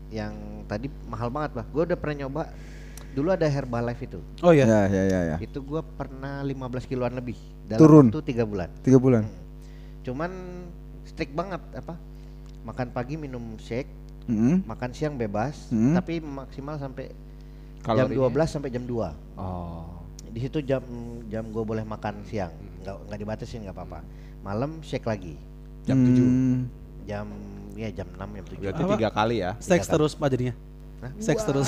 yang 0.09 0.33
tadi 0.65 0.89
mahal 1.05 1.29
banget 1.29 1.51
bah. 1.55 1.65
Gue 1.69 1.85
udah 1.85 1.97
pernah 1.97 2.25
nyoba. 2.25 2.43
Dulu 3.09 3.33
ada 3.33 3.47
Herbalife 3.49 4.05
itu. 4.05 4.19
Oh 4.45 4.53
iya. 4.53 4.65
Ya, 4.69 4.81
ya, 4.85 5.03
ya, 5.05 5.19
ya. 5.33 5.37
Itu 5.41 5.65
gue 5.65 5.81
pernah 5.97 6.45
15 6.45 6.85
kiloan 6.85 7.17
lebih 7.17 7.37
dalam 7.65 7.79
Turun. 7.81 8.05
waktu 8.09 8.21
tiga 8.25 8.43
bulan. 8.45 8.69
Tiga 8.85 9.01
bulan. 9.01 9.25
Cuman 10.05 10.31
strict 11.03 11.33
banget 11.33 11.61
apa? 11.73 11.97
Makan 12.61 12.93
pagi 12.93 13.17
minum 13.17 13.57
shake, 13.57 13.89
Hmm. 14.29 14.61
makan 14.61 14.93
siang 14.93 15.17
bebas, 15.17 15.73
Hmm. 15.73 15.97
tapi 15.97 16.21
maksimal 16.21 16.77
sampai 16.77 17.09
Kalorinya? 17.81 18.13
jam 18.13 18.29
12 18.29 18.49
sampai 18.53 18.69
jam 18.69 18.83
2. 18.85 19.09
Oh. 19.33 19.89
Di 20.29 20.45
situ 20.45 20.61
jam 20.61 20.85
jam 21.25 21.49
gue 21.49 21.63
boleh 21.65 21.81
makan 21.81 22.21
siang, 22.23 22.53
nggak 22.85 23.09
nggak 23.09 23.19
dibatasin 23.19 23.65
nggak 23.65 23.73
apa-apa. 23.73 24.05
Malam 24.45 24.85
shake 24.85 25.09
lagi, 25.09 25.33
Jam 25.83 25.97
tujuh. 25.97 26.21
Hmm. 26.21 26.57
jam 27.03 27.25
ya 27.75 27.89
jam 27.93 28.07
6 28.09 28.17
jam 28.17 28.45
7. 28.45 28.61
Berarti 28.61 28.83
tiga 28.97 29.09
kali 29.13 29.35
ya. 29.43 29.51
Seks 29.59 29.85
Tiga 29.85 29.93
terus 29.97 30.11
pak 30.15 30.27
jadinya. 30.31 30.55
Hah? 30.99 31.11
Seks 31.15 31.47
terus. 31.47 31.67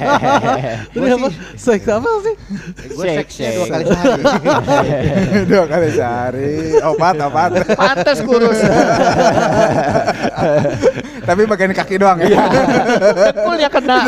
Gua 0.92 1.08
Ini 1.08 1.16
apa? 1.16 1.28
Seks 1.56 1.88
apa 1.88 2.10
sih? 2.20 2.34
Gue 2.92 3.04
Shake, 3.08 3.32
seksnya 3.32 3.48
dua 3.56 3.66
kali 3.72 3.84
sehari. 3.88 4.22
Dua 5.48 5.64
kali 5.64 5.88
sehari. 5.88 6.52
Obat, 6.84 7.16
obat. 7.16 7.50
Pantes 7.72 8.20
kurus. 8.20 8.60
Tapi 11.28 11.42
bagian 11.48 11.72
kaki 11.72 11.96
doang 11.96 12.20
ya. 12.20 12.44
Dengkulnya 13.32 13.68
kena. 13.72 13.98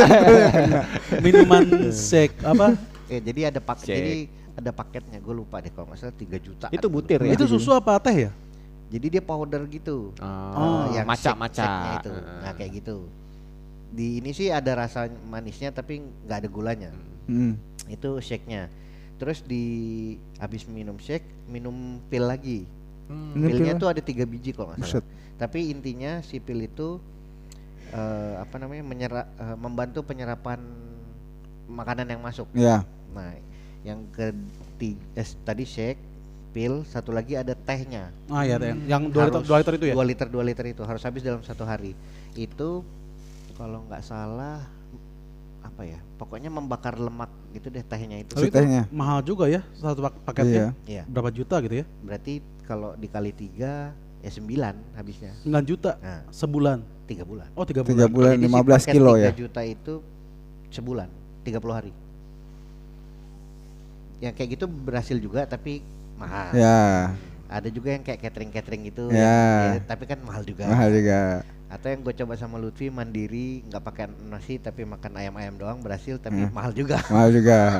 Minuman 1.24 1.88
seks 1.88 2.36
apa? 2.44 2.76
Eh, 3.08 3.24
jadi 3.24 3.48
ada 3.48 3.64
paket, 3.64 3.96
jadi 3.96 4.28
ada 4.60 4.70
paketnya. 4.76 5.24
Gue 5.24 5.40
lupa 5.40 5.64
deh 5.64 5.72
kalau 5.72 5.88
nggak 5.88 6.04
salah 6.04 6.12
3 6.12 6.36
juta. 6.36 6.66
Itu 6.68 6.92
butir 6.92 7.24
ya. 7.24 7.32
Itu 7.32 7.48
susu 7.48 7.72
apa 7.72 7.96
teh 7.96 8.28
ya? 8.28 8.30
Jadi 8.88 9.06
dia 9.12 9.22
powder 9.22 9.68
gitu. 9.68 10.16
Oh, 10.20 10.88
yang 10.96 11.04
maca-maca. 11.04 12.00
itu. 12.00 12.12
Nah 12.12 12.52
kayak 12.56 12.72
gitu. 12.80 13.04
Di 13.92 14.20
ini 14.20 14.32
sih 14.32 14.48
ada 14.48 14.72
rasa 14.76 15.08
manisnya 15.28 15.72
tapi 15.72 16.00
nggak 16.24 16.38
ada 16.44 16.48
gulanya. 16.48 16.90
Hmm. 17.28 17.56
Itu 17.88 18.16
shake-nya. 18.20 18.72
Terus 19.20 19.44
di 19.44 19.64
habis 20.38 20.64
minum 20.64 20.96
shake, 20.96 21.24
minum 21.50 22.00
pil 22.08 22.24
lagi. 22.24 22.64
Ini 23.08 23.40
Pilnya 23.40 23.74
pil- 23.76 23.82
tuh 23.82 23.88
ada 23.92 24.02
tiga 24.04 24.24
biji 24.28 24.52
kalau 24.52 24.72
nggak 24.72 24.84
salah. 24.84 25.00
Buset. 25.00 25.04
Tapi 25.38 25.58
intinya 25.72 26.20
si 26.24 26.40
pil 26.40 26.64
itu 26.64 27.00
eh, 27.92 28.34
apa 28.40 28.56
namanya 28.56 28.84
menyerap 28.84 29.26
eh, 29.36 29.56
membantu 29.56 30.00
penyerapan 30.04 30.60
makanan 31.68 32.08
yang 32.08 32.22
masuk. 32.24 32.48
Ya. 32.56 32.84
Nah, 33.12 33.32
yang 33.84 34.04
ketiga 34.12 35.00
eh, 35.16 35.28
tadi 35.44 35.64
shake, 35.64 36.00
pil, 36.48 36.82
satu 36.84 37.10
lagi 37.10 37.34
ada 37.34 37.52
tehnya. 37.54 38.08
Ah 38.26 38.42
ya, 38.42 38.56
teh. 38.56 38.72
yang 38.84 39.06
dua 39.06 39.26
liter, 39.26 39.38
Harus 39.38 39.46
dua 39.46 39.58
liter 39.60 39.72
itu 39.74 39.86
ya. 39.86 39.94
Dua 39.94 40.04
liter 40.04 40.26
dua 40.26 40.42
liter 40.42 40.64
itu 40.66 40.82
harus 40.82 41.00
habis 41.00 41.20
dalam 41.20 41.40
satu 41.40 41.62
hari. 41.62 41.92
Itu 42.32 42.82
kalau 43.54 43.84
nggak 43.84 44.00
salah 44.00 44.64
apa 45.60 45.82
ya? 45.82 45.98
Pokoknya 46.16 46.48
membakar 46.48 46.96
lemak 46.96 47.28
gitu 47.50 47.68
deh 47.68 47.82
tehnya 47.82 48.20
itu. 48.20 48.32
Tapi 48.32 48.48
itu 48.48 48.56
Tehnya. 48.56 48.82
mahal 48.88 49.20
juga 49.20 49.46
ya 49.46 49.60
satu 49.72 50.00
pak- 50.00 50.20
paketnya. 50.24 50.74
Iya. 50.84 51.02
Berapa 51.04 51.28
juta 51.28 51.60
gitu 51.60 51.74
ya? 51.80 51.86
Berarti 52.00 52.32
kalau 52.64 52.92
dikali 52.94 53.30
tiga 53.30 53.92
ya 54.18 54.30
sembilan 54.30 54.74
habisnya. 54.94 55.30
9 55.46 55.62
juta 55.62 55.94
Nah, 55.96 56.26
sebulan. 56.28 56.78
tiga 57.06 57.24
bulan. 57.24 57.48
Oh, 57.54 57.62
3 57.62 57.80
Tiga 57.80 58.04
bulan. 58.04 58.10
bulan 58.10 58.34
Jadi 58.34 58.42
si 58.42 58.52
15 58.52 58.82
paket 58.82 58.92
kilo 58.92 59.12
3 59.12 59.22
ya. 59.22 59.30
juta 59.32 59.60
itu 59.62 59.94
sebulan, 60.68 61.08
30 61.40 61.72
hari. 61.72 61.92
Yang 64.18 64.32
kayak 64.34 64.48
gitu 64.52 64.64
berhasil 64.66 65.16
juga 65.16 65.46
tapi 65.46 65.80
mahal. 66.18 66.50
Ya. 66.52 67.14
Ada 67.48 67.68
juga 67.70 67.96
yang 67.96 68.02
kayak 68.02 68.20
catering-catering 68.20 68.82
gitu 68.86 69.08
Ya. 69.08 69.78
ya, 69.78 69.80
tapi 69.86 70.04
kan 70.04 70.20
mahal 70.20 70.44
juga. 70.44 70.68
Mahal 70.68 70.92
juga. 70.92 71.40
Atau 71.68 71.88
yang 71.88 72.00
gue 72.00 72.14
coba 72.14 72.34
sama 72.34 72.56
Lutfi 72.56 72.88
mandiri 72.88 73.64
nggak 73.64 73.82
pakai 73.82 74.04
nasi 74.26 74.58
tapi 74.58 74.84
makan 74.84 75.16
ayam-ayam 75.16 75.54
doang 75.54 75.78
berhasil 75.80 76.18
tapi 76.18 76.44
Hmm. 76.44 76.52
mahal 76.52 76.72
juga. 76.72 77.00
Mahal 77.08 77.30
juga. 77.30 77.58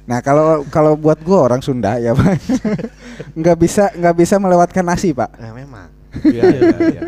Nah 0.00 0.18
kalau 0.18 0.64
kalau 0.72 0.98
buat 0.98 1.20
gua 1.22 1.46
orang 1.46 1.62
Sunda 1.62 1.94
ya 2.00 2.10
pak, 2.10 2.34
nggak 3.38 3.56
bisa 3.60 3.94
nggak 3.94 4.16
bisa 4.16 4.42
melewatkan 4.42 4.82
nasi 4.82 5.14
pak. 5.14 5.28
Nah, 5.38 5.52
memang. 5.54 5.86
Iya, 6.24 6.42
iya, 6.50 6.76
iya. 6.88 7.02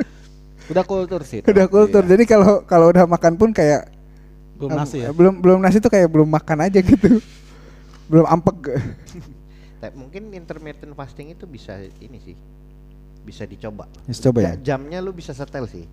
Udah 0.71 0.85
kultur 0.87 1.27
sih. 1.27 1.43
itu. 1.43 1.51
Udah 1.51 1.67
kultur. 1.67 2.05
Iya. 2.05 2.15
Jadi 2.15 2.25
kalau 2.31 2.63
kalau 2.63 2.93
udah 2.95 3.09
makan 3.09 3.35
pun 3.35 3.51
kayak 3.51 3.91
Belum 4.55 4.77
nasi 4.77 5.03
ya. 5.03 5.11
belum 5.11 5.41
belum 5.43 5.59
nasi 5.59 5.83
tuh 5.83 5.91
kayak 5.91 6.07
belum 6.07 6.29
makan 6.31 6.69
aja 6.69 6.79
gitu. 6.79 7.19
belum 8.13 8.29
ampek. 8.29 8.71
Tapi 9.83 9.99
mungkin 9.99 10.31
intermittent 10.31 10.95
fasting 10.95 11.35
itu 11.35 11.43
bisa 11.43 11.75
ini 11.99 12.23
sih. 12.23 12.39
Bisa 13.23 13.43
dicoba. 13.43 13.91
Ya, 14.07 14.15
coba 14.23 14.39
ya. 14.41 14.55
Ja- 14.55 14.79
Jamnya 14.79 15.03
lu 15.03 15.11
bisa 15.11 15.35
setel 15.35 15.67
sih. 15.67 15.91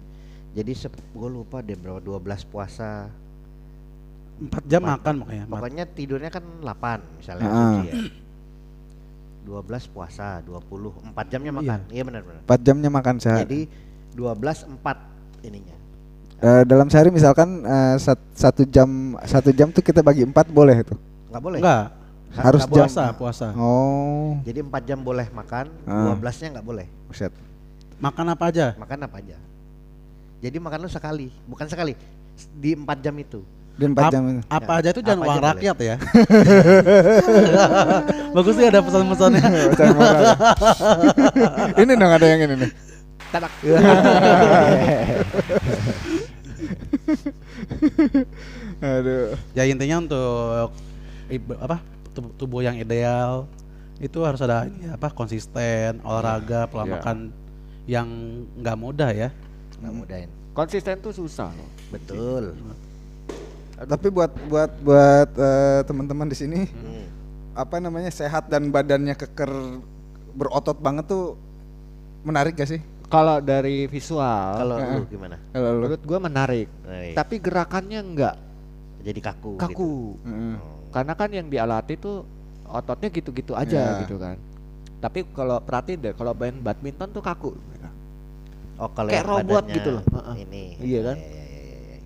Jadi 0.53 0.77
gue 0.93 1.29
lupa 1.29 1.59
deh 1.59 1.73
berapa 1.73 1.97
12 1.97 2.21
puasa. 2.45 3.09
Empat 4.39 4.63
jam 4.63 4.81
makan 4.81 5.13
makanya. 5.19 5.43
empat. 5.45 5.57
Pokoknya 5.57 5.83
tidurnya 5.85 6.29
kan 6.29 6.45
8 6.61 6.99
misalnya 7.17 7.49
Ah. 7.49 7.81
ya. 7.81 7.93
12 9.41 9.89
puasa, 9.89 10.45
20, 10.45 10.93
4 11.03 11.25
jamnya 11.27 11.49
makan. 11.51 11.79
Iya 11.89 12.03
benar 12.05 12.21
benar. 12.21 12.41
4 12.45 12.59
jamnya 12.61 12.89
makan 12.89 13.15
sehari. 13.17 13.41
Jadi 13.43 13.59
12 14.13 14.69
4 14.69 14.97
ininya. 15.41 15.75
Eh, 16.39 16.63
dalam 16.63 16.87
sehari 16.87 17.09
misalkan 17.09 17.65
sat- 17.97 18.29
satu 18.31 18.63
jam 18.63 18.87
satu 19.25 19.49
jam 19.49 19.73
tuh 19.73 19.81
kita 19.81 19.99
bagi 19.99 20.21
empat 20.21 20.47
boleh 20.47 20.77
itu. 20.77 20.93
Nggak 21.27 21.41
boleh. 21.41 21.59
Enggak. 21.59 21.85
Ha- 22.31 22.43
harus 22.45 22.63
boleh. 22.63 22.85
Puasa, 22.85 23.03
puasa. 23.11 23.47
Oh, 23.53 24.37
Jadi 24.41 24.61
4 24.61 24.85
jam 24.85 24.99
boleh 24.99 25.27
makan, 25.29 25.65
Ah. 25.83 26.13
12-nya 26.13 26.47
nggak 26.53 26.65
boleh. 26.65 26.85
buset. 27.05 27.33
Makan 27.97 28.25
apa 28.29 28.43
aja? 28.47 28.67
Makan 28.75 28.99
apa 29.01 29.17
aja. 29.17 29.37
Jadi 30.39 30.55
makan 30.55 30.79
lu 30.79 30.87
sekali, 30.87 31.27
bukan 31.43 31.65
sekali. 31.65 31.97
Di 32.53 32.71
4 32.71 32.99
jam 32.99 33.11
itu. 33.15 33.41
Di 33.73 33.87
empat 33.87 34.03
Ap- 34.05 34.13
jam 34.13 34.23
itu. 34.29 34.43
Apa 34.45 34.71
Ya, 34.73 34.77
aja 34.77 34.89
itu 34.91 35.01
jangan 35.01 35.17
apa 35.17 35.23
uang 35.23 35.31
aja 35.31 35.41
boleh. 35.41 35.51
rakyat 35.55 35.77
ya. 35.79 35.95
Bagus 38.35 38.53
sih 38.53 38.65
ada 38.65 38.79
pesan-pesannya. 38.81 39.39
Ya. 39.79 40.35
ini 41.77 41.91
dong 41.93 42.11
ada 42.11 42.25
yang 42.25 42.41
ini 42.41 42.55
nih. 42.57 42.71
Tadak. 43.29 43.51
Aduh. 48.79 49.35
ya 49.51 49.63
intinya 49.65 49.97
untuk 49.99 50.71
apa 51.59 51.77
tubuh, 52.33 52.59
yang 52.59 52.75
ideal 52.75 53.47
itu 53.97 54.19
harus 54.21 54.39
ada 54.39 54.63
ini 54.63 54.87
apa 54.87 55.09
konsisten 55.09 55.99
olahraga 56.01 56.65
pola 56.65 56.83
Iya. 56.83 56.91
makan 56.93 57.17
yang 57.83 58.07
nggak 58.55 58.77
mudah 58.77 59.09
ya 59.09 59.29
Nggak 59.77 59.93
mudahin. 59.93 60.29
Konsisten 60.51 60.99
tuh 60.99 61.11
susah 61.11 61.49
loh. 61.49 61.69
Betul. 61.89 62.51
Tapi 63.79 64.07
buat 64.09 64.27
buat 64.45 64.71
buat 64.77 65.29
eh, 65.33 65.81
teman-teman 65.83 66.27
di 66.27 66.35
sini 66.35 66.59
Hmm. 66.65 67.07
apa 67.53 67.79
namanya 67.79 68.07
sehat 68.09 68.47
dan 68.47 68.67
badannya 68.67 69.15
keker 69.15 69.51
berotot 70.29 70.75
banget 70.77 71.07
tuh 71.07 71.39
menarik 72.21 72.53
gak 72.53 72.67
sih? 72.69 72.81
Kalau 73.07 73.39
dari 73.39 73.83
visual, 73.85 74.51
Kalau 74.53 74.77
Heeh. 74.77 74.95
lu 74.95 75.03
gimana? 75.07 75.35
Kalau 75.49 75.69
lu 75.73 75.81
menurut 75.81 76.03
gua 76.03 76.19
menarik. 76.21 76.67
Menarik. 76.83 77.13
Tapi 77.15 77.35
gerakannya 77.35 77.99
enggak 77.99 78.35
Jadi 78.99 79.19
kaku. 79.19 79.51
gitu. 79.55 79.63
kaku. 79.65 79.93
Karena 80.89 81.13
kan 81.13 81.29
yang 81.29 81.45
dialati 81.45 81.93
tuh 81.95 82.25
ototnya 82.65 83.07
gitu-gitu 83.09 83.53
aja 83.53 83.95
Ya. 83.95 83.99
gitu 84.03 84.15
kan. 84.15 84.35
Tapi 84.99 85.23
kalau 85.31 85.59
perhatiin 85.59 85.99
deh, 85.99 86.11
kalau 86.11 86.31
main 86.33 86.55
badminton 86.55 87.07
tuh 87.09 87.19
kaku. 87.19 87.51
Oh, 88.75 88.87
kalau 88.89 89.07
Kayak 89.07 89.25
robot 89.25 89.59
badannya 89.59 89.75
gitu 89.75 89.89
loh. 89.91 90.03
Heeh. 90.09 90.35
Ini. 90.41 90.63
Iya 90.79 90.99
kan? 91.03 91.15
Ya, 91.15 91.25
ya, 91.25 91.43
ya, 91.43 91.59
ya, 91.59 91.79
ya. 91.83 91.97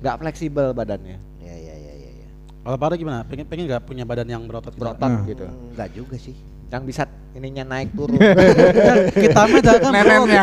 Nggak 0.00 0.14
fleksibel 0.18 0.66
badannya. 0.72 1.16
Ya, 1.38 1.54
ya, 1.54 1.74
ya, 1.76 1.92
ya, 1.94 2.08
ya. 2.18 2.26
kalau 2.60 2.76
pada 2.78 2.94
gimana 2.94 3.18
pengen 3.22 3.44
pengen 3.44 3.64
nggak 3.68 3.82
punya 3.84 4.02
badan 4.02 4.26
yang 4.26 4.42
berotot 4.42 4.70
gitu? 4.70 4.80
Berotot 4.80 5.06
Hmm. 5.06 5.26
gitu. 5.26 5.44
Hmm, 5.44 5.70
Enggak 5.70 5.88
juga 5.92 6.16
sih. 6.16 6.34
Yang 6.66 6.82
bisa 6.88 7.02
ininya 7.32 7.64
naik 7.68 7.88
turun. 7.92 8.16
Kan 8.16 8.96
kita 9.22 9.40
mah 9.44 9.60
jangan 9.60 9.82
kan 9.82 9.92
nenennya. 9.94 10.42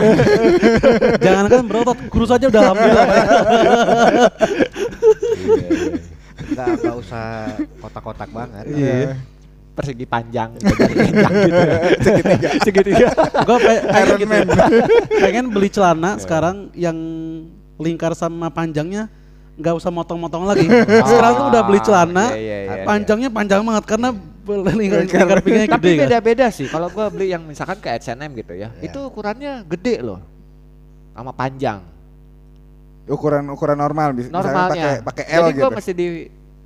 jangan 1.19 1.45
kan 1.47 1.59
berotot 1.65 1.97
kurus 2.07 2.29
aja 2.29 2.45
udah 2.45 2.61
alhamdulillah 2.63 3.05
Pak. 6.51 6.55
Enggak, 6.57 6.67
enggak 6.77 6.95
usah 6.97 7.25
kotak-kotak 7.79 8.29
banget. 8.29 8.63
Iya. 8.67 9.15
Persegi 9.71 10.03
panjang, 10.03 10.49
jadi 10.59 10.93
kencang 10.99 11.33
gitu. 11.41 11.61
Segitiga. 12.03 12.49
Segitiga. 12.67 13.07
gue 13.41 13.57
pengen 13.57 13.83
Iron 13.87 14.17
gitu 14.19 14.27
Man. 14.27 14.47
pengen 15.23 15.45
beli 15.47 15.69
celana 15.71 16.11
sekarang 16.19 16.55
yang 16.75 16.97
lingkar 17.79 18.11
sama 18.11 18.51
panjangnya 18.51 19.07
nggak 19.55 19.73
usah 19.73 19.87
motong-motong 19.89 20.43
lagi 20.43 20.67
sekarang 21.01 21.33
tuh 21.33 21.45
udah 21.49 21.61
beli 21.63 21.79
celana 21.79 22.25
Iya, 22.31 22.39
iya, 22.39 22.57
iya, 22.67 22.83
panjangnya 22.83 23.29
panjang 23.29 23.61
banget 23.63 23.85
karena 23.87 24.09
lingkar, 24.11 24.75
Lingkar. 25.05 25.37
pinggangnya 25.39 25.69
Tapi 25.71 25.85
gede 25.87 25.95
kan 25.95 26.03
beda-beda 26.03 26.45
sih. 26.51 26.67
Kalau 26.67 26.87
gua 26.89 27.07
beli 27.07 27.31
yang 27.31 27.43
misalkan 27.45 27.77
ke 27.77 27.87
H&M 27.87 28.31
gitu 28.35 28.51
ya, 28.51 28.73
Iya. 28.75 28.91
itu 28.91 28.99
ukurannya 28.99 29.63
gede 29.63 30.03
loh. 30.03 30.19
Sama 31.13 31.31
panjang. 31.31 31.79
Ukuran 33.07 33.47
ukuran 33.49 33.77
normal 33.77 34.13
bisa 34.13 34.27
Normalnya. 34.29 34.99
pakai 34.99 35.23
pakai 35.23 35.25
L 35.29 35.41
Jadi 35.41 35.51
gitu. 35.53 35.61
gua 35.61 35.71
mesti 35.71 35.91
di 35.93 36.07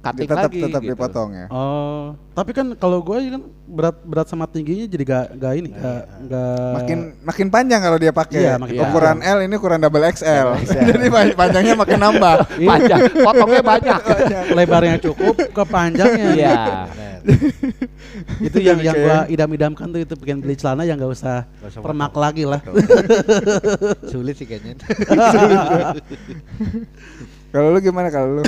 cutting 0.06 0.30
tetap 0.30 0.48
lagi 0.48 0.62
tetap 0.62 0.82
gitu. 0.82 0.92
dipotong 0.94 1.30
ya. 1.34 1.46
Oh, 1.50 2.14
tapi 2.32 2.52
kan 2.52 2.68
kalau 2.74 3.02
gue 3.02 3.18
kan 3.26 3.42
berat 3.66 3.98
berat 4.02 4.28
sama 4.28 4.46
tingginya 4.46 4.86
jadi 4.86 5.04
gak, 5.04 5.26
gak 5.36 5.54
ini 5.56 5.70
gak, 5.72 6.02
gak 6.28 6.74
Makin 6.76 6.98
makin 7.22 7.48
panjang 7.50 7.82
kalau 7.82 7.98
dia 7.98 8.12
pakai. 8.12 8.38
Iya, 8.40 8.54
makin 8.56 8.78
ukuran 8.80 9.18
L 9.20 9.38
ini 9.42 9.54
ukuran 9.54 9.80
double 9.80 10.06
XL. 10.08 10.48
Jadi 10.90 11.08
pan- 11.08 11.34
panjangnya 11.34 11.74
makin 11.74 11.98
nambah. 11.98 12.36
Panjang, 12.70 13.00
potongnya 13.18 13.62
banyak. 13.74 14.00
lebarnya 14.52 14.98
cukup 15.02 15.36
ke 15.42 15.64
panjangnya. 15.66 16.28
Iya. 16.32 16.56
Itu 18.38 18.62
yang 18.62 18.78
yang 18.80 18.94
gua 18.96 19.26
idam-idamkan 19.26 19.90
tuh 19.90 20.00
itu 20.00 20.14
pengen 20.14 20.40
beli 20.40 20.54
celana 20.54 20.86
yang 20.86 20.96
gak 20.96 21.10
usah 21.10 21.50
Nggak 21.58 21.72
usah 21.74 21.82
permak 21.82 22.14
potong. 22.14 22.22
lagi 22.22 22.44
lah. 22.46 22.62
Sulit 24.06 24.38
sih 24.38 24.46
kayaknya. 24.46 24.78
Kalau 27.50 27.72
lu 27.72 27.80
gimana 27.80 28.08
kalau 28.10 28.40
lu? 28.40 28.44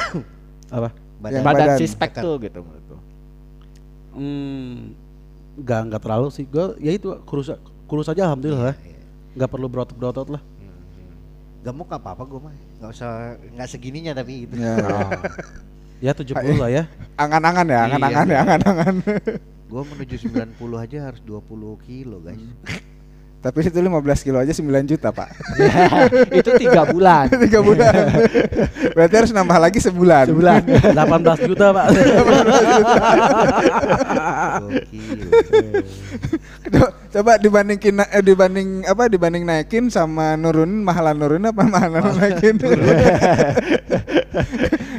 Apa? 0.68 0.92
Yang 1.32 1.44
Badan, 1.46 1.68
badan. 1.68 1.78
sispek 1.78 2.12
tuh 2.18 2.34
gitu 2.42 2.60
menurut. 2.64 2.86
Hmm, 4.18 4.98
nggak 5.62 5.82
nggak 5.94 6.02
terlalu 6.02 6.28
sih. 6.34 6.46
Gue 6.50 6.74
ya 6.82 6.92
itu 6.94 7.14
kurus 7.24 7.54
kurus 7.86 8.08
aja 8.10 8.30
alhamdulillah. 8.32 8.74
Iya, 8.82 8.98
iya. 8.98 9.02
Nggak 9.38 9.50
perlu 9.52 9.68
berotot-berotot 9.70 10.28
lah. 10.34 10.42
Gemuk 11.62 11.90
apa 11.92 12.16
apa 12.16 12.24
gue 12.24 12.40
mah. 12.40 12.54
Enggak 12.80 12.90
usah 12.94 13.12
enggak 13.54 13.68
segininya 13.70 14.12
tapi 14.16 14.48
gitu. 14.48 14.56
Ya. 14.58 14.74
Ya 15.98 16.14
70 16.14 16.62
lah 16.62 16.70
ya. 16.70 16.86
Angan-angan 17.18 17.66
ya, 17.66 17.74
Iya, 17.74 17.86
angan-angan 17.90 18.28
ya, 18.30 18.34
iya. 18.38 18.42
angan-angan. 18.46 18.96
Gue 19.66 19.82
menuju 19.82 20.16
90 20.30 20.54
aja 20.78 20.98
harus 21.10 21.22
20 21.26 21.42
kilo 21.90 22.22
guys. 22.22 22.38
Tapi 23.48 23.64
itu 23.64 23.80
15 23.80 24.28
kilo 24.28 24.44
aja 24.44 24.52
9 24.52 24.92
juta, 24.92 25.16
Pak. 25.16 25.30
itu 26.36 26.52
tiga 26.60 26.84
bulan. 26.84 27.32
Tiga 27.48 27.64
bulan. 27.64 28.12
Berarti 28.92 29.16
harus 29.16 29.32
nambah 29.32 29.56
lagi 29.56 29.80
sebulan. 29.80 30.28
Sebulan. 30.28 30.68
18 30.92 31.48
juta 31.48 31.72
pak. 31.72 31.88
Gokil. 36.68 36.92
Coba 37.08 37.40
dibandingin 37.40 38.04
eh, 38.04 38.22
dibanding 38.22 38.84
apa 38.84 39.08
dibanding 39.08 39.44
naikin 39.48 39.88
sama 39.88 40.36
nurunin 40.36 40.84
mahalan 40.84 41.16
nurunin 41.16 41.48
apa 41.50 41.64
mahalan 41.64 42.04
naikin? 42.20 42.60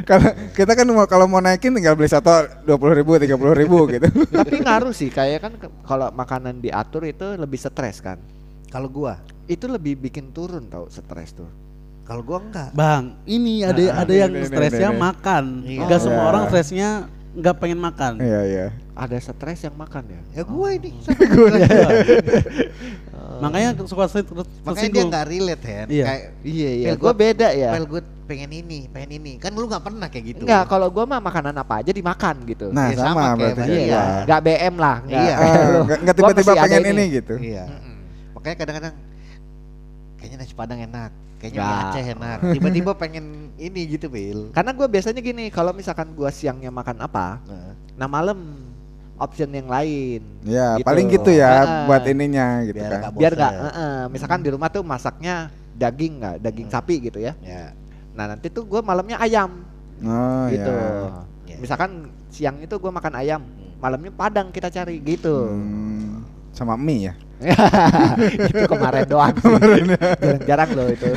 Kalau 0.09 0.25
kita 0.57 0.73
kan 0.73 0.89
mau 0.89 1.05
kalau 1.05 1.29
mau 1.29 1.37
naikin 1.37 1.69
tinggal 1.69 1.93
beli 1.93 2.09
satu 2.09 2.49
dua 2.65 2.81
puluh 2.81 2.97
ribu 2.97 3.13
tiga 3.21 3.37
puluh 3.37 3.53
ribu 3.53 3.85
gitu. 3.93 4.09
Tapi 4.33 4.57
ngaruh 4.57 4.89
sih, 4.89 5.13
kayak 5.13 5.37
kan 5.37 5.53
kalau 5.85 6.09
makanan 6.09 6.65
diatur 6.65 7.05
itu 7.05 7.37
lebih 7.37 7.61
stres 7.61 8.01
kan. 8.01 8.17
Kalau 8.69 8.87
gua, 8.87 9.17
Itu 9.45 9.65
lebih 9.65 9.97
bikin 9.99 10.29
turun 10.29 10.65
tau 10.65 10.85
stres 10.87 11.33
tuh. 11.33 11.49
kalau 12.03 12.21
gua 12.21 12.37
enggak. 12.39 12.69
Bang, 12.71 13.17
ini 13.23 13.61
ada 13.61 13.77
Nah, 13.77 14.01
ada 14.01 14.09
ini, 14.09 14.17
yang 14.19 14.31
ini, 14.31 14.39
ini, 14.39 14.47
stresnya 14.47 14.89
ini. 14.89 14.97
makan. 14.99 15.43
Iya. 15.63 15.79
Nggak 15.83 15.99
semua 15.99 16.17
Iya. 16.17 16.25
orang 16.27 16.43
stresnya 16.47 16.89
nggak 17.31 17.55
pengen 17.55 17.79
makan. 17.79 18.13
Iya 18.17 18.41
iya. 18.43 18.65
Ada 18.95 19.17
stres 19.19 19.59
yang 19.63 19.75
makan 19.75 20.03
ya? 20.07 20.21
Ya 20.31 20.43
gua 20.43 20.69
ini. 20.71 20.89
Makanya 23.39 23.69
suka 23.83 24.05
stres- 24.05 24.25
Makanya 24.59 24.89
dia 24.91 25.03
enggak 25.03 25.25
relate 25.27 25.63
Hen. 25.63 25.87
Iya. 25.87 26.05
Kayak 26.05 26.23
Iya 26.41 26.69
iya, 26.71 26.87
Pel, 26.87 26.97
gua 26.97 27.13
beda 27.15 27.47
ya. 27.51 27.69
Pel 27.71 27.85
gue 27.87 28.01
pengen 28.25 28.51
ini, 28.53 28.79
pengen 28.87 29.09
ini. 29.15 29.31
Kan 29.37 29.51
lu 29.51 29.65
nggak 29.65 29.83
pernah 29.83 30.07
kayak 30.07 30.25
gitu. 30.27 30.41
Enggak, 30.43 30.63
kalau 30.65 30.87
gua 30.87 31.05
mah 31.05 31.19
makanan 31.19 31.55
apa 31.55 31.73
aja 31.79 31.89
dimakan 31.89 32.35
gitu. 32.43 32.69
Nah 32.69 32.89
Iya, 32.89 32.97
sama, 32.99 33.07
sama 33.07 33.21
kayak 33.31 33.37
berarti 33.55 33.61
kayak 33.63 33.79
Iya. 33.79 33.93
gua. 33.95 34.17
Enggak 34.19 34.39
BM 34.43 34.75
lah, 34.75 34.95
enggak. 34.99 35.21
Iya. 35.21 35.35
Nggak 35.79 35.99
nggak 35.99 36.15
Gua 36.15 36.27
tiba-tiba 36.27 36.53
pengen 36.59 36.81
ini. 36.83 36.91
ini 36.91 37.03
gitu. 37.15 37.33
Iya. 37.39 37.63
Makanya 38.49 38.65
kadang-kadang 38.65 38.95
kayaknya 40.17 40.37
nasi 40.41 40.53
padang 40.57 40.79
enak, 40.81 41.11
kayaknya 41.37 41.61
Nggak. 41.61 41.69
mie 41.69 41.85
Aceh 41.85 42.05
enak. 42.09 42.37
Tiba-tiba 42.49 42.91
pengen 42.97 43.25
ini 43.55 43.81
gitu, 43.87 44.09
Bil. 44.09 44.49
Karena 44.49 44.73
gua 44.73 44.89
biasanya 44.89 45.21
gini, 45.21 45.53
kalau 45.53 45.69
misalkan 45.69 46.17
gua 46.17 46.33
siangnya 46.33 46.73
makan 46.73 46.97
apa, 46.97 47.37
Nah, 47.45 47.77
nah 47.93 48.07
malam 48.09 48.57
option 49.21 49.53
yang 49.53 49.69
lain. 49.69 50.25
Ya 50.41 50.81
Gitu. 50.81 50.87
paling 50.89 51.05
gitu 51.13 51.29
ya 51.29 51.61
Ah. 51.61 51.85
buat 51.85 52.01
ininya 52.03 52.65
gitu 52.65 52.81
Biar 52.81 52.89
kan. 52.89 52.99
nggak 52.99 53.13
Biar 53.13 53.33
bosan. 53.37 53.53
enggak, 53.53 54.05
misalkan 54.09 54.39
di 54.41 54.49
rumah 54.49 54.67
tuh 54.67 54.81
masaknya 54.81 55.35
daging 55.77 56.13
nggak, 56.17 56.35
daging 56.41 56.67
Hmm. 56.67 56.73
sapi 56.73 56.95
gitu 56.99 57.19
ya. 57.21 57.37
ya. 57.39 57.77
Nah 58.17 58.33
nanti 58.33 58.49
tuh 58.49 58.65
gua 58.65 58.81
malamnya 58.81 59.21
ayam 59.21 59.61
Oh 60.01 60.49
gitu. 60.49 60.73
ya. 60.73 61.21
Ya. 61.45 61.55
Misalkan 61.61 62.09
siang 62.29 62.57
itu 62.57 62.73
gua 62.75 62.89
makan 62.89 63.13
ayam, 63.13 63.45
Hmm. 63.45 63.77
malamnya 63.77 64.09
padang 64.09 64.49
kita 64.49 64.73
cari 64.73 64.97
gitu. 64.97 65.53
Hmm, 65.53 66.18
sama 66.59 66.75
mie 66.75 67.07
ya. 67.07 67.13
itu 68.51 68.67
kemarin 68.67 69.07
doang 69.07 69.31
sih. 69.31 69.47
Jarang-jarang 70.19 70.69
loh 70.75 70.91
itu. 70.91 71.07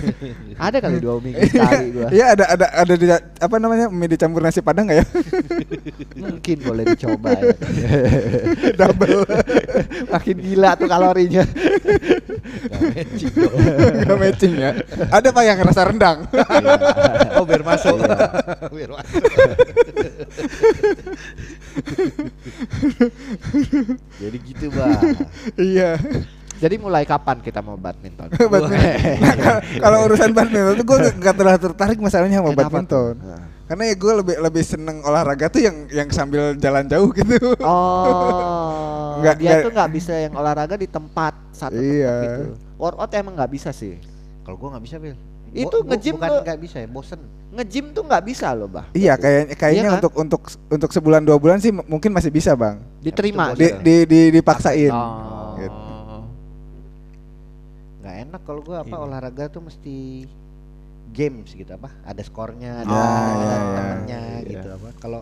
Ada 0.55 0.79
kali 0.79 1.03
dua 1.03 1.19
minggu 1.19 1.43
sekali 1.51 1.91
gua. 1.91 2.15
Iya 2.15 2.39
ada 2.39 2.45
ada 2.55 2.67
ada 2.71 2.95
di, 2.95 3.11
apa 3.43 3.57
namanya 3.59 3.91
mie 3.91 4.07
dicampur 4.15 4.39
nasi 4.39 4.63
padang 4.63 4.87
nggak 4.87 5.03
ya? 5.03 5.07
Mungkin 6.15 6.57
boleh 6.63 6.95
dicoba 6.95 7.35
ya. 7.35 7.51
Double 8.79 9.27
Makin 10.15 10.37
gila 10.39 10.79
tuh 10.79 10.87
kalorinya. 10.87 11.43
nggak 13.99 14.15
matching 14.23 14.55
ya. 14.55 14.79
Ada 15.11 15.35
pak 15.35 15.43
yang 15.43 15.59
rasa 15.59 15.91
rendang. 15.91 16.31
oh 17.35 17.43
biar 17.43 17.67
masuk. 17.67 17.99
Iya. 17.99 18.31
biar 18.71 18.91
masuk. 18.95 19.23
Jadi 24.23 24.37
gitu 24.41 24.67
bang. 24.71 25.01
iya. 25.75 25.91
Jadi 26.57 26.79
mulai 26.79 27.03
kapan 27.03 27.43
kita 27.43 27.59
mau 27.59 27.75
badminton? 27.75 28.31
badminton. 28.53 29.19
Nah, 29.19 29.59
kalau- 29.83 30.07
urusan 30.07 30.31
badminton 30.31 30.79
tuh 30.79 30.87
gue 30.87 30.99
gak 31.19 31.35
terlalu 31.35 31.59
tertarik 31.61 31.99
masalahnya 31.99 32.39
sama 32.39 32.51
Kenapa 32.51 32.63
badminton. 32.71 32.87
tuh? 32.87 33.09
Nah. 33.19 33.43
Karena 33.63 33.85
ya 33.89 33.97
gue 33.97 34.13
lebih 34.15 34.37
lebih 34.39 34.63
seneng 34.63 34.97
olahraga 35.01 35.49
tuh 35.49 35.59
yang 35.59 35.77
yang 35.89 36.09
sambil 36.09 36.53
jalan 36.55 36.85
jauh 36.85 37.09
gitu. 37.11 37.57
Oh, 37.59 39.17
Nggak- 39.23 39.39
dia 39.39 39.49
nggak- 39.49 39.65
tuh 39.65 39.73
nggak 39.73 39.91
bisa 39.91 40.15
yang 40.15 40.35
olahraga 40.35 40.75
di 40.77 40.87
tempat 40.87 41.35
satu 41.51 41.75
Iya. 41.75 42.07
tempat 42.07 42.23
gitu. 42.23 42.43
Workout 42.77 43.11
emang 43.13 43.35
nggak 43.35 43.51
bisa 43.51 43.71
sih. 43.71 43.97
Kalau 44.43 44.55
gua 44.55 44.77
nggak 44.77 44.85
bisa 44.85 44.97
Bil. 44.99 45.17
Itu 45.53 45.77
gua 45.81 45.91
nge-gym 45.93 46.17
bukan 46.17 46.29
tuh- 46.29 46.45
nggak 46.45 46.59
bisa 46.61 46.77
ya, 46.81 46.89
bosen. 46.89 47.21
Nge-gym 47.53 47.87
tuh 47.93 48.03
nggak 48.03 48.25
bisa 48.25 48.49
loh, 48.53 48.67
bah. 48.67 48.89
Iya 48.93 49.15
kayaknya 49.15 49.55
kayaknya 49.55 49.77
Iya 49.79 49.91
kan? 49.91 49.97
untuk 50.01 50.13
untuk 50.17 50.43
untuk 50.67 50.91
sebulan 50.91 51.21
dua 51.21 51.37
bulan 51.37 51.61
sih 51.61 51.69
mungkin 51.69 52.11
masih 52.11 52.29
bisa 52.29 52.57
bang. 52.57 52.81
Diterima. 52.99 53.53
Di, 53.53 53.69
Iya. 53.69 53.77
di, 53.79 53.95
di 54.09 54.21
dipaksain. 54.33 54.89
Oh. 54.89 55.53
Gitu. 55.55 55.81
Nggak 58.01 58.17
enak 58.25 58.41
kalau 58.43 58.61
gua 58.61 58.77
apa 58.81 58.91
Iya. 58.91 59.05
olahraga 59.05 59.45
tuh 59.49 59.63
mesti 59.63 60.25
games 61.13 61.53
gitu 61.53 61.69
apa? 61.69 61.93
Ada 62.03 62.23
skornya, 62.25 62.83
ada, 62.83 62.91
Ah, 62.91 63.05
ada 63.05 63.13
iya, 63.13 63.37
iya. 63.37 63.59
temennya 63.77 64.21
Iya. 64.25 64.49
gitu 64.49 64.69
apa? 64.73 64.89
Kalau 64.97 65.21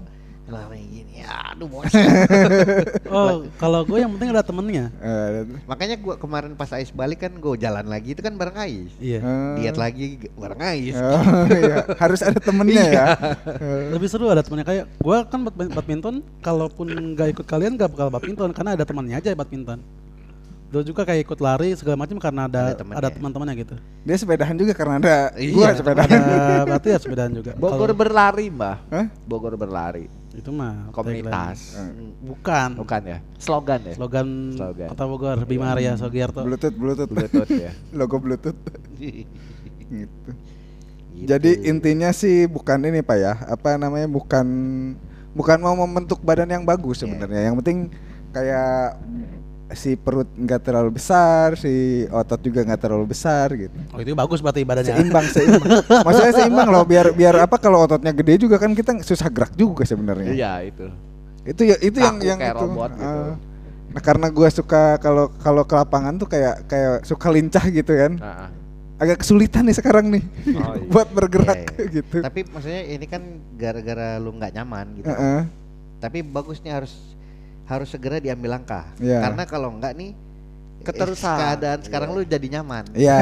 lari 0.51 0.83
gini, 0.83 1.13
ya 1.19 1.31
aduh 1.51 1.67
bosan. 1.67 2.03
Oh, 3.11 3.43
kalau 3.57 3.83
gue 3.83 3.99
yang 3.99 4.11
penting 4.11 4.31
ada 4.31 4.41
temennya. 4.41 4.87
Eh, 4.97 5.43
Makanya 5.65 5.97
gua 5.97 6.15
kemarin 6.15 6.55
pas 6.55 6.71
Ais 6.71 6.89
balik 6.89 7.21
kan 7.21 7.35
gua 7.35 7.55
jalan 7.55 7.83
lagi 7.85 8.13
itu 8.13 8.21
kan 8.21 8.33
bareng 8.33 8.57
Ais. 8.57 8.93
Iya. 8.97 9.19
eh, 9.19 9.55
Diet 9.59 9.77
lagi 9.77 10.07
bareng 10.33 10.61
Ais. 10.61 10.95
oh, 10.95 11.23
iya. 11.49 11.77
Harus 11.97 12.21
ada 12.21 12.39
temennya 12.39 12.85
ya. 12.85 13.07
Eh, 13.51 13.91
Lebih 13.95 14.07
seru 14.07 14.27
ada 14.27 14.41
temennya 14.41 14.63
kayak 14.65 14.85
gue 14.87 15.17
kan 15.27 15.41
bad- 15.43 15.73
badminton, 15.73 16.15
kalaupun 16.39 16.87
nggak 17.13 17.29
ikut 17.33 17.47
kalian 17.47 17.75
nggak 17.75 17.91
bakal 17.91 18.09
badminton 18.09 18.51
karena 18.51 18.71
ada 18.73 18.85
temannya 18.85 19.17
aja 19.17 19.33
badminton. 19.33 19.83
Dulu 20.71 20.87
juga 20.87 21.03
kayak 21.03 21.27
ikut 21.27 21.43
lari 21.43 21.75
segala 21.75 21.99
macam 21.99 22.15
karena 22.17 22.47
ada 22.47 22.61
Ada 22.63 22.75
temennya. 22.79 22.99
ada 23.03 23.09
teman-temannya 23.11 23.55
gitu. 23.59 23.75
Dia 24.01 24.15
sepedahan 24.15 24.55
juga 24.55 24.71
karena 24.71 25.03
ada 25.03 25.15
Iya, 25.35 25.51
gua 25.51 25.69
sepedahan. 25.75 26.07
Ya, 26.15 26.63
berarti 26.63 26.89
ya 26.89 26.99
sepedaan 27.03 27.33
juga. 27.35 27.59
Bogor 27.59 27.91
Kalau 27.91 27.99
berlari, 27.99 28.47
Mbah. 28.49 28.79
Hah? 28.87 29.07
Bogor 29.27 29.59
berlari. 29.59 30.07
Itu 30.31 30.51
mah 30.55 30.95
Komunitas. 30.95 31.75
Tagline. 31.75 32.15
Bukan. 32.23 32.69
Bukan 32.79 33.03
ya? 33.03 33.19
Slogan 33.37 33.81
ya? 33.83 33.95
Slogan, 33.99 34.29
Slogan. 34.55 34.89
Kota 34.95 35.05
Bogor, 35.11 35.39
Bima 35.43 35.75
Arya 35.75 35.99
Sogiarto. 35.99 36.47
Bluetooth, 36.47 36.77
Bluetooth, 36.77 37.11
Bluetooth 37.11 37.51
ya. 37.51 37.73
logo 37.99 38.17
Bluetooth. 38.23 38.59
gitu. 39.01 39.27
Gitu. 39.91 41.27
Jadi 41.27 41.67
intinya 41.67 42.15
sih 42.15 42.47
bukan 42.47 42.79
ini 42.87 43.03
pak 43.03 43.19
ya, 43.19 43.33
apa 43.51 43.75
namanya 43.75 44.07
bukan 44.07 44.47
bukan 45.35 45.59
mau 45.59 45.75
membentuk 45.75 46.23
badan 46.23 46.47
yang 46.47 46.63
bagus 46.63 47.03
Iya. 47.03 47.11
sebenarnya. 47.11 47.41
Yang 47.51 47.57
penting 47.63 47.79
kayak 48.31 48.97
si 49.73 49.95
perut 49.95 50.27
nggak 50.27 50.61
terlalu 50.61 50.91
besar, 50.95 51.55
si 51.55 51.71
otot 52.07 52.39
juga 52.39 52.63
nggak 52.63 52.81
terlalu 52.81 53.07
besar 53.09 53.55
gitu. 53.55 53.75
Oh 53.91 53.99
itu 53.99 54.13
bagus 54.13 54.39
berarti 54.39 54.63
badannya. 54.63 54.91
Seimbang, 54.93 55.27
seimbang. 55.27 55.71
Maksudnya 56.07 56.33
seimbang 56.35 56.69
loh, 56.69 56.83
biar 56.83 57.11
biar 57.11 57.35
apa 57.41 57.57
kalau 57.57 57.83
ototnya 57.83 58.11
gede 58.11 58.43
juga 58.43 58.57
kan 58.57 58.73
kita 58.73 58.99
susah 59.01 59.29
gerak 59.29 59.55
juga 59.55 59.83
sebenarnya. 59.83 60.31
Iya, 60.31 60.53
itu. 60.67 60.87
Itu 61.43 61.63
ya 61.65 61.77
itu 61.79 61.97
yang 61.97 62.19
Kaku 62.19 62.27
yang 62.27 62.39
kayak 62.39 62.55
itu. 62.55 62.63
robot 62.63 62.91
gitu. 62.93 63.07
ah. 63.07 63.33
Nah 63.91 64.03
karena 64.03 64.27
gua 64.29 64.49
suka 64.49 64.83
kalau 64.97 65.31
kalau 65.37 65.63
ke 65.63 65.75
lapangan 65.75 66.15
tuh 66.15 66.27
kayak 66.27 66.67
kayak 66.67 66.93
suka 67.03 67.27
lincah 67.29 67.65
gitu 67.67 67.93
kan. 67.93 68.15
Nah, 68.17 68.49
Agak 69.01 69.25
kesulitan 69.25 69.65
nih 69.65 69.73
sekarang 69.73 70.13
nih 70.13 70.21
Oh, 70.61 70.77
iya. 70.77 70.85
buat 70.87 71.09
bergerak 71.09 71.57
Iya, 71.57 71.73
iya. 71.73 71.85
gitu. 71.91 72.21
Tapi 72.21 72.41
maksudnya 72.45 72.83
ini 72.85 73.07
kan 73.09 73.23
gara-gara 73.57 74.21
lu 74.21 74.29
nggak 74.31 74.53
nyaman 74.53 74.87
gitu. 74.95 75.09
Heeh. 75.09 75.41
Tapi 75.97 76.21
bagusnya 76.21 76.77
harus 76.77 76.93
harus 77.71 77.89
segera 77.89 78.19
diambil 78.19 78.59
langkah. 78.59 78.85
Iya. 78.99 79.23
Karena 79.23 79.43
kalau 79.47 79.71
enggak 79.71 79.95
nih 79.95 80.11
Keterusan. 80.81 81.29
eh, 81.31 81.39
keadaan 81.39 81.79
sekarang 81.81 82.09
Iya. 82.11 82.17
lu 82.17 82.23
jadi 82.27 82.47
nyaman. 82.59 82.85
Iya. 82.93 83.19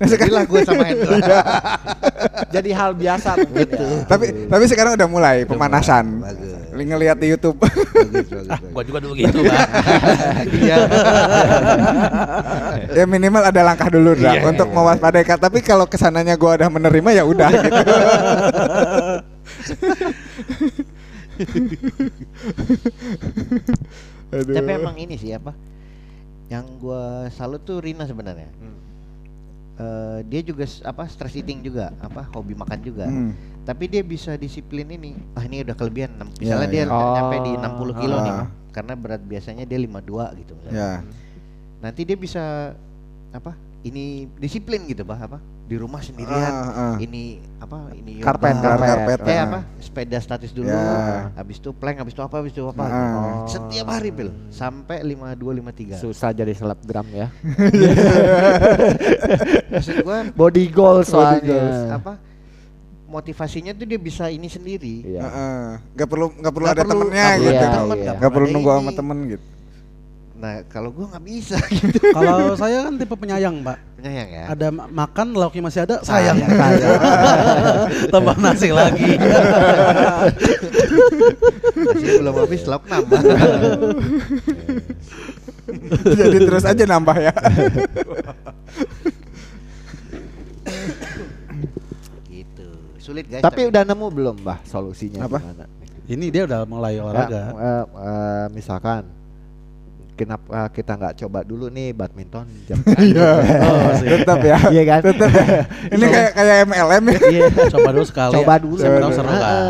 Jadilah 0.10 0.44
gue 0.44 0.60
sama 0.64 0.82
Hendra. 0.82 1.40
Jadi 2.56 2.72
hal 2.72 2.96
biasa 2.96 3.36
ya. 3.36 3.44
tapi 4.08 4.48
tapi 4.48 4.64
sekarang 4.64 4.96
udah 4.96 5.04
mulai 5.06 5.44
pemanasan. 5.44 6.24
Bagus. 6.24 6.56
Li- 6.72 6.88
Ngeliat 6.88 7.20
di 7.20 7.28
YouTube. 7.28 7.60
bagus, 7.60 7.84
bagus, 8.32 8.46
Ah, 8.48 8.56
gua 8.64 8.80
juga 8.80 8.98
dulu 8.98 9.12
gitu, 9.12 9.44
Bang. 9.44 9.68
Iya. 10.50 10.76
ya 12.90 13.04
minimal 13.04 13.44
ada 13.44 13.60
langkah 13.62 13.86
dulu 13.86 14.16
Iya, 14.16 14.40
untuk 14.42 14.66
iya. 14.66 14.74
mewaspadai. 14.74 15.22
Tapi 15.28 15.58
kalau 15.60 15.84
ke 15.84 15.94
sananya 15.94 16.32
gua 16.34 16.56
udah 16.56 16.70
menerima 16.72 17.10
ya 17.12 17.24
udah 17.28 17.48
gitu. 17.52 17.80
Aduh. 24.30 24.54
Tapi 24.54 24.70
emang 24.70 24.96
ini 24.96 25.16
sih 25.18 25.34
apa? 25.34 25.52
Yang 26.50 26.66
gua 26.82 27.30
salut 27.34 27.62
tuh 27.62 27.82
Rina 27.82 28.06
sebenarnya. 28.06 28.50
Hmm. 28.58 28.78
Eh, 29.80 30.18
dia 30.28 30.40
juga 30.44 30.68
apa 30.84 31.08
stress 31.08 31.38
eating 31.38 31.64
juga, 31.64 31.88
apa 32.04 32.28
hobi 32.36 32.52
makan 32.52 32.78
juga. 32.84 33.06
Hmm. 33.08 33.32
Tapi 33.64 33.88
dia 33.88 34.02
bisa 34.04 34.36
disiplin 34.36 34.86
ini. 34.90 35.16
Ah 35.32 35.46
ini 35.46 35.62
udah 35.64 35.72
kelebihan. 35.72 36.10
Iya, 36.14 36.26
Misalnya 36.36 36.68
dia 36.68 36.82
iya. 36.84 36.90
nggak 36.90 37.10
nyampe 37.16 37.36
di 37.40 37.52
Oh, 37.54 37.88
60 37.94 38.02
kilo 38.02 38.16
nih. 38.20 38.34
ah. 38.34 38.46
Karena 38.70 38.92
berat 38.94 39.22
biasanya 39.24 39.64
dia 39.66 39.78
52 39.78 40.38
gitu 40.42 40.52
misalnya. 40.58 40.78
Ya. 40.78 40.92
Nanti 41.80 42.00
dia 42.04 42.16
bisa 42.18 42.74
apa? 43.32 43.56
Ini 43.80 44.28
disiplin 44.36 44.84
gitu, 44.84 45.08
Bah, 45.08 45.16
apa? 45.16 45.40
Di 45.70 45.78
rumah 45.78 46.02
sendirian. 46.02 46.50
Ah, 46.50 46.66
ah. 46.66 46.94
Ini 46.98 47.38
apa? 47.56 47.94
Ini 47.94 48.18
Karpet, 48.18 48.52
yoga, 48.52 48.68
karpet. 48.74 48.90
Karpet, 48.90 49.18
Eh 49.22 49.32
ah. 49.32 49.40
apa? 49.46 49.58
Sepeda 49.78 50.18
statis 50.18 50.50
dulu. 50.50 50.66
Ya. 50.66 51.30
Habis 51.32 51.56
itu 51.56 51.70
plank, 51.70 51.96
habis 51.96 52.10
itu 52.10 52.20
apa? 52.20 52.34
Habis 52.36 52.50
itu 52.50 52.62
apa? 52.66 52.84
Ah. 52.84 52.90
Oh. 52.90 53.46
Setiap 53.46 53.86
hari, 53.86 54.10
Pil. 54.10 54.28
Sampai 54.50 55.00
52 55.00 55.94
53. 55.94 55.96
Susah 55.96 56.28
jadi 56.32 56.50
selebgram 56.50 57.06
ya. 57.08 57.28
Maksud 59.70 59.94
gua 60.02 60.18
Body 60.32 60.64
goals 60.68 61.06
Body 61.06 61.08
soalnya. 61.08 61.46
goals. 61.46 61.80
apa? 61.92 62.12
Motivasinya 63.06 63.70
tuh 63.70 63.84
dia 63.84 63.98
bisa 63.98 64.26
ini 64.26 64.46
sendiri. 64.46 64.94
Iya. 65.04 65.20
Heeh. 65.20 65.64
Nggak 65.94 66.08
perlu 66.08 66.26
nggak 66.32 66.52
perlu 66.52 66.64
Nggak 66.66 66.72
ada 66.72 66.82
perlu- 66.82 67.00
temennya 67.00 67.28
perlu 67.28 67.42
gitu. 67.42 67.64
temen, 67.64 67.96
nggak 68.16 68.30
perlu 68.30 68.46
nunggu 68.48 68.70
sama 68.72 68.92
temen 68.92 69.18
gitu. 69.28 69.44
Nah, 70.40 70.64
kalau 70.72 70.88
gua 70.88 71.04
nggak 71.12 71.24
bisa 71.28 71.60
gitu. 71.76 72.00
Kalau 72.16 72.56
saya 72.56 72.88
kan 72.88 72.96
tipe 72.96 73.12
penyayang, 73.12 73.60
Pak. 73.60 73.76
Penyayang 74.00 74.28
ya. 74.32 74.44
Ada 74.48 74.72
ma- 74.72 74.88
makan 74.88 75.36
lauknya 75.36 75.68
masih 75.68 75.84
ada, 75.84 76.00
sayang. 76.00 76.40
Sayang. 76.40 76.96
Tambah 78.16 78.36
nasi 78.40 78.72
lagi. 78.72 79.20
Nasi 81.76 82.06
belum 82.24 82.34
habis 82.40 82.64
lauk 82.64 82.88
nambah. 82.88 83.20
Jadi 86.24 86.38
terus 86.40 86.64
aja 86.64 86.84
nambah 86.88 87.16
ya. 87.20 87.34
gitu. 92.32 92.68
Sulit 92.96 93.28
guys. 93.28 93.44
Tapi 93.44 93.68
udah 93.68 93.84
nemu 93.84 94.06
belum, 94.08 94.36
Mbah, 94.40 94.64
solusinya 94.64 95.28
Apa? 95.28 95.36
gimana? 95.36 95.64
Ini 96.10 96.26
dia 96.32 96.42
udah 96.48 96.64
mulai 96.64 96.96
olahraga. 96.96 97.28
Ya, 97.28 97.44
eh, 97.54 97.84
eh, 97.84 98.46
misalkan 98.50 99.19
kenapa 100.20 100.68
kita 100.68 100.92
nggak 101.00 101.14
coba 101.24 101.40
dulu 101.40 101.72
nih 101.72 101.96
badminton 101.96 102.44
jam 102.68 102.76
Iya. 103.08 103.30
Oh, 103.64 103.90
sih. 103.96 104.08
Tetap 104.12 104.38
ya. 104.44 104.58
Iya 104.76 104.82
kan? 104.84 105.00
Tetap 105.08 105.30
ya. 105.32 105.46
Ini 105.96 106.04
kayak 106.04 106.30
kayak 106.36 106.56
MLM 106.68 107.04
ya. 107.08 107.18
Iya. 107.32 107.44
Coba 107.72 107.88
dulu 107.96 108.04
sekali. 108.04 108.32
Coba 108.36 108.54
dulu. 108.60 108.76
Siapa 108.76 108.98
tahu 109.00 109.12
seru 109.16 109.32
kan. 109.32 109.62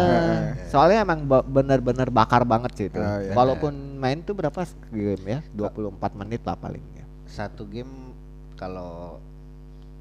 Soalnya 0.66 0.98
emang 1.06 1.20
bener-bener 1.26 2.08
bakar 2.10 2.42
banget 2.42 2.70
sih 2.74 2.86
itu. 2.90 2.98
Oh, 2.98 3.18
iya. 3.22 3.32
Walaupun 3.38 3.72
main 4.02 4.18
tuh 4.26 4.34
berapa 4.34 4.58
game 4.90 5.24
ya? 5.24 5.38
24 5.54 6.20
menit 6.26 6.42
lah 6.42 6.58
paling 6.58 6.82
ya. 6.98 7.06
satu 7.30 7.62
game 7.62 8.10
kalau 8.58 9.22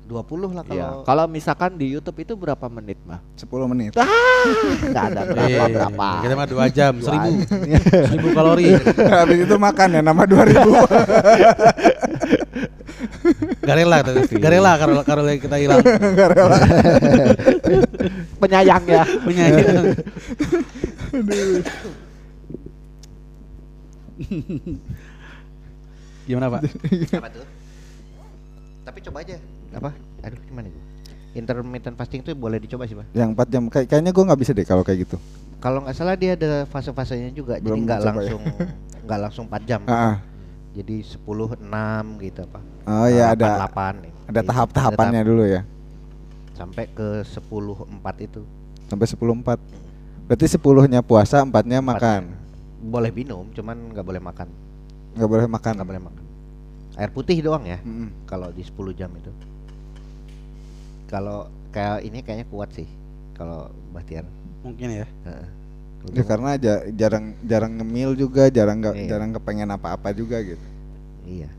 20 0.09 0.57
lah 0.57 0.65
Iya. 0.65 0.89
kalau 0.89 1.05
Kalau 1.05 1.25
misalkan 1.29 1.77
di 1.77 1.93
YouTube 1.93 2.17
itu 2.17 2.33
berapa 2.33 2.65
menit, 2.65 2.97
Mah? 3.05 3.21
10 3.37 3.69
menit. 3.69 3.93
Enggak 4.89 5.05
ada 5.13 5.21
berapa 5.29 5.45
Eh, 5.45 5.69
berapa. 5.69 6.09
Kita 6.25 6.33
mah 6.33 6.47
dua 6.49 6.65
jam, 6.67 6.93
Dua 6.97 7.05
seribu, 7.05 7.29
jam. 7.45 7.61
seribu 8.09 8.27
kalori. 8.33 8.73
Habis 9.21 9.39
itu 9.45 9.55
makan 9.55 9.87
ya 9.93 10.01
nama 10.01 10.23
2000. 10.25 10.49
Gak 13.61 13.75
rela, 13.77 13.97
tuh. 14.01 14.15
gak 14.25 14.51
rela 14.51 14.71
kalau 14.75 15.01
kalau 15.05 15.21
kita 15.29 15.55
hilang. 15.61 15.77
Enggak 15.85 16.29
rela. 16.33 16.57
Penyayang 18.41 18.83
ya. 18.89 19.03
Penyanyi. 19.21 19.61
Gimana 26.25 26.47
Pak? 26.49 26.61
Apa 27.17 27.29
tuh? 27.29 27.45
Tapi 28.85 28.99
coba 29.05 29.17
aja. 29.21 29.37
Apa? 29.75 29.91
Aduh, 30.25 30.39
gimana 30.47 30.67
gua? 30.71 30.83
Intermittent 31.37 31.95
fasting 31.95 32.25
tuh 32.25 32.33
boleh 32.33 32.57
dicoba 32.57 32.89
sih, 32.89 32.97
Pak. 32.97 33.13
Yang 33.13 33.29
4 33.37 33.53
jam 33.53 33.63
kayak 33.69 33.85
kayaknya 33.85 34.11
gua 34.11 34.23
nggak 34.33 34.41
bisa 34.41 34.51
deh 34.55 34.65
kalau 34.65 34.81
kayak 34.81 35.05
gitu. 35.05 35.17
Kalau 35.59 35.83
nggak 35.85 35.95
salah 35.95 36.15
dia 36.15 36.33
ada 36.33 36.65
fase-fasenya 36.65 37.29
juga. 37.35 37.59
Belum 37.61 37.83
jadi 37.83 37.85
nggak 37.85 37.99
ya. 37.99 38.05
langsung 38.09 38.41
nggak 39.05 39.19
langsung 39.19 39.45
4 39.51 39.69
jam. 39.69 39.81
Ah, 39.85 39.93
ah. 39.93 40.15
Jadi 40.73 40.95
10 41.01 41.21
6 41.25 42.25
gitu 42.25 42.39
apa. 42.45 42.59
Oh 42.89 43.07
ya 43.09 43.33
ada 43.33 43.67
8 43.69 44.03
nih. 44.05 44.13
ada 44.29 44.41
tahap-tahapannya 44.45 45.21
dulu 45.25 45.43
ya. 45.45 45.61
sampai 46.53 46.91
ke 46.91 47.23
10 47.23 47.39
4 47.49 48.25
itu. 48.27 48.41
Sampai 48.91 49.07
10 49.07 49.15
4. 49.15 49.57
Berarti 50.29 50.45
10-nya 50.45 51.01
puasa, 51.01 51.41
4-nya 51.41 51.81
makan. 51.81 52.37
Boleh 52.85 53.09
minum, 53.09 53.49
cuman 53.49 53.89
nggak 53.89 54.05
boleh 54.05 54.21
makan. 54.21 54.45
Nggak 55.17 55.29
boleh 55.29 55.47
makan. 55.49 55.73
Nggak 55.73 55.89
boleh 55.89 56.03
makan. 56.05 56.23
Air 56.99 57.11
putih 57.15 57.39
doang 57.41 57.65
ya. 57.65 57.81
Mm-mm. 57.81 58.29
Kalau 58.29 58.53
di 58.53 58.61
10 58.61 58.93
jam 58.93 59.09
itu. 59.17 59.31
Kalau 61.09 61.49
kayak 61.73 62.05
ini 62.05 62.21
kayaknya 62.21 62.45
kuat 62.47 62.69
sih. 62.71 62.85
Kalau 63.33 63.73
Bahtiar. 63.89 64.23
Mungkin 64.61 65.03
ya. 65.03 65.07
Heeh. 65.25 65.47
Ya 66.15 66.23
karena 66.23 66.55
aja 66.55 66.73
jarang 66.95 67.35
jarang 67.43 67.75
ngemil 67.75 68.15
juga, 68.15 68.47
jarang 68.47 68.79
nggak 68.79 68.95
Iya. 68.95 69.07
jarang 69.11 69.35
kepengen 69.35 69.67
apa-apa 69.67 70.15
juga 70.15 70.39
gitu. 70.39 70.63
Iya. 71.27 71.49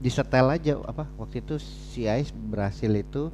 Di 0.00 0.08
setel 0.08 0.48
aja 0.48 0.80
apa 0.80 1.04
waktu 1.20 1.44
itu 1.44 1.60
si 1.60 2.08
Ais 2.08 2.32
berhasil 2.32 2.88
itu 2.88 3.28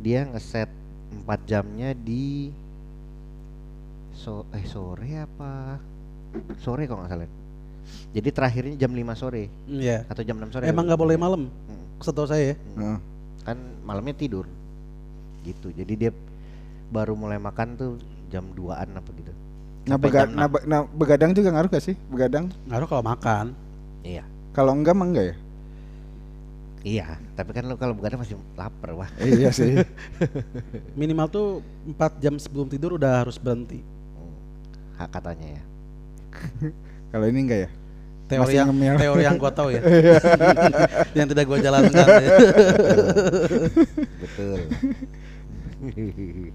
dia 0.00 0.24
ngeset 0.24 0.72
4 1.12 1.44
jamnya 1.44 1.92
di 1.92 2.48
so 4.16 4.48
eh 4.56 4.64
sore 4.64 5.20
apa? 5.20 5.76
Sore 6.64 6.88
kalau 6.88 7.04
nggak 7.04 7.12
salah. 7.12 7.28
Jadi 8.16 8.28
terakhirnya 8.32 8.74
jam 8.80 8.92
5 8.96 9.12
sore 9.14 9.52
Iya. 9.68 10.08
atau 10.08 10.24
jam 10.24 10.40
6 10.40 10.48
sore. 10.50 10.64
Emang 10.64 10.88
nggak 10.88 10.98
boleh 11.00 11.16
malam. 11.20 11.52
Mm. 11.52 11.84
Setahu 12.00 12.24
saya 12.24 12.52
ya. 12.52 12.56
Heeh. 12.56 12.98
Kan 13.44 13.56
malamnya 13.84 14.16
tidur. 14.16 14.48
Gitu. 15.46 15.70
Jadi 15.70 15.92
dia 15.96 16.10
baru 16.86 17.14
mulai 17.14 17.38
makan 17.38 17.68
tuh 17.74 17.90
jam 18.26 18.42
2-an 18.50 18.90
apa 18.92 19.10
gitu. 19.14 19.30
Nah, 19.86 19.94
Sampai 19.94 20.10
bega- 20.10 20.26
nah, 20.28 20.48
be- 20.50 20.66
nah, 20.66 20.80
begadang 20.84 21.30
juga 21.30 21.54
ngaruh 21.54 21.70
gak 21.70 21.84
sih? 21.84 21.94
Begadang? 22.10 22.50
Ngaruh 22.66 22.86
kalau 22.86 23.04
makan. 23.04 23.54
Iya. 24.02 24.26
Kalau 24.50 24.74
enggak 24.74 24.94
mah 24.94 25.06
enggak 25.06 25.26
ya? 25.30 25.36
Iya, 26.82 27.06
tapi 27.34 27.50
kan 27.50 27.66
lu 27.66 27.74
kalau 27.74 27.94
begadang 27.94 28.18
masih 28.18 28.38
lapar 28.54 28.94
wah. 28.94 29.10
iya 29.18 29.50
sih. 29.50 29.74
Minimal 30.98 31.26
tuh 31.26 31.46
4 31.84 32.22
jam 32.22 32.34
sebelum 32.36 32.66
tidur 32.66 32.94
udah 32.94 33.22
harus 33.22 33.38
berhenti. 33.38 33.82
Hmm, 33.82 34.34
Hak 34.96 35.10
katanya 35.12 35.58
ya. 35.58 35.62
Kalau 37.10 37.26
ini 37.26 37.38
enggak 37.42 37.60
ya? 37.60 37.70
Teori 38.26 38.42
Masih 38.42 38.58
yang 38.58 38.68
ngemil. 38.70 38.94
teori 38.98 39.22
yang 39.22 39.36
gua 39.36 39.50
tahu 39.50 39.70
ya. 39.70 39.82
yang 41.18 41.26
tidak 41.26 41.46
gua 41.46 41.58
jalankan. 41.58 42.06
ya. 42.10 42.30
Betul. 44.18 44.58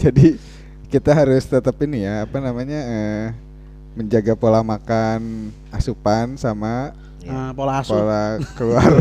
Jadi 0.00 0.38
kita 0.90 1.10
harus 1.14 1.46
tetap 1.46 1.74
ini 1.82 2.06
ya, 2.06 2.26
apa 2.26 2.38
namanya? 2.38 2.80
eh, 2.82 3.26
menjaga 3.98 4.38
pola 4.38 4.62
makan, 4.62 5.50
asupan 5.74 6.38
sama 6.38 6.94
Iya. 7.20 7.36
Nah, 7.36 7.50
pola 7.52 7.84
asuh. 7.84 8.00
pola 8.00 8.22
keluar. 8.56 8.90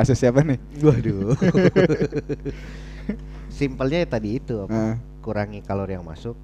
Asuh 0.00 0.16
siapa 0.16 0.40
nih? 0.40 0.56
Waduh. 0.80 1.36
Simpelnya 3.60 4.02
ya 4.02 4.08
tadi 4.08 4.40
itu 4.40 4.64
apa? 4.64 4.72
Nah, 4.72 4.94
Kurangi 5.20 5.60
kalori 5.60 5.96
yang 5.96 6.04
masuk, 6.04 6.36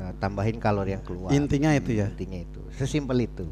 nah, 0.00 0.12
tambahin 0.20 0.56
kalori 0.56 0.96
yang 0.96 1.04
keluar. 1.04 1.28
Intinya 1.32 1.72
itu 1.76 2.00
ya. 2.00 2.08
Intinya 2.08 2.40
itu. 2.40 2.60
Sesimpel 2.80 3.28
itu. 3.28 3.44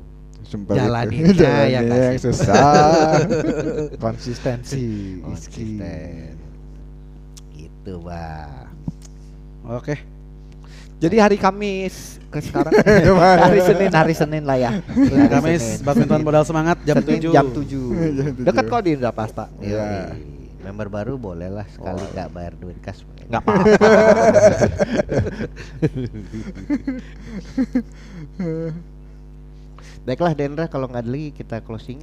Sumpah 0.44 0.74
Jalaninnya 0.74 1.30
itu. 1.30 1.42
ya 1.42 1.48
Jalaninnya 1.48 1.80
kasih. 1.82 2.04
yang 2.04 2.18
susah. 2.20 3.20
konsistensi 4.04 4.84
Konsisten. 5.20 6.36
Gitu, 7.50 7.92
Bang. 7.98 8.68
Oke. 9.66 9.96
jadi 10.96 11.16
hari 11.20 11.36
Kamis 11.36 12.16
ke 12.28 12.40
sekarang 12.40 12.72
hari 13.44 13.60
Senin 13.60 13.90
hari 13.90 14.12
Senin 14.12 14.42
lah 14.42 14.56
ya 14.56 14.70
Hari 14.80 15.28
Kamis 15.28 15.60
Senin. 15.60 15.84
badminton 15.84 16.22
modal 16.22 16.44
semangat 16.44 16.80
jam 16.82 16.96
Senin 16.98 17.20
7. 17.22 17.30
jam 17.30 17.46
7 17.46 18.40
dekat 18.40 18.64
kok 18.66 18.80
di 18.80 18.90
Indrapasta 18.92 19.48
Iya. 19.58 19.84
Yoi. 20.10 20.32
Member 20.62 20.88
baru 20.88 21.14
boleh 21.14 21.48
lah 21.50 21.66
sekali 21.66 22.00
Oh. 22.00 22.28
bayar 22.30 22.52
duit 22.54 22.78
kas. 22.78 23.04
nggak 23.24 23.40
apa-apa 23.40 23.64
Baiklah 30.04 30.36
Dendra 30.36 30.68
kalau 30.68 30.84
nggak 30.84 31.04
ada 31.04 31.10
lagi 31.10 31.32
kita 31.32 31.64
closing. 31.64 32.00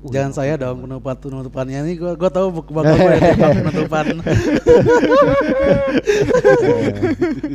Uh, 0.00 0.08
Jangan 0.08 0.32
ya 0.32 0.34
saya 0.34 0.54
dong 0.56 0.80
penutupan 0.82 1.16
penutupannya 1.20 1.78
ini 1.84 1.92
gua 2.00 2.16
gua 2.16 2.30
tahu 2.32 2.48
buku 2.56 2.72
ya 2.72 3.36
tempat 3.36 3.52
penutupan. 3.60 4.04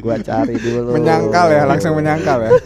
gua 0.03 0.15
cari 0.21 0.55
dulu 0.61 0.93
menyangkal 0.93 1.47
ya, 1.49 1.65
langsung 1.65 1.97
menyangkal 1.97 2.37
ya. 2.45 2.51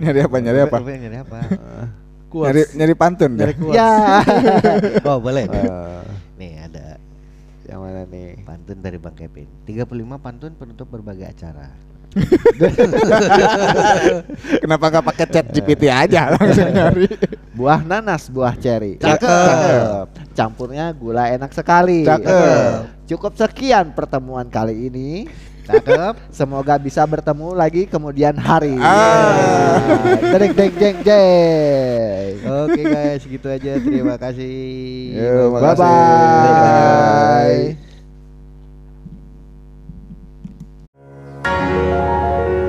nyari 0.00 0.20
apa? 0.24 0.36
Nyari 0.40 0.60
apa? 0.64 0.76
Nyari 0.80 1.18
apa? 1.20 1.38
Kuat. 2.30 2.54
Nyari 2.54 2.62
nyari 2.78 2.94
pantun 2.94 3.30
Nyari 3.34 3.52
dah. 3.52 3.58
kuat. 3.58 3.74
ya 3.74 3.90
oh 5.02 5.18
boleh. 5.18 5.44
nih. 5.50 5.64
Eh, 5.66 6.02
Nih 6.38 6.52
ada 6.62 6.84
yang 7.66 7.82
mana 7.82 8.06
nih 8.06 8.38
pantun 8.46 8.78
dari 8.78 8.98
Bang 9.02 9.18
Kevin. 9.18 9.50
35 9.66 9.82
pantun 10.22 10.54
penutup 10.54 10.86
berbagai 10.86 11.26
acara. 11.26 11.74
Kenapa 14.62 14.84
nggak 14.90 15.06
pakai 15.06 15.26
chat 15.26 15.46
GPT 15.48 15.82
aja 15.86 16.30
langsung 16.34 16.70
nyari? 16.70 17.06
buah 17.54 17.80
nanas 17.82 18.26
buah 18.26 18.54
ceri 18.56 18.96
Cakep. 18.96 20.32
campurnya 20.32 20.90
gula 20.90 21.28
enak 21.28 21.52
sekali 21.52 22.02
Cakep. 22.02 23.06
cukup 23.06 23.32
sekian 23.36 23.92
pertemuan 23.92 24.48
kali 24.48 24.88
ini 24.88 25.10
Cakep. 25.60 26.14
Semoga 26.34 26.74
bisa 26.76 27.06
bertemu 27.06 27.54
lagi 27.54 27.86
kemudian 27.86 28.34
hari. 28.34 28.74
Ah. 28.74 29.78
Jeng 30.34 30.50
jeng 30.50 30.72
jeng 30.74 30.98
jeng. 31.06 32.32
Oke 32.66 32.82
guys, 32.82 33.22
gitu 33.22 33.46
aja. 33.46 33.78
Terima 33.78 34.18
kasih. 34.18 35.14
Yo, 35.14 35.54
Bye 35.54 35.62
makasih. 35.62 35.86
bye. 35.86 37.89
Música 41.80 42.59